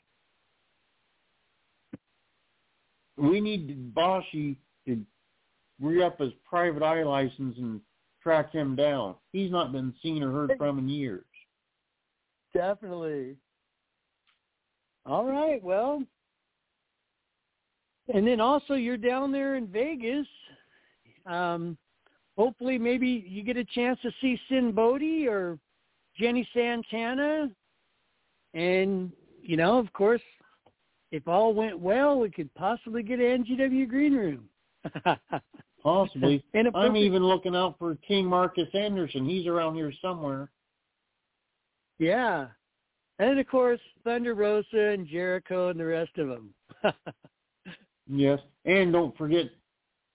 We 3.18 3.42
need 3.42 3.94
Boshi 3.96 4.56
to 4.88 5.00
re-up 5.82 6.20
his 6.20 6.34
private 6.48 6.84
eye 6.84 7.04
license 7.04 7.58
and 7.58 7.82
track 8.22 8.52
him 8.52 8.76
down. 8.76 9.16
He's 9.32 9.52
not 9.52 9.72
been 9.72 9.94
seen 10.02 10.24
or 10.24 10.32
heard 10.32 10.54
from 10.58 10.80
in 10.80 10.90
years. 10.90 11.24
Definitely. 12.54 13.36
All 15.06 15.26
right, 15.26 15.64
well. 15.64 16.04
And 18.14 18.26
then 18.26 18.40
also 18.40 18.76
you're 18.76 18.98
down 18.98 19.32
there 19.32 19.56
in 19.56 19.68
Vegas. 19.68 20.28
Um, 21.26 21.78
hopefully 22.38 22.78
maybe 22.78 23.26
you 23.28 23.44
get 23.44 23.58
a 23.58 23.66
chance 23.66 24.00
to 24.02 24.12
see 24.22 24.40
Sinn 24.50 24.72
Bodhi 24.72 25.28
or 25.28 25.60
Jenny 26.18 26.48
Santana. 26.54 27.50
And, 28.54 29.12
you 29.42 29.58
know, 29.58 29.78
of 29.78 29.92
course, 29.94 30.22
if 31.12 31.28
all 31.28 31.54
went 31.54 31.80
well, 31.80 32.20
we 32.20 32.30
could 32.30 32.54
possibly 32.56 33.04
get 33.04 33.20
an 33.20 33.44
NGW 33.44 33.88
green 33.88 34.14
room. 34.14 34.50
Possibly. 35.84 36.44
And 36.54 36.70
I'm 36.76 36.98
even 36.98 37.24
looking 37.24 37.56
out 37.56 37.78
for 37.80 37.96
King 38.08 38.26
Marcus 38.26 38.68
Anderson. 38.74 39.28
He's 39.28 39.48
around 39.48 39.76
here 39.76 39.94
somewhere. 40.02 40.50
Yeah. 42.00 42.48
And 43.20 43.40
of 43.40 43.48
course, 43.48 43.80
Thunder 44.04 44.34
Rosa 44.34 44.66
and 44.78 45.08
Jericho 45.08 45.70
and 45.70 45.80
the 45.80 45.86
rest 45.86 46.18
of 46.18 46.28
them. 46.28 46.54
Yes. 48.10 48.40
And 48.66 48.92
don't 48.92 49.16
forget 49.18 49.46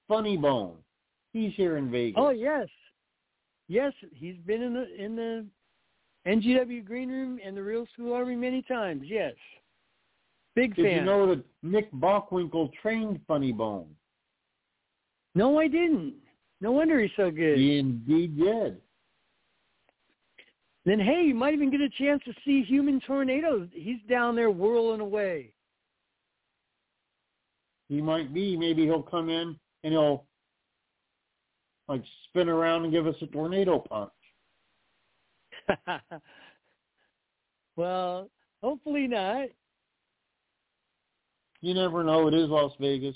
Funny 0.09 0.37
Bone. 0.37 0.77
He's 1.33 1.53
here 1.55 1.79
in 1.79 1.91
Vegas. 1.91 2.15
oh 2.19 2.31
yes, 2.31 2.69
yes, 3.69 3.93
he's 4.13 4.37
been 4.47 4.63
in 4.63 4.75
the 4.75 5.03
in 5.03 5.17
the 5.17 5.47
NGW 6.27 6.85
green 6.85 7.09
room 7.09 7.39
and 7.45 7.57
the 7.57 7.63
Real 7.63 7.87
School 7.95 8.13
Army 8.13 8.37
many 8.37 8.61
times. 8.63 9.03
Yes, 9.07 9.33
big 10.55 10.77
Did 10.77 10.85
fan. 10.85 10.95
you 10.97 11.05
know 11.05 11.35
that 11.35 11.43
Nick 11.63 11.91
Bockwinkel 11.93 12.71
trained 12.83 13.21
Funny 13.27 13.53
Bone? 13.53 13.87
no, 15.35 15.59
I 15.59 15.69
didn't. 15.69 16.15
No 16.61 16.73
wonder 16.73 17.01
he's 17.01 17.11
so 17.17 17.31
good. 17.31 17.59
He 17.59 17.79
indeed 17.79 18.39
did. 18.39 18.77
Then 20.85 21.01
hey, 21.01 21.23
you 21.25 21.35
might 21.35 21.55
even 21.55 21.71
get 21.71 21.81
a 21.81 21.89
chance 21.89 22.23
to 22.25 22.35
see 22.45 22.63
Human 22.65 23.01
Tornado. 23.01 23.67
He's 23.73 24.01
down 24.09 24.37
there 24.37 24.51
whirling 24.51 25.01
away. 25.01 25.53
He 27.89 28.01
might 28.01 28.33
be. 28.33 28.57
Maybe 28.57 28.85
he'll 28.85 29.03
come 29.03 29.29
in 29.29 29.57
and 29.85 29.93
he'll 29.93 30.25
like 31.89 32.03
spin 32.29 32.49
around 32.49 32.85
and 32.85 32.93
give 32.93 33.07
us 33.07 33.17
a 33.21 33.27
tornado 33.27 33.79
punch. 33.79 34.11
well, 37.77 38.29
hopefully 38.63 39.07
not. 39.07 39.49
You 41.61 41.75
never 41.75 42.03
know. 42.03 42.29
It 42.29 42.35
is 42.35 42.49
Las 42.49 42.73
Vegas. 42.81 43.15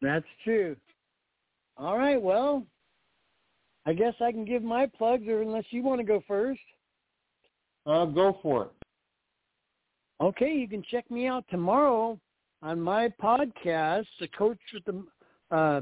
That's 0.00 0.26
true. 0.44 0.76
All 1.76 1.96
right, 1.96 2.20
well, 2.20 2.64
I 3.86 3.92
guess 3.92 4.14
I 4.20 4.30
can 4.30 4.44
give 4.44 4.62
my 4.62 4.86
plugs, 4.86 5.26
or 5.26 5.42
unless 5.42 5.64
you 5.70 5.82
want 5.82 6.00
to 6.00 6.06
go 6.06 6.22
first. 6.28 6.60
Uh, 7.86 8.04
go 8.04 8.38
for 8.42 8.64
it. 8.64 8.72
Okay, 10.20 10.52
you 10.52 10.68
can 10.68 10.84
check 10.90 11.10
me 11.10 11.26
out 11.26 11.44
tomorrow 11.50 12.18
on 12.62 12.80
my 12.80 13.08
podcast, 13.22 14.06
the 14.20 14.28
Coach 14.28 14.58
with 14.72 14.84
the 14.84 15.04
uh, 15.54 15.80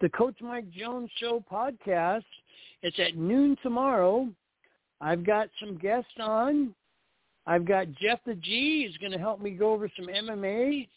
the 0.00 0.08
Coach 0.10 0.36
Mike 0.40 0.70
Jones 0.70 1.10
Show 1.18 1.44
podcast. 1.50 2.24
It's 2.82 2.98
at 2.98 3.16
noon 3.16 3.56
tomorrow. 3.62 4.28
I've 5.00 5.24
got 5.26 5.48
some 5.60 5.76
guests 5.76 6.12
on. 6.20 6.74
I've 7.46 7.66
got 7.66 7.92
Jeff 8.00 8.20
the 8.24 8.34
G 8.34 8.86
is 8.88 8.96
going 8.98 9.12
to 9.12 9.18
help 9.18 9.40
me 9.40 9.50
go 9.50 9.72
over 9.72 9.90
some 9.96 10.06
MMA. 10.06 10.88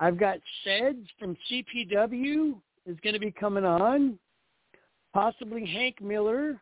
I've 0.00 0.18
got 0.18 0.38
Seds 0.64 1.08
from 1.18 1.36
CPW 1.50 2.54
is 2.84 2.96
going 3.02 3.14
to 3.14 3.20
be 3.20 3.30
coming 3.30 3.64
on. 3.64 4.18
Possibly 5.14 5.64
Hank 5.64 6.02
Miller. 6.02 6.60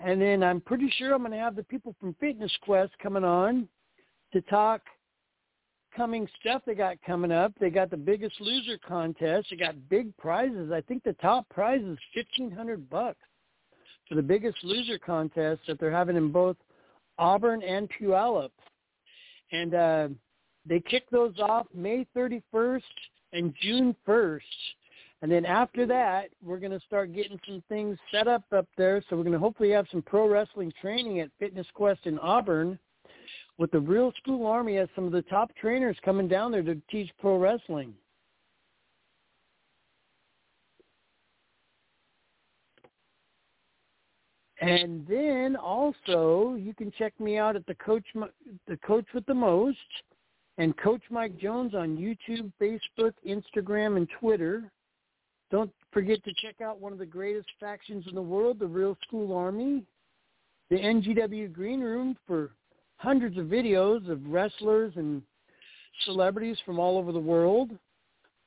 And 0.00 0.20
then 0.20 0.42
I'm 0.42 0.60
pretty 0.60 0.92
sure 0.98 1.14
I'm 1.14 1.22
going 1.22 1.32
to 1.32 1.38
have 1.38 1.56
the 1.56 1.62
people 1.62 1.94
from 1.98 2.14
Fitness 2.20 2.52
Quest 2.62 2.92
coming 3.02 3.24
on 3.24 3.66
to 4.34 4.42
talk 4.42 4.82
coming 5.96 6.28
stuff 6.40 6.62
they 6.66 6.74
got 6.74 6.96
coming 7.06 7.32
up. 7.32 7.52
They 7.60 7.70
got 7.70 7.90
the 7.90 7.96
biggest 7.96 8.40
loser 8.40 8.78
contest. 8.86 9.48
They 9.50 9.56
got 9.56 9.88
big 9.88 10.16
prizes. 10.16 10.72
I 10.72 10.80
think 10.80 11.02
the 11.02 11.14
top 11.14 11.48
prize 11.48 11.82
is 11.82 11.98
fifteen 12.14 12.50
hundred 12.50 12.88
bucks 12.90 13.18
for 14.08 14.14
the 14.14 14.22
biggest 14.22 14.58
loser 14.62 14.98
contest 14.98 15.62
that 15.66 15.80
they're 15.80 15.90
having 15.90 16.16
in 16.16 16.30
both 16.30 16.56
Auburn 17.18 17.62
and 17.62 17.88
Puyallup. 17.90 18.50
And 19.52 19.74
uh, 19.74 20.08
they 20.66 20.80
kick 20.80 21.08
those 21.10 21.38
off 21.38 21.66
May 21.74 22.06
31st 22.16 22.82
and 23.32 23.54
June 23.60 23.94
1st. 24.06 24.40
And 25.22 25.32
then 25.32 25.46
after 25.46 25.86
that, 25.86 26.28
we're 26.42 26.58
going 26.58 26.78
to 26.78 26.84
start 26.86 27.14
getting 27.14 27.38
some 27.46 27.62
things 27.68 27.96
set 28.10 28.28
up 28.28 28.44
up 28.52 28.66
there. 28.76 29.02
So 29.08 29.16
we're 29.16 29.22
going 29.22 29.32
to 29.32 29.38
hopefully 29.38 29.70
have 29.70 29.86
some 29.90 30.02
pro 30.02 30.28
wrestling 30.28 30.72
training 30.80 31.20
at 31.20 31.30
Fitness 31.38 31.66
Quest 31.72 32.00
in 32.04 32.18
Auburn 32.18 32.78
with 33.58 33.70
the 33.70 33.80
real 33.80 34.12
school 34.18 34.46
army 34.46 34.76
has 34.76 34.88
some 34.94 35.04
of 35.04 35.12
the 35.12 35.22
top 35.22 35.54
trainers 35.56 35.96
coming 36.04 36.28
down 36.28 36.50
there 36.50 36.62
to 36.62 36.80
teach 36.90 37.10
pro 37.20 37.38
wrestling. 37.38 37.94
And 44.60 45.06
then 45.06 45.56
also 45.56 46.56
you 46.58 46.72
can 46.74 46.90
check 46.96 47.12
me 47.20 47.36
out 47.36 47.54
at 47.54 47.66
the 47.66 47.74
coach 47.74 48.04
the 48.66 48.76
coach 48.78 49.04
with 49.12 49.26
the 49.26 49.34
most 49.34 49.78
and 50.56 50.76
coach 50.78 51.02
Mike 51.10 51.36
Jones 51.36 51.74
on 51.74 51.96
YouTube, 51.96 52.52
Facebook, 52.60 53.12
Instagram 53.26 53.96
and 53.96 54.08
Twitter. 54.20 54.70
Don't 55.50 55.70
forget 55.92 56.24
to 56.24 56.32
check 56.40 56.60
out 56.60 56.80
one 56.80 56.92
of 56.92 56.98
the 56.98 57.06
greatest 57.06 57.48
factions 57.60 58.06
in 58.08 58.14
the 58.14 58.22
world, 58.22 58.58
the 58.58 58.66
Real 58.66 58.96
School 59.06 59.36
Army, 59.36 59.84
the 60.70 60.76
NGW 60.76 61.52
Green 61.52 61.80
Room 61.80 62.16
for 62.26 62.52
hundreds 63.04 63.36
of 63.36 63.44
videos 63.44 64.10
of 64.10 64.26
wrestlers 64.26 64.94
and 64.96 65.22
celebrities 66.04 66.56
from 66.64 66.78
all 66.80 66.96
over 66.98 67.12
the 67.12 67.18
world, 67.18 67.70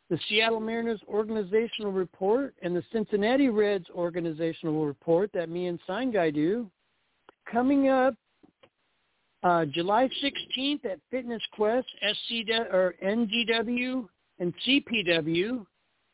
the 0.10 0.20
Seattle 0.28 0.60
Mariners 0.60 1.00
organizational 1.08 1.92
report, 1.92 2.56
and 2.64 2.76
the 2.76 2.84
Cincinnati 2.92 3.50
Reds 3.50 3.86
organizational 3.94 4.86
report 4.86 5.30
that 5.34 5.50
me 5.50 5.68
and 5.68 5.80
Sign 5.86 6.12
Guy 6.12 6.32
do. 6.32 6.70
Coming 7.52 7.90
up 7.90 8.16
uh, 9.44 9.66
July 9.66 10.10
16th 10.24 10.86
at 10.86 11.00
Fitness 11.12 11.42
Quest, 11.54 11.88
SCW, 12.04 12.74
or 12.74 12.96
NGW 13.06 14.08
and 14.40 14.54
CPW, 14.66 15.66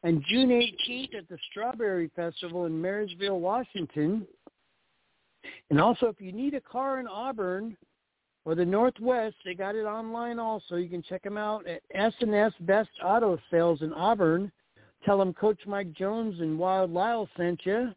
and 0.03 0.23
June 0.27 0.49
18th 0.49 1.15
at 1.15 1.29
the 1.29 1.37
Strawberry 1.49 2.11
Festival 2.15 2.65
in 2.65 2.79
Marysville, 2.79 3.39
Washington. 3.39 4.27
And 5.69 5.79
also, 5.79 6.07
if 6.07 6.19
you 6.19 6.33
need 6.33 6.53
a 6.55 6.61
car 6.61 6.99
in 6.99 7.07
Auburn 7.07 7.77
or 8.45 8.55
the 8.55 8.65
Northwest, 8.65 9.35
they 9.45 9.53
got 9.53 9.75
it 9.75 9.85
online 9.85 10.39
also. 10.39 10.75
You 10.75 10.89
can 10.89 11.03
check 11.03 11.23
them 11.23 11.37
out 11.37 11.65
at 11.67 11.81
S&S 11.93 12.53
Best 12.61 12.89
Auto 13.03 13.37
Sales 13.49 13.81
in 13.81 13.93
Auburn. 13.93 14.51
Tell 15.05 15.17
them 15.17 15.33
Coach 15.33 15.59
Mike 15.65 15.93
Jones 15.93 16.39
and 16.39 16.57
Wild 16.57 16.91
Lyle 16.91 17.27
sent 17.37 17.65
you. 17.65 17.93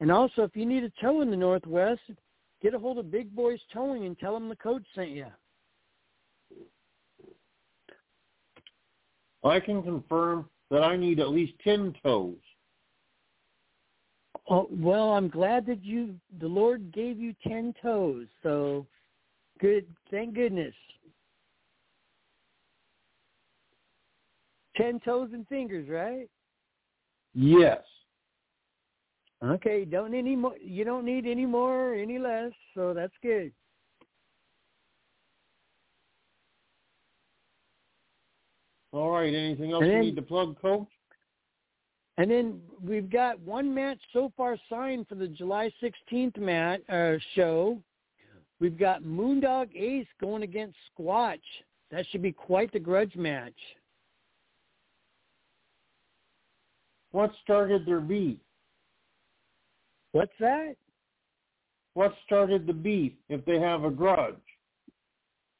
And 0.00 0.10
also, 0.10 0.42
if 0.42 0.56
you 0.56 0.66
need 0.66 0.84
a 0.84 0.92
tow 1.00 1.20
in 1.22 1.30
the 1.30 1.36
Northwest, 1.36 2.00
Get 2.64 2.72
a 2.72 2.78
hold 2.78 2.96
of 2.96 3.10
Big 3.10 3.36
Boys 3.36 3.60
Towing 3.74 4.06
and 4.06 4.18
tell 4.18 4.32
them 4.32 4.48
the 4.48 4.56
coach 4.56 4.82
sent 4.94 5.10
you. 5.10 5.26
I 9.44 9.60
can 9.60 9.82
confirm 9.82 10.48
that 10.70 10.82
I 10.82 10.96
need 10.96 11.20
at 11.20 11.28
least 11.28 11.52
10 11.62 11.94
toes. 12.02 12.38
Oh, 14.48 14.66
well, 14.70 15.10
I'm 15.12 15.28
glad 15.28 15.66
that 15.66 15.84
you, 15.84 16.14
the 16.40 16.48
Lord 16.48 16.90
gave 16.90 17.18
you 17.18 17.34
10 17.46 17.74
toes. 17.82 18.28
So 18.42 18.86
good. 19.60 19.86
Thank 20.10 20.34
goodness. 20.34 20.74
10 24.76 25.00
toes 25.04 25.30
and 25.32 25.46
fingers, 25.48 25.88
right? 25.88 26.28
Yes. 27.34 27.82
Okay, 29.42 29.84
don't 29.84 30.14
any 30.14 30.36
more. 30.36 30.56
You 30.60 30.84
don't 30.84 31.04
need 31.04 31.26
any 31.26 31.44
more 31.44 31.90
or 31.90 31.94
any 31.94 32.18
less, 32.18 32.52
so 32.74 32.94
that's 32.94 33.12
good. 33.22 33.52
All 38.92 39.10
right. 39.10 39.34
Anything 39.34 39.72
else 39.72 39.82
then, 39.82 39.90
you 39.90 40.00
need 40.00 40.16
to 40.16 40.22
plug, 40.22 40.60
Coach? 40.62 40.86
And 42.16 42.30
then 42.30 42.60
we've 42.80 43.10
got 43.10 43.40
one 43.40 43.74
match 43.74 43.98
so 44.12 44.32
far 44.36 44.56
signed 44.70 45.08
for 45.08 45.16
the 45.16 45.26
July 45.26 45.70
16th 45.82 46.38
mat, 46.38 46.80
uh, 46.88 47.18
show. 47.34 47.82
We've 48.60 48.78
got 48.78 49.02
Moondog 49.02 49.74
Ace 49.74 50.06
going 50.20 50.42
against 50.42 50.76
Squatch. 50.96 51.38
That 51.90 52.06
should 52.10 52.22
be 52.22 52.32
quite 52.32 52.72
the 52.72 52.78
grudge 52.78 53.14
match. 53.16 53.52
What 57.12 57.32
started 57.42 57.86
their 57.86 58.00
beef? 58.00 58.38
What's 60.12 60.32
that? 60.40 60.74
What 61.94 62.14
started 62.26 62.66
the 62.66 62.72
beef 62.72 63.12
if 63.28 63.44
they 63.44 63.60
have 63.60 63.84
a 63.84 63.90
grudge? 63.90 64.34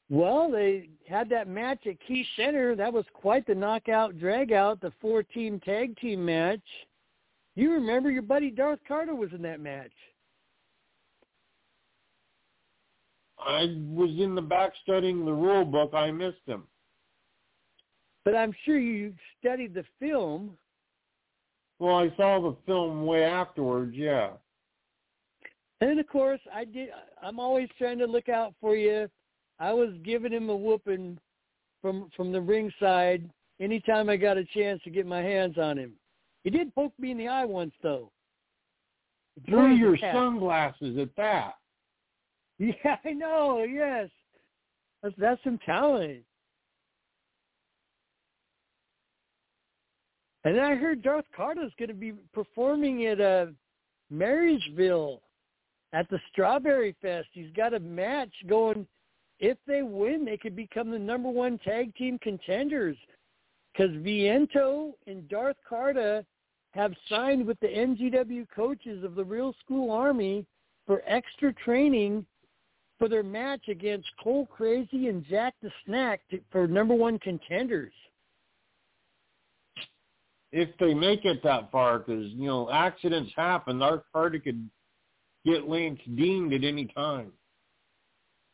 Well, 0.09 0.51
they 0.51 0.89
had 1.07 1.29
that 1.29 1.47
match 1.47 1.87
at 1.87 1.95
Key 2.05 2.25
Center. 2.35 2.75
That 2.75 2.93
was 2.93 3.05
quite 3.13 3.47
the 3.47 3.55
knockout 3.55 4.15
dragout, 4.17 4.81
the 4.81 4.91
four-team 5.01 5.59
tag 5.61 5.97
team 5.97 6.23
match. 6.23 6.59
You 7.55 7.71
remember 7.71 8.11
your 8.11 8.21
buddy 8.21 8.51
Darth 8.51 8.79
Carter 8.87 9.15
was 9.15 9.31
in 9.33 9.41
that 9.43 9.61
match. 9.61 9.93
I 13.45 13.75
was 13.87 14.09
in 14.17 14.35
the 14.35 14.41
back 14.41 14.71
studying 14.83 15.23
the 15.25 15.33
rule 15.33 15.65
book. 15.65 15.93
I 15.93 16.11
missed 16.11 16.37
him. 16.45 16.63
But 18.23 18.35
I'm 18.35 18.53
sure 18.65 18.79
you 18.79 19.13
studied 19.39 19.73
the 19.73 19.85
film. 19.99 20.57
Well, 21.77 21.97
I 21.97 22.11
saw 22.17 22.41
the 22.41 22.55
film 22.65 23.05
way 23.05 23.23
afterwards, 23.23 23.93
yeah. 23.95 24.29
And 25.81 25.99
of 25.99 26.07
course, 26.07 26.39
I 26.53 26.65
did. 26.65 26.89
I'm 27.21 27.39
always 27.39 27.69
trying 27.77 27.99
to 27.99 28.05
look 28.05 28.29
out 28.29 28.53
for 28.59 28.75
you. 28.75 29.09
I 29.59 29.73
was 29.73 29.89
giving 30.03 30.31
him 30.31 30.49
a 30.49 30.55
whooping 30.55 31.19
from 31.81 32.09
from 32.15 32.31
the 32.31 32.41
ringside 32.41 33.29
anytime 33.59 34.09
I 34.09 34.17
got 34.17 34.37
a 34.37 34.45
chance 34.45 34.81
to 34.83 34.89
get 34.89 35.05
my 35.05 35.21
hands 35.21 35.57
on 35.57 35.77
him. 35.77 35.93
He 36.43 36.49
did 36.49 36.73
poke 36.73 36.93
me 36.97 37.11
in 37.11 37.17
the 37.17 37.27
eye 37.27 37.45
once, 37.45 37.73
though. 37.83 38.11
Through 39.45 39.75
your 39.75 39.97
sunglasses 39.97 40.97
at 40.97 41.15
that. 41.17 41.55
Yeah, 42.59 42.95
I 43.03 43.11
know. 43.11 43.63
Yes, 43.63 44.09
that's 45.03 45.15
that's 45.17 45.43
some 45.43 45.59
talent. 45.65 46.23
And 50.45 50.61
I 50.61 50.75
heard 50.75 51.01
Darth 51.01 51.25
Carter's 51.35 51.73
going 51.77 51.89
to 51.89 51.95
be 51.95 52.13
performing 52.31 53.07
at 53.07 53.19
uh, 53.19 53.47
Marysville 54.11 55.21
at 55.91 56.07
the 56.09 56.19
Strawberry 56.31 56.95
Fest. 57.01 57.27
He's 57.33 57.51
got 57.55 57.73
a 57.73 57.79
match 57.79 58.31
going. 58.47 58.87
If 59.39 59.57
they 59.67 59.81
win, 59.81 60.23
they 60.23 60.37
could 60.37 60.55
become 60.55 60.91
the 60.91 60.99
number 60.99 61.29
one 61.29 61.57
tag 61.57 61.93
team 61.95 62.17
contenders 62.19 62.95
because 63.73 63.91
Viento 63.97 64.93
and 65.07 65.27
Darth 65.27 65.57
Carter 65.67 66.23
have 66.71 66.93
signed 67.09 67.45
with 67.45 67.59
the 67.59 67.67
NGW 67.67 68.47
coaches 68.55 69.03
of 69.03 69.15
the 69.15 69.23
Real 69.25 69.53
School 69.63 69.91
Army 69.91 70.45
for 70.85 71.01
extra 71.05 71.53
training 71.53 72.25
for 72.97 73.09
their 73.09 73.23
match 73.23 73.67
against 73.67 74.07
Cole 74.23 74.47
Crazy 74.47 75.07
and 75.07 75.25
Jack 75.25 75.53
the 75.61 75.71
Snack 75.85 76.21
to, 76.31 76.39
for 76.51 76.67
number 76.67 76.93
one 76.93 77.19
contenders. 77.19 77.93
If 80.51 80.69
they 80.79 80.93
make 80.93 81.25
it 81.25 81.43
that 81.43 81.71
far, 81.71 81.99
because 81.99 82.27
you 82.27 82.47
know 82.47 82.71
accidents 82.71 83.31
happen, 83.35 83.79
Darth 83.79 84.03
Carter 84.13 84.39
could 84.39 84.69
get 85.45 85.67
Lance 85.67 85.99
deemed 86.15 86.53
at 86.53 86.63
any 86.63 86.85
time. 86.85 87.31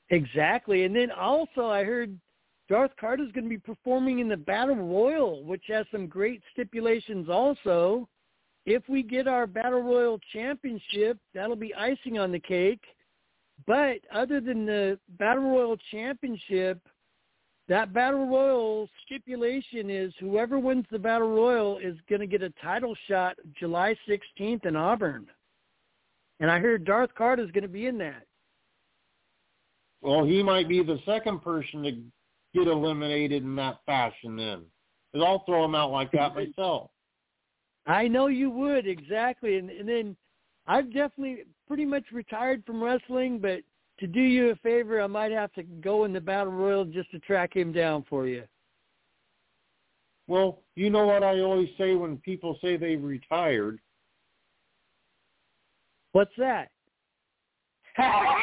Exactly. 0.09 0.83
And 0.83 0.95
then 0.95 1.11
also 1.11 1.67
I 1.67 1.83
heard 1.83 2.19
Darth 2.69 2.91
Carter 2.99 3.23
is 3.23 3.31
going 3.31 3.45
to 3.45 3.49
be 3.49 3.57
performing 3.57 4.19
in 4.19 4.29
the 4.29 4.37
Battle 4.37 4.75
Royal, 4.75 5.43
which 5.43 5.63
has 5.67 5.85
some 5.91 6.07
great 6.07 6.41
stipulations 6.53 7.29
also. 7.29 8.07
If 8.65 8.83
we 8.89 9.03
get 9.03 9.27
our 9.27 9.47
Battle 9.47 9.81
Royal 9.81 10.19
championship, 10.33 11.17
that'll 11.33 11.55
be 11.55 11.73
icing 11.73 12.19
on 12.19 12.31
the 12.31 12.39
cake. 12.39 12.81
But 13.67 13.99
other 14.13 14.39
than 14.39 14.65
the 14.65 14.99
Battle 15.19 15.43
Royal 15.43 15.77
championship, 15.91 16.79
that 17.67 17.93
Battle 17.93 18.27
Royal 18.27 18.89
stipulation 19.05 19.89
is 19.89 20.13
whoever 20.19 20.59
wins 20.59 20.85
the 20.91 20.99
Battle 20.99 21.29
Royal 21.29 21.77
is 21.77 21.95
going 22.09 22.21
to 22.21 22.27
get 22.27 22.41
a 22.41 22.49
title 22.61 22.95
shot 23.07 23.37
July 23.59 23.95
16th 24.07 24.65
in 24.65 24.75
Auburn. 24.75 25.27
And 26.39 26.49
I 26.49 26.59
hear 26.59 26.77
Darth 26.77 27.13
Carter 27.15 27.43
is 27.43 27.51
going 27.51 27.63
to 27.63 27.69
be 27.69 27.85
in 27.85 27.97
that. 27.99 28.23
Well, 30.01 30.25
he 30.25 30.41
might 30.41 30.67
be 30.67 30.83
the 30.83 30.99
second 31.05 31.43
person 31.43 31.83
to 31.83 31.91
get 32.53 32.67
eliminated 32.67 33.43
in 33.43 33.55
that 33.57 33.79
fashion 33.85 34.35
then. 34.35 34.63
Because 35.13 35.25
I'll 35.25 35.45
throw 35.45 35.63
him 35.63 35.75
out 35.75 35.91
like 35.91 36.11
that 36.13 36.35
myself. 36.35 36.89
I 37.85 38.07
know 38.07 38.27
you 38.27 38.49
would, 38.49 38.87
exactly. 38.87 39.57
And, 39.57 39.69
and 39.69 39.87
then 39.87 40.15
I've 40.67 40.93
definitely 40.93 41.43
pretty 41.67 41.85
much 41.85 42.05
retired 42.11 42.63
from 42.65 42.83
wrestling, 42.83 43.39
but 43.39 43.61
to 43.99 44.07
do 44.07 44.21
you 44.21 44.51
a 44.51 44.55
favor, 44.57 45.01
I 45.01 45.07
might 45.07 45.31
have 45.31 45.51
to 45.53 45.63
go 45.63 46.05
in 46.05 46.13
the 46.13 46.21
Battle 46.21 46.53
Royal 46.53 46.85
just 46.85 47.11
to 47.11 47.19
track 47.19 47.55
him 47.55 47.71
down 47.71 48.05
for 48.09 48.27
you. 48.27 48.43
Well, 50.27 50.59
you 50.75 50.89
know 50.89 51.05
what 51.05 51.23
I 51.23 51.39
always 51.41 51.69
say 51.77 51.95
when 51.95 52.17
people 52.17 52.57
say 52.61 52.77
they 52.77 52.95
retired? 52.95 53.79
What's 56.13 56.31
that? 56.37 56.69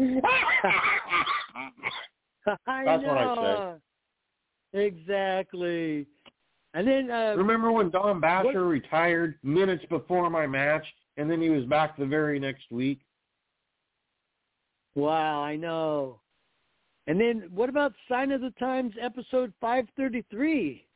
I 2.66 2.84
That's 2.84 3.02
know. 3.02 3.08
what 3.08 3.38
I 3.38 3.76
say. 4.72 4.86
Exactly. 4.86 6.06
And 6.74 6.86
then 6.86 7.10
uh, 7.10 7.34
remember 7.36 7.72
when 7.72 7.90
Don 7.90 8.20
Basher 8.20 8.64
what? 8.64 8.70
retired 8.70 9.38
minutes 9.42 9.84
before 9.88 10.30
my 10.30 10.46
match, 10.46 10.84
and 11.16 11.30
then 11.30 11.40
he 11.40 11.50
was 11.50 11.64
back 11.64 11.96
the 11.96 12.06
very 12.06 12.38
next 12.38 12.70
week. 12.70 13.00
Wow, 14.94 15.42
I 15.42 15.56
know. 15.56 16.20
And 17.06 17.20
then 17.20 17.48
what 17.52 17.68
about 17.68 17.92
Sign 18.08 18.30
of 18.30 18.40
the 18.40 18.52
Times 18.58 18.94
episode 19.00 19.52
533? 19.60 20.86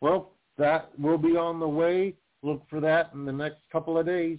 Well, 0.00 0.32
that 0.58 0.98
will 0.98 1.18
be 1.18 1.36
on 1.36 1.60
the 1.60 1.68
way 1.68 2.14
look 2.44 2.62
for 2.68 2.80
that 2.80 3.10
in 3.14 3.24
the 3.24 3.32
next 3.32 3.58
couple 3.72 3.98
of 3.98 4.06
days. 4.06 4.38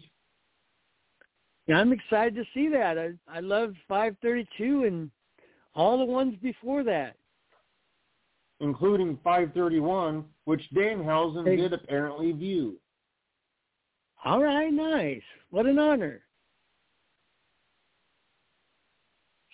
Yeah, 1.68 1.78
I'm 1.78 1.92
excited 1.92 2.36
to 2.36 2.44
see 2.54 2.70
that. 2.70 2.98
I 3.00 3.14
I 3.28 3.40
love 3.40 3.74
532 3.88 4.84
and 4.84 5.10
all 5.74 5.98
the 5.98 6.06
ones 6.06 6.36
before 6.42 6.84
that, 6.84 7.16
including 8.66 9.18
531, 9.24 10.26
which 10.46 10.62
Danhausen 10.76 11.48
hey. 11.48 11.56
did 11.56 11.72
apparently 11.72 12.32
view. 12.32 12.80
All 14.26 14.42
right, 14.42 14.74
nice. 14.74 15.22
What 15.52 15.68
an 15.68 15.80
honor. 15.80 16.22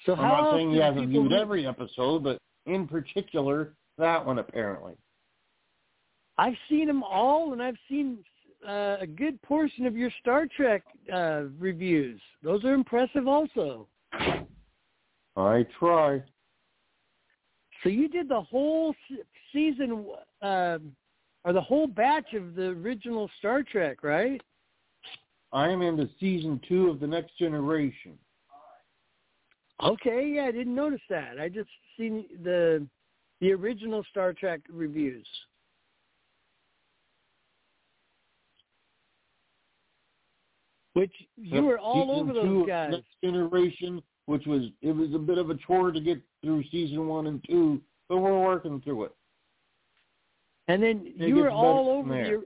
So 0.06 0.16
I'm 0.16 0.22
not 0.22 0.56
saying 0.56 0.72
he 0.72 0.78
hasn't 0.78 1.10
viewed 1.10 1.34
every 1.34 1.68
episode, 1.68 2.24
but 2.24 2.40
in 2.66 2.88
particular 2.88 3.74
that 3.98 4.26
one 4.26 4.40
apparently. 4.40 4.94
I've 6.38 6.56
seen 6.70 6.88
them 6.88 7.04
all, 7.04 7.54
and 7.54 7.62
I've 7.62 7.78
seen 7.88 8.18
uh, 8.68 8.98
a 9.00 9.06
good 9.06 9.40
portion 9.44 9.86
of 9.86 9.96
your 9.96 10.10
Star 10.22 10.48
Trek 10.56 10.84
uh, 11.14 11.44
reviews. 11.60 12.20
Those 12.42 12.64
are 12.64 12.74
impressive, 12.74 13.28
also. 13.28 13.88
I 15.36 15.66
try. 15.78 16.24
So 17.84 17.90
you 17.90 18.08
did 18.08 18.30
the 18.30 18.42
whole 18.42 18.94
season, 19.52 20.06
uh, 20.42 20.78
or 21.44 21.54
the 21.54 21.62
whole 21.62 21.88
batch 21.88 22.34
of 22.34 22.56
the 22.56 22.68
original 22.68 23.30
Star 23.40 23.64
Trek, 23.64 24.04
right? 24.04 24.42
I 25.52 25.70
am 25.70 25.82
into 25.82 26.08
season 26.20 26.62
two 26.68 26.90
of 26.90 27.00
the 27.00 27.08
Next 27.08 27.38
Generation. 27.38 28.18
Okay, 29.84 30.34
yeah, 30.36 30.46
I 30.46 30.52
didn't 30.52 30.76
notice 30.76 31.02
that. 31.10 31.40
I 31.40 31.50
just 31.50 31.70
seen 31.98 32.26
the 32.44 32.86
the 33.40 33.52
original 33.52 34.04
Star 34.12 34.34
Trek 34.34 34.62
reviews. 34.70 35.28
Which 40.94 41.12
you 41.36 41.64
were 41.64 41.80
all 41.80 42.12
over 42.12 42.34
those 42.34 42.68
guys. 42.68 42.92
Next 42.92 43.08
Generation, 43.24 44.04
which 44.26 44.46
was 44.46 44.64
it 44.82 44.96
was 44.96 45.14
a 45.14 45.20
bit 45.20 45.38
of 45.38 45.50
a 45.50 45.56
chore 45.56 45.92
to 45.92 46.00
get 46.00 46.22
through 46.44 46.64
season 46.72 47.08
one 47.08 47.28
and 47.28 47.44
two, 47.50 47.82
but 48.08 48.18
we're 48.18 48.40
working 48.40 48.82
through 48.82 49.06
it. 49.06 49.16
And 50.68 50.82
then 50.82 51.14
it 51.18 51.28
you 51.28 51.36
were 51.36 51.52
all 51.52 51.90
over 51.90 52.10
the 52.10 52.44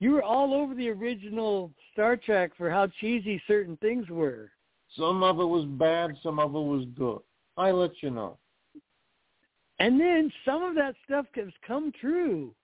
you 0.00 0.12
were 0.12 0.22
all 0.22 0.54
over 0.54 0.74
the 0.74 0.88
original 0.90 1.72
Star 1.92 2.16
Trek 2.16 2.52
for 2.56 2.70
how 2.70 2.88
cheesy 3.00 3.42
certain 3.46 3.76
things 3.78 4.08
were. 4.08 4.52
Some 4.96 5.22
of 5.22 5.40
it 5.40 5.44
was 5.44 5.64
bad, 5.64 6.12
some 6.22 6.38
of 6.38 6.54
it 6.54 6.58
was 6.58 6.86
good. 6.96 7.20
I 7.56 7.72
let 7.72 7.90
you 8.02 8.10
know. 8.10 8.38
And 9.80 10.00
then 10.00 10.32
some 10.44 10.62
of 10.62 10.74
that 10.76 10.94
stuff 11.04 11.26
has 11.34 11.52
come 11.66 11.92
true. 12.00 12.54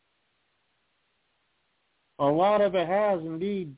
A 2.18 2.24
lot 2.24 2.60
of 2.60 2.74
it 2.74 2.86
has 2.86 3.20
indeed. 3.20 3.74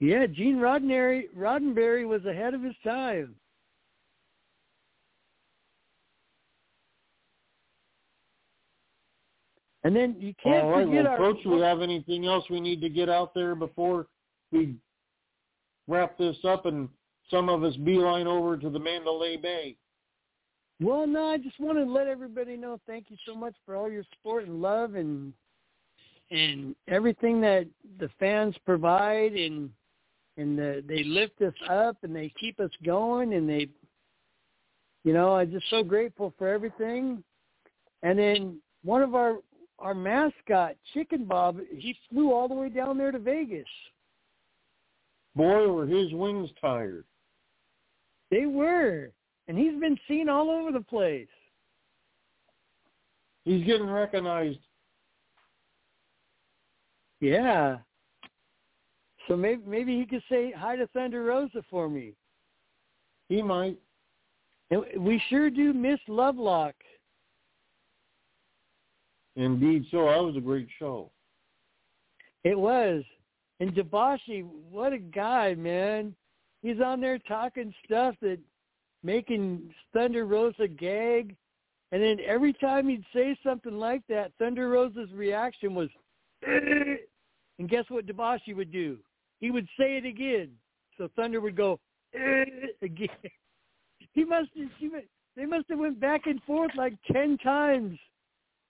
Yeah, 0.00 0.26
Gene 0.26 0.56
Roddenberry 0.56 1.24
Roddenberry 1.36 2.06
was 2.06 2.24
ahead 2.26 2.54
of 2.54 2.62
his 2.62 2.74
time. 2.84 3.34
And 9.84 9.94
then 9.94 10.16
you 10.18 10.34
can't 10.42 10.64
All 10.64 10.72
right, 10.72 10.84
forget 10.84 11.04
well, 11.04 11.12
our 11.12 11.18
Coach, 11.18 11.38
we 11.46 11.60
have 11.60 11.80
anything 11.80 12.26
else 12.26 12.44
we 12.50 12.60
need 12.60 12.80
to 12.80 12.88
get 12.88 13.08
out 13.08 13.34
there 13.34 13.54
before 13.54 14.08
we 14.50 14.74
wrap 15.86 16.18
this 16.18 16.36
up 16.44 16.66
and 16.66 16.88
some 17.30 17.48
of 17.48 17.64
us 17.64 17.76
beeline 17.76 18.26
over 18.26 18.56
to 18.56 18.70
the 18.70 18.78
Mandalay 18.78 19.36
Bay? 19.36 19.76
Well, 20.80 21.06
no, 21.06 21.30
I 21.30 21.38
just 21.38 21.58
want 21.58 21.78
to 21.78 21.84
let 21.84 22.06
everybody 22.06 22.56
know 22.56 22.78
thank 22.86 23.06
you 23.10 23.16
so 23.26 23.34
much 23.34 23.54
for 23.64 23.76
all 23.76 23.90
your 23.90 24.04
support 24.14 24.46
and 24.46 24.60
love 24.60 24.94
and 24.94 25.32
and 26.32 26.74
everything 26.88 27.40
that 27.40 27.66
the 28.00 28.10
fans 28.18 28.56
provide 28.64 29.32
and 29.34 29.70
and 30.36 30.58
the, 30.58 30.84
they 30.86 31.02
lift 31.04 31.40
us 31.42 31.54
up 31.68 31.96
and 32.02 32.14
they 32.14 32.32
keep 32.38 32.60
us 32.60 32.70
going 32.84 33.34
and 33.34 33.48
they 33.48 33.68
you 35.04 35.12
know 35.12 35.34
i'm 35.34 35.50
just 35.50 35.68
so 35.70 35.82
grateful 35.82 36.32
for 36.38 36.48
everything. 36.48 37.22
And 38.02 38.18
then 38.18 38.60
one 38.84 39.02
of 39.02 39.14
our 39.14 39.36
our 39.78 39.94
mascot 39.94 40.76
chicken 40.94 41.24
bob 41.24 41.58
he 41.70 41.96
flew 42.10 42.32
all 42.32 42.48
the 42.48 42.54
way 42.54 42.68
down 42.68 42.98
there 42.98 43.12
to 43.12 43.18
vegas. 43.18 43.64
Boy 45.34 45.68
were 45.68 45.86
his 45.86 46.12
wings 46.12 46.50
tired. 46.60 47.04
They 48.30 48.46
were. 48.46 49.10
And 49.48 49.56
he's 49.56 49.78
been 49.78 49.98
seen 50.08 50.28
all 50.28 50.50
over 50.50 50.72
the 50.72 50.80
place. 50.80 51.28
He's 53.44 53.64
getting 53.64 53.88
recognized. 53.88 54.58
Yeah 57.20 57.78
so 59.28 59.36
maybe 59.36 59.62
maybe 59.66 59.98
he 59.98 60.06
could 60.06 60.22
say 60.28 60.52
hi 60.56 60.76
to 60.76 60.86
Thunder 60.88 61.24
Rosa 61.24 61.62
for 61.70 61.88
me. 61.88 62.14
He 63.28 63.42
might. 63.42 63.76
And 64.70 64.84
we 64.98 65.22
sure 65.28 65.50
do 65.50 65.72
miss 65.72 66.00
Lovelock. 66.08 66.74
Indeed, 69.36 69.84
so 69.90 70.06
that 70.06 70.24
was 70.24 70.36
a 70.36 70.40
great 70.40 70.68
show. 70.78 71.10
It 72.42 72.58
was. 72.58 73.04
And 73.60 73.74
Debashi, 73.74 74.44
what 74.70 74.92
a 74.92 74.98
guy, 74.98 75.54
man. 75.54 76.14
He's 76.62 76.80
on 76.80 77.00
there 77.00 77.18
talking 77.18 77.72
stuff 77.84 78.14
that 78.22 78.38
making 79.02 79.72
Thunder 79.92 80.24
Rosa 80.24 80.66
gag. 80.66 81.36
And 81.92 82.02
then 82.02 82.18
every 82.26 82.52
time 82.54 82.88
he'd 82.88 83.04
say 83.14 83.38
something 83.44 83.78
like 83.78 84.02
that, 84.08 84.32
Thunder 84.38 84.68
Rosa's 84.68 85.12
reaction 85.12 85.74
was, 85.74 85.88
eh. 86.46 86.96
and 87.58 87.68
guess 87.68 87.84
what 87.88 88.06
Debashi 88.06 88.54
would 88.54 88.72
do? 88.72 88.98
He 89.40 89.50
would 89.50 89.66
say 89.78 89.96
it 89.96 90.04
again. 90.04 90.50
So 90.98 91.08
Thunder 91.16 91.40
would 91.40 91.56
go 91.56 91.78
eh, 92.14 92.44
again. 92.82 93.08
He 94.12 94.24
must 94.24 94.48
have, 94.56 95.02
they 95.36 95.46
must 95.46 95.66
have 95.68 95.78
went 95.78 96.00
back 96.00 96.26
and 96.26 96.42
forth 96.44 96.70
like 96.76 96.94
ten 97.12 97.36
times. 97.38 97.98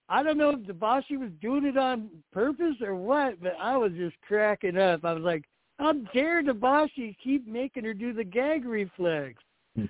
I 0.09 0.23
don't 0.23 0.39
know 0.39 0.51
if 0.51 0.61
Debashi 0.61 1.19
was 1.19 1.31
doing 1.41 1.65
it 1.65 1.77
on 1.77 2.09
purpose 2.33 2.77
or 2.81 2.95
what, 2.95 3.41
but 3.43 3.55
I 3.61 3.77
was 3.77 3.93
just 3.93 4.17
cracking 4.27 4.79
up. 4.79 5.05
I 5.05 5.13
was 5.13 5.23
like, 5.23 5.45
how 5.79 5.93
dare 6.15 6.43
Debashi 6.43 7.17
keep 7.23 7.47
making 7.47 7.85
her 7.85 7.95
do 7.95 8.13
the 8.13 8.25
gag 8.25 8.65
reflex? 8.65 9.35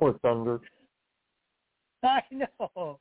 Poor 0.00 0.14
Thunder. 0.22 0.60
I 2.02 2.22
know. 2.30 2.98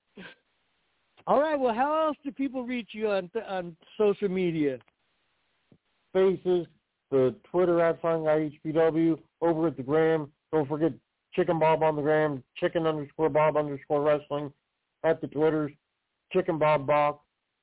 All 1.27 1.39
right. 1.39 1.59
Well, 1.59 1.73
how 1.73 2.07
else 2.07 2.17
do 2.23 2.31
people 2.31 2.63
reach 2.63 2.89
you 2.91 3.09
on 3.09 3.29
on 3.47 3.75
social 3.97 4.29
media? 4.29 4.79
Spaces, 6.11 6.67
the 7.11 7.35
Twitter 7.51 7.81
at 7.81 8.01
HPW, 8.01 9.19
over 9.41 9.67
at 9.67 9.77
the 9.77 9.83
Gram. 9.83 10.31
Don't 10.51 10.67
forget 10.67 10.91
Chicken 11.33 11.59
Bob 11.59 11.83
on 11.83 11.95
the 11.95 12.01
Gram, 12.01 12.43
Chicken 12.57 12.87
underscore 12.87 13.29
Bob 13.29 13.57
underscore 13.57 14.01
Wrestling 14.01 14.51
at 15.03 15.21
the 15.21 15.27
Twitters, 15.27 15.71
Chicken 16.33 16.57
Bob 16.57 16.87
Bob. 16.87 17.19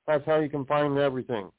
That's 0.07 0.25
how 0.25 0.41
you 0.41 0.49
can 0.49 0.65
find 0.67 0.97
everything. 0.99 1.51